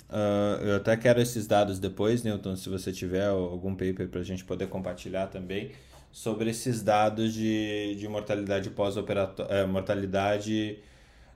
[0.10, 4.23] Uh, eu até quero esses dados depois, Newton, se você tiver algum paper para a
[4.23, 5.72] gente poder compartilhar também,
[6.18, 10.80] sobre esses dados de, de mortalidade pós-operatória, eh, mortalidade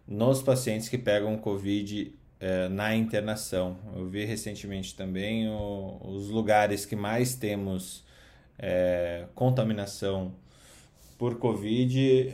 [0.08, 3.78] nos pacientes que pegam Covid eh, na internação.
[3.96, 8.04] Eu vi recentemente também o, os lugares que mais temos
[8.58, 10.34] eh, contaminação
[11.16, 12.34] por Covid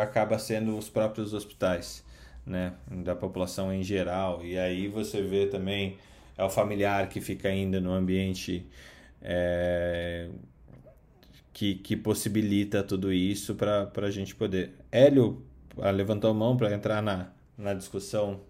[0.00, 2.02] acaba sendo os próprios hospitais
[2.46, 4.42] né, da população em geral.
[4.42, 5.98] E aí você vê também
[6.38, 8.66] é o familiar que fica ainda no ambiente
[9.20, 10.30] é,
[11.52, 14.74] que, que possibilita tudo isso para a gente poder.
[14.90, 15.44] Hélio
[15.78, 18.40] ah, levantou a mão para entrar na, na discussão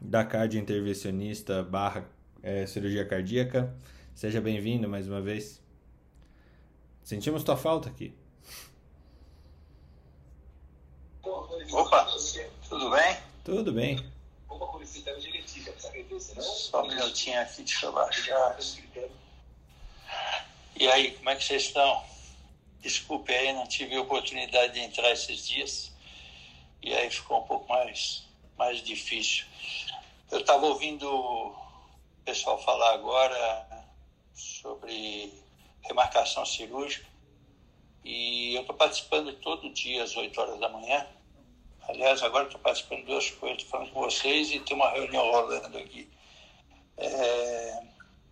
[0.00, 2.08] da cardio intervencionista barra
[2.42, 3.74] é, cirurgia cardíaca.
[4.14, 5.60] Seja bem-vindo mais uma vez.
[7.02, 8.14] Sentimos tua falta aqui.
[11.22, 12.06] Opa,
[12.68, 13.16] tudo bem?
[13.44, 14.12] Tudo bem.
[16.40, 18.56] Só um minutinho aqui, deixa eu baixar.
[20.78, 22.04] E aí, como é que vocês estão?
[22.80, 25.92] Desculpe aí, não tive oportunidade de entrar esses dias.
[26.82, 28.24] E aí ficou um pouco mais,
[28.56, 29.46] mais difícil.
[30.30, 31.54] Eu estava ouvindo o
[32.24, 33.86] pessoal falar agora
[34.34, 35.32] sobre
[35.82, 37.06] remarcação cirúrgica.
[38.04, 41.06] E eu estou participando todo dia às 8 horas da manhã
[41.88, 45.30] Aliás, agora estou participando de duas coisas, estou falando com vocês e tem uma reunião
[45.30, 46.08] rolando aqui.
[46.96, 47.82] É,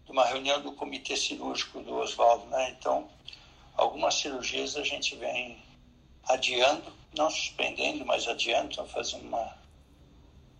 [0.09, 2.76] uma reunião do comitê cirúrgico do Oswaldo, né?
[2.78, 3.09] Então,
[3.76, 5.59] algumas cirurgias a gente vem
[6.28, 9.56] adiando, não suspendendo, mas adiando, fazendo uma,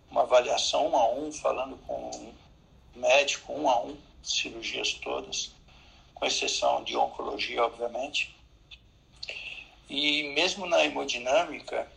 [0.09, 2.33] uma avaliação um a um, falando com o
[2.95, 5.51] médico um a um, cirurgias todas,
[6.13, 8.35] com exceção de oncologia, obviamente.
[9.89, 11.89] E mesmo na hemodinâmica,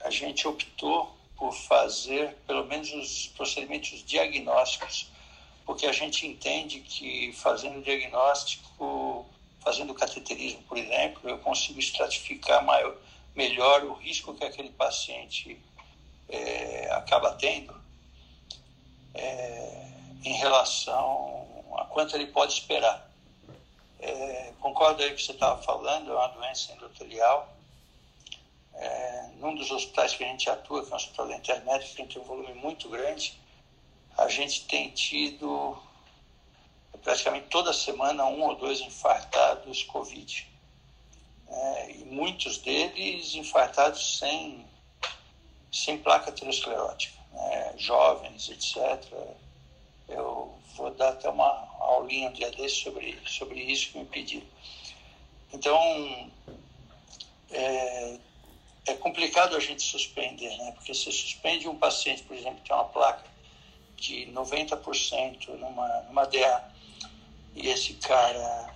[0.00, 5.08] a gente optou por fazer pelo menos os procedimentos diagnósticos,
[5.68, 9.26] porque a gente entende que fazendo diagnóstico,
[9.60, 12.96] fazendo cateterismo, por exemplo, eu consigo estratificar maior,
[13.36, 15.60] melhor o risco que aquele paciente
[16.26, 17.78] é, acaba tendo
[19.12, 19.90] é,
[20.24, 21.46] em relação
[21.76, 23.06] a quanto ele pode esperar.
[24.00, 27.54] É, concordo aí com o que você estava falando, é uma doença endotelial,
[28.72, 32.06] é, num dos hospitais que a gente atua, que é o Hospital da Internet, que
[32.06, 33.38] tem um volume muito grande,
[34.18, 35.78] a gente tem tido
[37.04, 40.46] praticamente toda semana um ou dois infartados Covid.
[41.48, 44.66] É, e muitos deles infartados sem,
[45.72, 49.02] sem placa aterosclerótica, né, jovens, etc.
[50.08, 54.46] Eu vou dar até uma aulinha um dia desse sobre, sobre isso que me pediram.
[55.52, 56.30] Então,
[57.50, 58.18] é,
[58.88, 60.72] é complicado a gente suspender, né?
[60.72, 63.37] Porque você suspende um paciente, por exemplo, que tem uma placa
[63.98, 66.64] de 90% numa, numa DA
[67.54, 68.74] e esse cara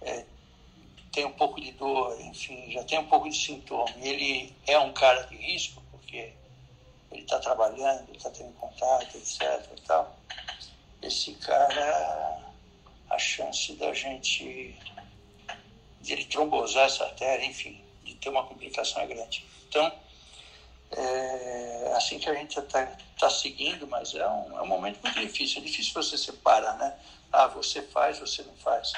[0.00, 0.24] é,
[1.12, 4.78] tem um pouco de dor, enfim, já tem um pouco de sintoma, e ele é
[4.78, 6.32] um cara de risco, porque
[7.10, 9.42] ele está trabalhando, está tendo contato, etc.
[9.76, 10.16] E tal.
[11.02, 12.40] Esse cara,
[13.10, 14.74] a chance da gente,
[16.00, 17.80] de ele trombosar essa artéria, enfim,
[18.20, 19.44] ter uma complicação é grande.
[19.68, 19.92] Então,
[20.90, 22.86] é assim que a gente está
[23.18, 25.60] tá seguindo, mas é um, é um momento muito difícil.
[25.60, 26.96] É difícil você separar, né?
[27.32, 28.92] Ah, você faz, você não faz.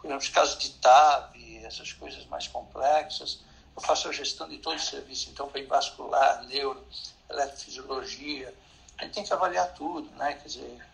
[0.00, 3.40] Por exemplo, os casos de TAV, essas coisas mais complexas,
[3.76, 6.84] eu faço a gestão de todo o serviço, então, para vascular, neuro,
[7.28, 8.54] eletrofisiologia,
[8.98, 10.34] a gente tem que avaliar tudo, né?
[10.34, 10.86] Quer dizer,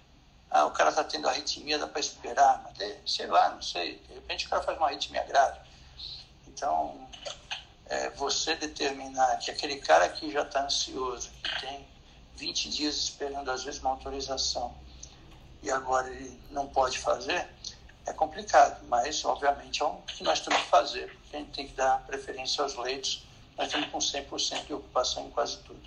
[0.50, 4.14] ah, o cara está tendo arritmia, dá para esperar, mas sei lá, não sei, de
[4.14, 5.60] repente o cara faz uma arritmia grave.
[6.48, 7.08] Então,
[7.86, 11.86] é, você determinar que aquele cara que já está ansioso, que tem
[12.36, 14.74] 20 dias esperando às vezes uma autorização
[15.62, 17.46] e agora ele não pode fazer,
[18.06, 21.16] é complicado, mas obviamente é o que nós temos que fazer.
[21.32, 23.24] A gente tem que dar preferência aos leitos,
[23.56, 25.80] nós estamos com 100% de ocupação em quase tudo.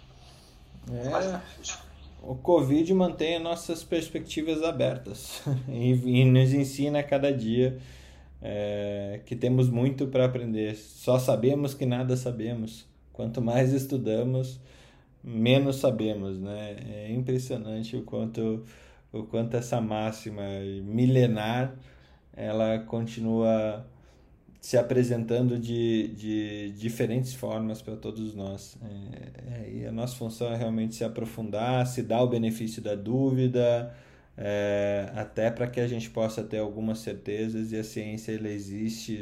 [0.91, 1.41] É,
[2.21, 7.79] o Covid mantém nossas perspectivas abertas e, e nos ensina a cada dia
[8.41, 10.75] é, que temos muito para aprender.
[10.75, 12.87] Só sabemos que nada sabemos.
[13.13, 14.59] Quanto mais estudamos,
[15.23, 16.75] menos sabemos, né?
[16.93, 18.63] É impressionante o quanto
[19.11, 20.43] o quanto essa máxima
[20.83, 21.73] milenar
[22.35, 23.85] ela continua
[24.59, 28.77] se apresentando de, de diferentes formas para todos nós.
[28.81, 32.95] É, é, e a nossa função é realmente se aprofundar, se dar o benefício da
[32.95, 33.95] dúvida,
[34.37, 39.19] é, até para que a gente possa ter algumas certezas e a ciência ela existe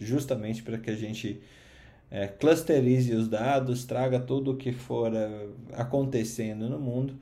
[0.00, 1.40] justamente para que a gente
[2.10, 7.16] é, clusterize os dados, traga tudo o que for é, acontecendo no mundo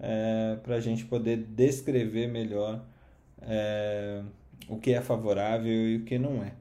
[0.00, 2.82] é, para a gente poder descrever melhor
[3.42, 4.22] é,
[4.68, 6.52] o que é favorável e o que não é.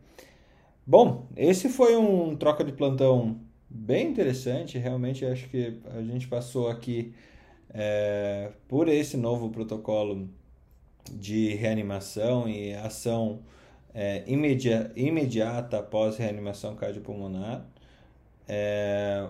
[0.85, 3.39] Bom, esse foi um troca de plantão
[3.69, 4.77] bem interessante.
[4.77, 7.13] Realmente acho que a gente passou aqui
[7.73, 10.29] é, por esse novo protocolo
[11.11, 13.39] de reanimação e ação
[13.93, 17.65] é, imediata, imediata após reanimação cardiopulmonar.
[18.47, 19.27] É,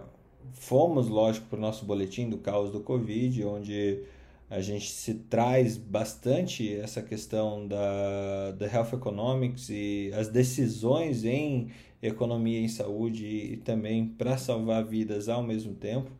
[0.54, 4.04] fomos, lógico, para o nosso boletim do caos do Covid, onde
[4.50, 11.72] a gente se traz bastante essa questão da, da health economics e as decisões em
[12.02, 16.12] economia e saúde e também para salvar vidas ao mesmo tempo.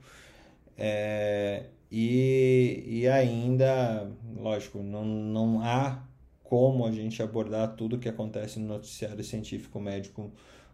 [0.78, 6.02] É, e, e ainda, lógico, não, não há
[6.44, 10.32] como a gente abordar tudo que acontece no noticiário científico médico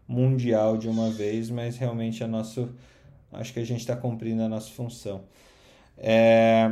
[0.07, 2.69] mundial de uma vez, mas realmente a nosso,
[3.31, 5.23] acho que a gente está cumprindo a nossa função.
[5.97, 6.71] É,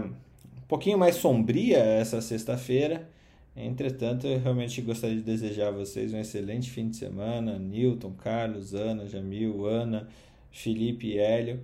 [0.58, 3.08] um pouquinho mais sombria essa sexta-feira.
[3.56, 7.58] Entretanto, eu realmente gostaria de desejar a vocês um excelente fim de semana.
[7.58, 10.08] Newton, Carlos, Ana, Jamil, Ana,
[10.52, 11.62] Felipe e Hélio.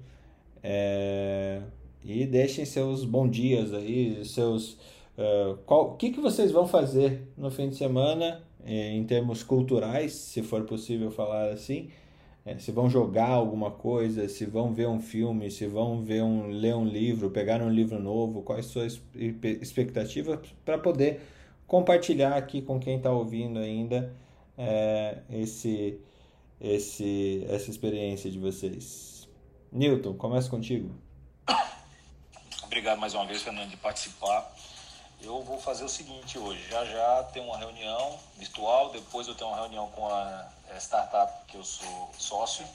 [0.64, 1.62] É...
[2.04, 4.74] E deixem seus bons dias aí, seus.
[5.18, 10.14] Uh, qual, o que, que vocês vão fazer no fim de semana em termos culturais,
[10.14, 11.90] se for possível falar assim?
[12.44, 16.48] É, se vão jogar alguma coisa, se vão ver um filme, se vão ver um,
[16.48, 19.00] ler um livro, pegar um livro novo, quais suas
[19.62, 21.22] expectativas para poder
[21.68, 24.12] compartilhar aqui com quem está ouvindo ainda
[24.58, 26.00] é, esse,
[26.60, 29.30] esse, essa experiência de vocês.
[29.72, 30.90] Newton, começa contigo.
[32.72, 34.50] Obrigado mais uma vez, Fernando, de participar.
[35.22, 36.66] Eu vou fazer o seguinte hoje.
[36.70, 41.46] Já já tem uma reunião virtual, depois eu tenho uma reunião com a é, startup
[41.48, 42.66] que eu sou sócio.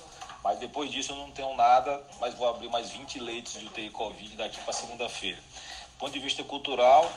[0.45, 3.89] Mas depois disso eu não tenho nada, mas vou abrir mais 20 leitos de UTI
[3.89, 5.39] Covid daqui para segunda-feira.
[5.39, 7.11] Do ponto de vista cultural,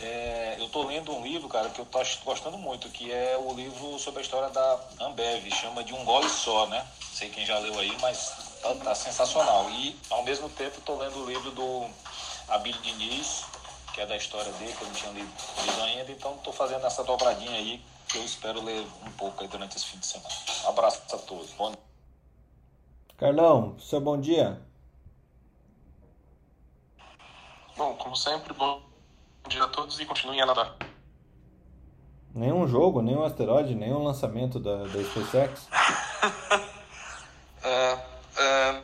[0.00, 3.54] é, eu estou lendo um livro, cara, que eu estou gostando muito, que é o
[3.54, 6.84] livro sobre a história da Ambev, chama de Um Gole Só, né?
[7.14, 9.68] Sei quem já leu aí, mas tá, tá sensacional.
[9.70, 11.86] E, ao mesmo tempo, estou lendo o livro do
[12.48, 13.44] Abílio Diniz,
[13.92, 15.30] que é da história dele, que eu não tinha lido,
[15.64, 19.48] lido ainda, então estou fazendo essa dobradinha aí, que eu espero ler um pouco aí
[19.48, 20.34] durante esse fim de semana.
[20.64, 21.50] Um abraço a todos.
[21.52, 21.74] Bom...
[23.18, 24.60] Carlão, seu bom dia.
[27.76, 28.82] Bom, como sempre, bom
[29.48, 30.76] dia a todos e continuem a nadar.
[32.34, 35.68] Nenhum jogo, nenhum asteroide, nenhum lançamento da, da SpaceX?
[37.58, 38.02] uh,
[38.36, 38.82] uh,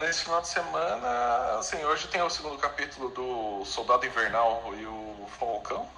[0.00, 5.26] nesse final de semana, assim, hoje tem o segundo capítulo do Soldado Invernal e o
[5.38, 5.88] Falcão.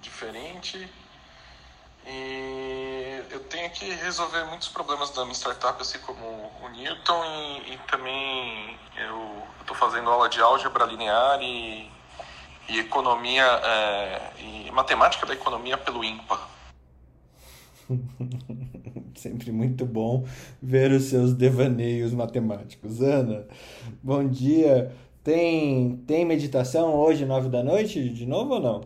[0.00, 0.88] Diferente.
[2.06, 7.74] E eu tenho que resolver muitos problemas da minha startup, assim como o Newton, e,
[7.74, 11.90] e também eu estou fazendo aula de álgebra linear e,
[12.68, 16.38] e economia é, e matemática da economia pelo IMPA.
[19.24, 20.26] Sempre muito bom
[20.62, 23.00] ver os seus devaneios matemáticos.
[23.00, 23.46] Ana,
[24.02, 24.94] bom dia.
[25.22, 28.80] Tem, tem meditação hoje, nove da noite, de novo ou não?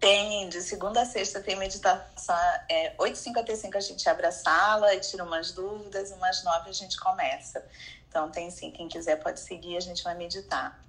[0.00, 2.34] Tem, de segunda a sexta tem meditação.
[2.68, 6.98] É, 8h55 a gente abre a sala e tira umas dúvidas, umas nove a gente
[6.98, 7.64] começa.
[8.08, 10.84] Então tem sim, quem quiser pode seguir, a gente vai meditar.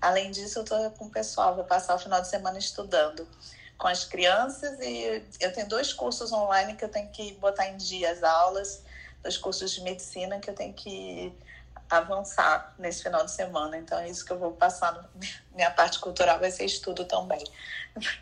[0.00, 3.24] Além disso, eu estou com o pessoal, vou passar o final de semana estudando
[3.80, 7.78] com as crianças e eu tenho dois cursos online que eu tenho que botar em
[7.78, 8.84] dia as aulas,
[9.22, 11.32] dois cursos de medicina que eu tenho que
[11.88, 13.78] avançar nesse final de semana.
[13.78, 15.08] Então é isso que eu vou passar.
[15.56, 17.42] Minha parte cultural vai ser estudo também.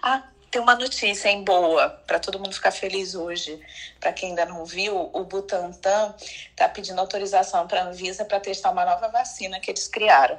[0.00, 3.60] ah, tem uma notícia em boa para todo mundo ficar feliz hoje.
[3.98, 8.70] Para quem ainda não viu, o Butantan está pedindo autorização para a Anvisa para testar
[8.70, 10.38] uma nova vacina que eles criaram.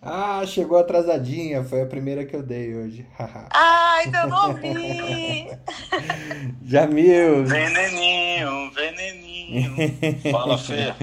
[0.00, 3.06] Ah, chegou atrasadinha, foi a primeira que eu dei hoje.
[3.50, 5.48] Ai, eu não vi!
[6.64, 7.44] Jamil!
[7.44, 9.74] Veneninho, veneninho.
[10.30, 10.94] Fala, Fê.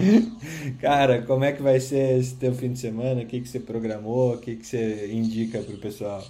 [0.80, 3.22] Cara, como é que vai ser esse teu fim de semana?
[3.22, 4.36] O que, que você programou?
[4.36, 6.24] O que, que você indica pro pessoal?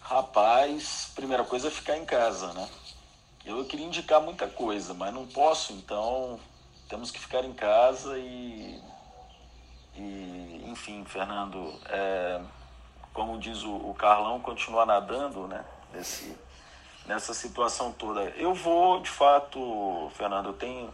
[0.00, 2.68] Rapaz, primeira coisa é ficar em casa, né?
[3.46, 6.40] Eu queria indicar muita coisa, mas não posso, então
[6.88, 8.76] temos que ficar em casa e,
[9.94, 12.40] e enfim, Fernando, é,
[13.12, 15.64] como diz o, o, Carlão, continuar nadando, né?
[15.92, 16.36] Nesse,
[17.06, 18.22] nessa situação toda.
[18.36, 20.92] Eu vou, de fato, Fernando, eu tenho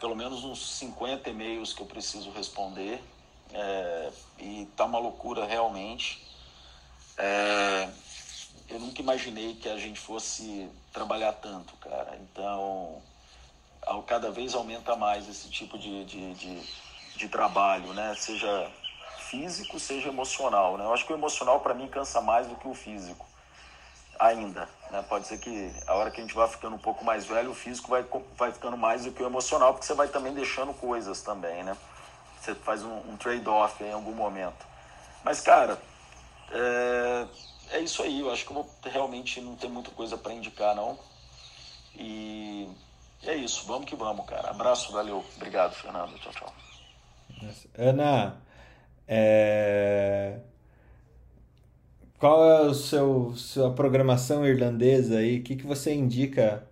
[0.00, 3.02] pelo menos uns 50 e-mails que eu preciso responder.
[3.52, 6.26] É, e tá uma loucura realmente.
[7.16, 7.88] É,
[8.68, 12.18] eu nunca imaginei que a gente fosse trabalhar tanto, cara.
[12.20, 13.00] Então,
[14.06, 16.60] cada vez aumenta mais esse tipo de, de, de,
[17.16, 18.14] de trabalho, né?
[18.16, 18.70] Seja
[19.30, 20.84] físico, seja emocional, né?
[20.84, 23.26] Eu acho que o emocional, para mim, cansa mais do que o físico.
[24.18, 25.04] Ainda, né?
[25.08, 27.54] Pode ser que a hora que a gente vai ficando um pouco mais velho, o
[27.54, 28.04] físico vai,
[28.36, 31.76] vai ficando mais do que o emocional, porque você vai também deixando coisas também, né?
[32.40, 34.66] Você faz um, um trade-off em algum momento.
[35.24, 35.80] Mas, cara,
[36.50, 37.26] é,
[37.70, 38.20] é isso aí.
[38.20, 40.98] Eu acho que eu vou realmente não ter muita coisa para indicar, não.
[41.96, 42.68] E
[43.22, 43.66] é isso.
[43.66, 44.50] Vamos que vamos, cara.
[44.50, 45.24] Abraço, valeu.
[45.36, 46.18] Obrigado, Fernando.
[46.18, 46.63] Tchau, tchau.
[47.76, 48.40] Ana,
[49.06, 50.38] é...
[52.18, 55.38] qual é o seu sua programação irlandesa aí?
[55.38, 56.66] O que, que você indica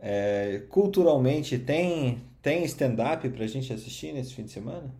[0.00, 1.58] é, culturalmente?
[1.58, 4.90] Tem tem stand-up pra gente assistir nesse fim de semana?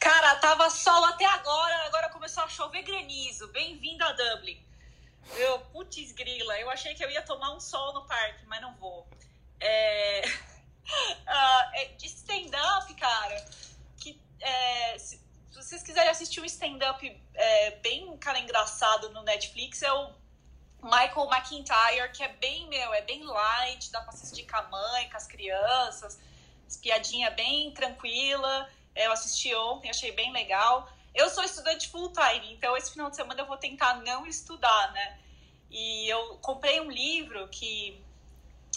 [0.00, 3.48] Cara, tava sol até agora, agora começou a chover granizo.
[3.48, 4.58] Bem-vindo a Dublin.
[5.36, 8.74] Eu, putz grila, eu achei que eu ia tomar um sol no parque, mas não
[8.74, 9.06] vou.
[9.60, 10.22] É...
[10.84, 13.44] uh, de stand-up, cara,
[13.98, 15.20] que é, se,
[15.52, 20.12] vocês quiserem assistir um stand-up é, bem, cara, engraçado no Netflix, é o
[20.82, 25.08] Michael McIntyre, que é bem, meu, é bem light, dá pra assistir com a mãe,
[25.08, 26.18] com as crianças,
[26.82, 28.68] piadinha bem tranquila.
[28.94, 30.88] Eu assisti ontem, achei bem legal.
[31.14, 34.92] Eu sou estudante full time, então esse final de semana eu vou tentar não estudar,
[34.92, 35.18] né?
[35.70, 38.03] E eu comprei um livro que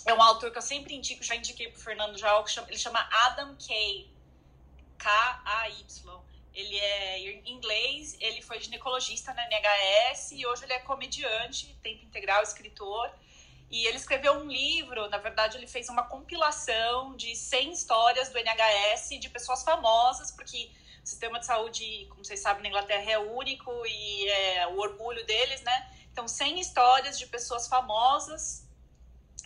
[0.07, 3.55] é um autor que eu sempre indico, já indiquei pro Fernando já, ele chama Adam
[3.57, 4.09] Kay.
[4.97, 6.21] K-A-Y.
[6.53, 12.41] Ele é inglês, ele foi ginecologista na NHS e hoje ele é comediante, tempo integral,
[12.41, 13.11] escritor.
[13.69, 18.39] E ele escreveu um livro, na verdade, ele fez uma compilação de 100 histórias do
[18.39, 20.71] NHS de pessoas famosas, porque
[21.03, 25.23] o sistema de saúde, como vocês sabem, na Inglaterra é único e é o orgulho
[25.25, 25.93] deles, né?
[26.11, 28.66] Então, 100 histórias de pessoas famosas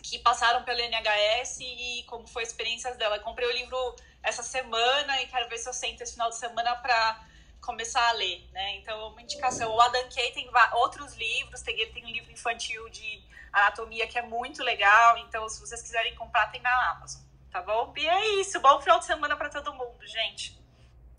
[0.01, 3.17] que passaram pelo NHS e como foi a experiência dela.
[3.17, 6.37] Eu comprei o livro essa semana e quero ver se eu sento esse final de
[6.37, 7.25] semana para
[7.61, 8.77] começar a ler, né?
[8.77, 9.73] Então, uma indicação.
[9.73, 13.23] O Adam Kay tem outros livros, tem, ele tem um livro infantil de
[13.53, 15.17] anatomia que é muito legal.
[15.19, 17.21] Então, se vocês quiserem comprar, tem na Amazon.
[17.51, 17.93] Tá bom?
[17.97, 18.59] E é isso.
[18.59, 20.59] Bom final de semana para todo mundo, gente.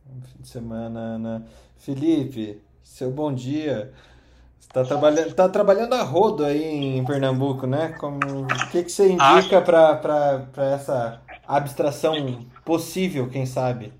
[0.04, 1.46] Bom fim de semana, Ana.
[1.76, 3.94] Felipe, seu bom dia.
[4.72, 7.94] Tá trabalhando, tá trabalhando a rodo aí em Pernambuco, né?
[8.00, 13.92] Como, o que, que você indica para essa abstração possível, quem sabe?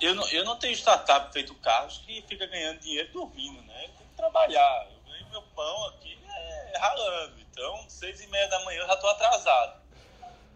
[0.00, 3.84] Eu não, eu não tenho startup feito Carlos que fica ganhando dinheiro dormindo, né?
[3.84, 4.88] Eu tenho que trabalhar.
[4.90, 7.34] Eu ganho meu pão aqui é, ralando.
[7.38, 9.80] Então, seis e meia da manhã eu já estou atrasado.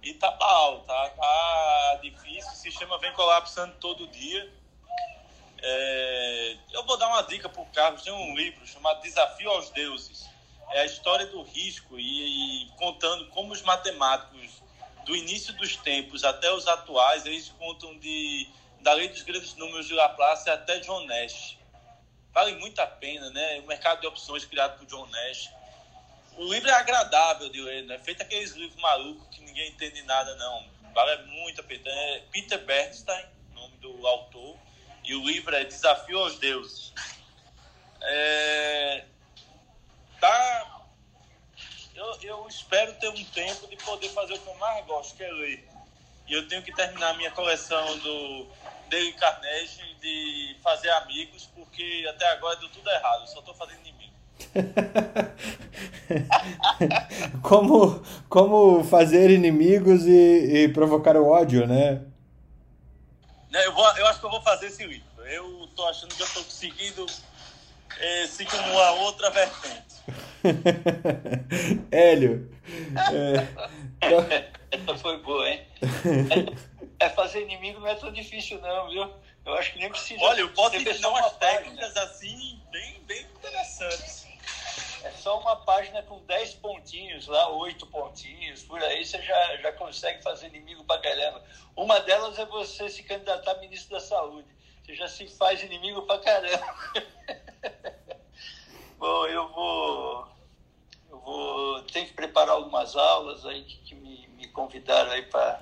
[0.03, 2.51] E tá mal, tá, tá difícil.
[2.51, 4.53] O sistema vem colapsando todo dia.
[5.63, 8.03] É, eu vou dar uma dica para o Carlos.
[8.03, 10.29] Tem um livro chamado Desafio aos Deuses.
[10.73, 14.63] É a história do risco e, e contando como os matemáticos
[15.05, 18.49] do início dos tempos até os atuais, eles contam de
[18.81, 21.57] da lei dos grandes números de Laplace até John Nash.
[22.33, 23.61] Vale muito a pena, né?
[23.61, 25.51] O mercado de opções criado por John Nash
[26.37, 30.03] o livro é agradável de ler, não é feito aqueles livros malucos que ninguém entende
[30.03, 30.65] nada, não.
[30.93, 31.89] Vale muito a pena.
[31.89, 33.25] É Peter Bernstein,
[33.55, 34.57] nome do autor,
[35.07, 36.93] e o livro é Desafio aos Deuses.
[38.03, 39.05] É...
[40.21, 40.83] Tá...
[41.95, 45.25] Eu, eu espero ter um tempo de poder fazer o que eu mais gosto, que
[45.25, 45.67] é ler.
[46.29, 48.47] E eu tenho que terminar a minha coleção do
[48.91, 53.81] Dale Carnegie de fazer amigos, porque até agora deu tudo errado, eu só estou fazendo
[53.81, 54.13] inimigo.
[57.43, 62.03] como, como fazer inimigos e, e, provocar o ódio, né?
[63.65, 65.07] Eu, vou, eu acho que eu vou fazer esse livro.
[65.25, 67.07] Eu tô achando que eu tô conseguindo
[67.99, 69.97] é, seguir uma outra vertente.
[71.91, 72.51] Hélio.
[74.01, 74.53] É...
[74.71, 75.67] Essa foi boa, hein?
[76.99, 79.11] É, fazer inimigo não é tão difícil, não, viu?
[79.45, 80.23] Eu acho que nem precisa.
[80.23, 84.26] Olha, eu posso ensinar umas técnicas assim, bem, bem interessantes.
[85.27, 90.23] Só uma página com 10 pontinhos lá, 8 pontinhos, por aí você já, já consegue
[90.23, 91.43] fazer inimigo pra caramba.
[91.75, 94.47] Uma delas é você se candidatar a ministro da Saúde.
[94.85, 96.65] Você já se faz inimigo pra caramba.
[98.99, 100.29] Bom, eu vou.
[101.11, 101.83] Eu vou.
[101.83, 105.61] Tenho que preparar algumas aulas aí que, que me, me convidaram aí para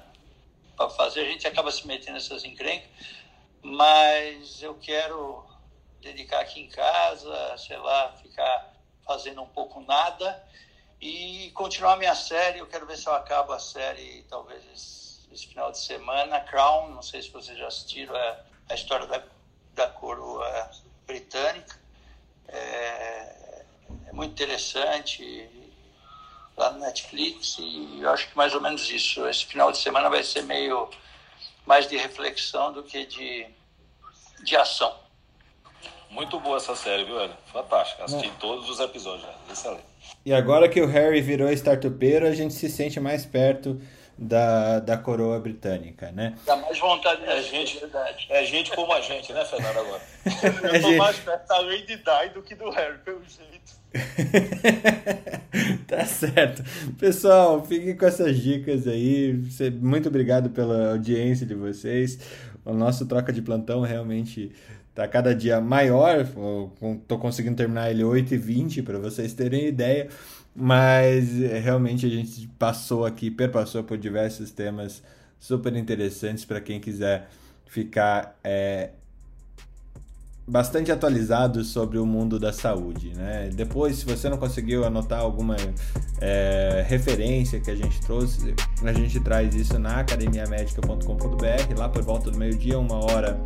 [0.94, 1.20] fazer.
[1.20, 2.90] A gente acaba se metendo nessas encrencas.
[3.62, 5.42] mas eu quero
[6.02, 8.73] dedicar aqui em casa, sei lá, ficar
[9.06, 10.42] fazendo um pouco nada
[11.00, 12.58] e continuar minha série.
[12.58, 16.40] Eu quero ver se eu acabo a série talvez esse, final de semana.
[16.40, 18.40] Crown, não sei se vocês já assistiram, é
[18.70, 19.22] a história da,
[19.74, 20.70] da coroa
[21.06, 21.78] britânica.
[22.48, 23.64] É,
[24.06, 25.50] é muito interessante
[26.56, 29.26] lá no Netflix e eu acho que mais ou menos isso.
[29.28, 30.88] Esse final de semana vai ser meio
[31.66, 33.46] mais de reflexão do que de,
[34.42, 35.03] de ação.
[36.14, 37.34] Muito boa essa série, viu, Hélio?
[37.52, 38.04] Fantástica.
[38.04, 38.32] Assisti é.
[38.38, 39.82] todos os episódios, excelente.
[40.24, 43.80] E agora que o Harry virou startupeiro, a gente se sente mais perto
[44.16, 46.36] da, da coroa britânica, né?
[46.46, 48.26] Dá mais vontade é gente, verdade.
[48.30, 50.02] É gente como a gente, né, Fernando, agora?
[50.72, 53.74] Eu tô é mais perto da Lady Di do que do Harry, pelo jeito.
[55.88, 56.62] tá certo.
[56.96, 59.36] Pessoal, fiquem com essas dicas aí.
[59.80, 62.20] Muito obrigado pela audiência de vocês.
[62.64, 64.52] O nosso troca de plantão realmente
[64.94, 66.26] tá cada dia maior.
[67.08, 70.08] Tô conseguindo terminar ele 8h20 para vocês terem ideia.
[70.54, 71.30] Mas
[71.62, 75.02] realmente a gente passou aqui, perpassou por diversos temas
[75.38, 77.28] super interessantes para quem quiser
[77.66, 78.90] ficar é,
[80.46, 83.12] bastante atualizado sobre o mundo da saúde.
[83.14, 83.50] Né?
[83.52, 85.56] Depois, se você não conseguiu anotar alguma
[86.20, 92.30] é, referência que a gente trouxe, a gente traz isso na academiamedica.com.br, lá por volta
[92.30, 93.40] do meio-dia, uma hora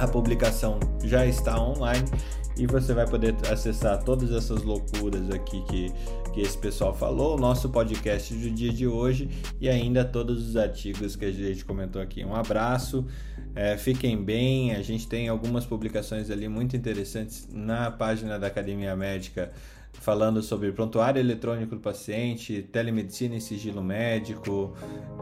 [0.00, 2.08] a publicação já está online
[2.56, 5.92] e você vai poder acessar todas essas loucuras aqui que,
[6.32, 9.28] que esse pessoal falou, o nosso podcast do dia de hoje
[9.60, 12.24] e ainda todos os artigos que a gente comentou aqui.
[12.24, 13.06] Um abraço,
[13.54, 18.96] é, fiquem bem, a gente tem algumas publicações ali muito interessantes na página da Academia
[18.96, 19.52] Médica
[19.92, 24.72] falando sobre prontuário eletrônico do paciente, telemedicina e sigilo médico,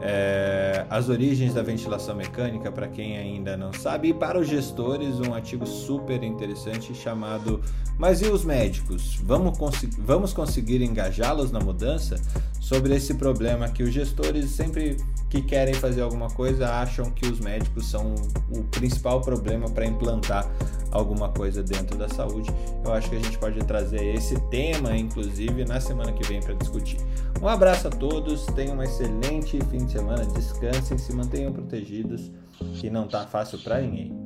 [0.01, 5.19] é, as origens da ventilação mecânica, para quem ainda não sabe, e para os gestores,
[5.19, 7.61] um artigo super interessante chamado
[7.97, 9.19] Mas e os médicos?
[9.23, 12.15] Vamos, cons vamos conseguir engajá-los na mudança?
[12.59, 14.97] Sobre esse problema que os gestores sempre
[15.29, 18.15] que querem fazer alguma coisa acham que os médicos são
[18.49, 20.49] o principal problema para implantar
[20.91, 22.49] alguma coisa dentro da saúde.
[22.83, 26.53] Eu acho que a gente pode trazer esse tema, inclusive, na semana que vem para
[26.53, 26.97] discutir.
[27.41, 32.31] Um abraço a todos, tenham um excelente fim de semana, descansem, se mantenham protegidos,
[32.75, 34.17] que não tá fácil para ninguém.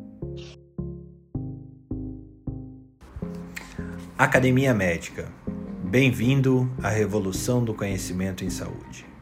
[4.17, 5.31] Academia Médica.
[5.83, 9.12] Bem-vindo à revolução do conhecimento em saúde.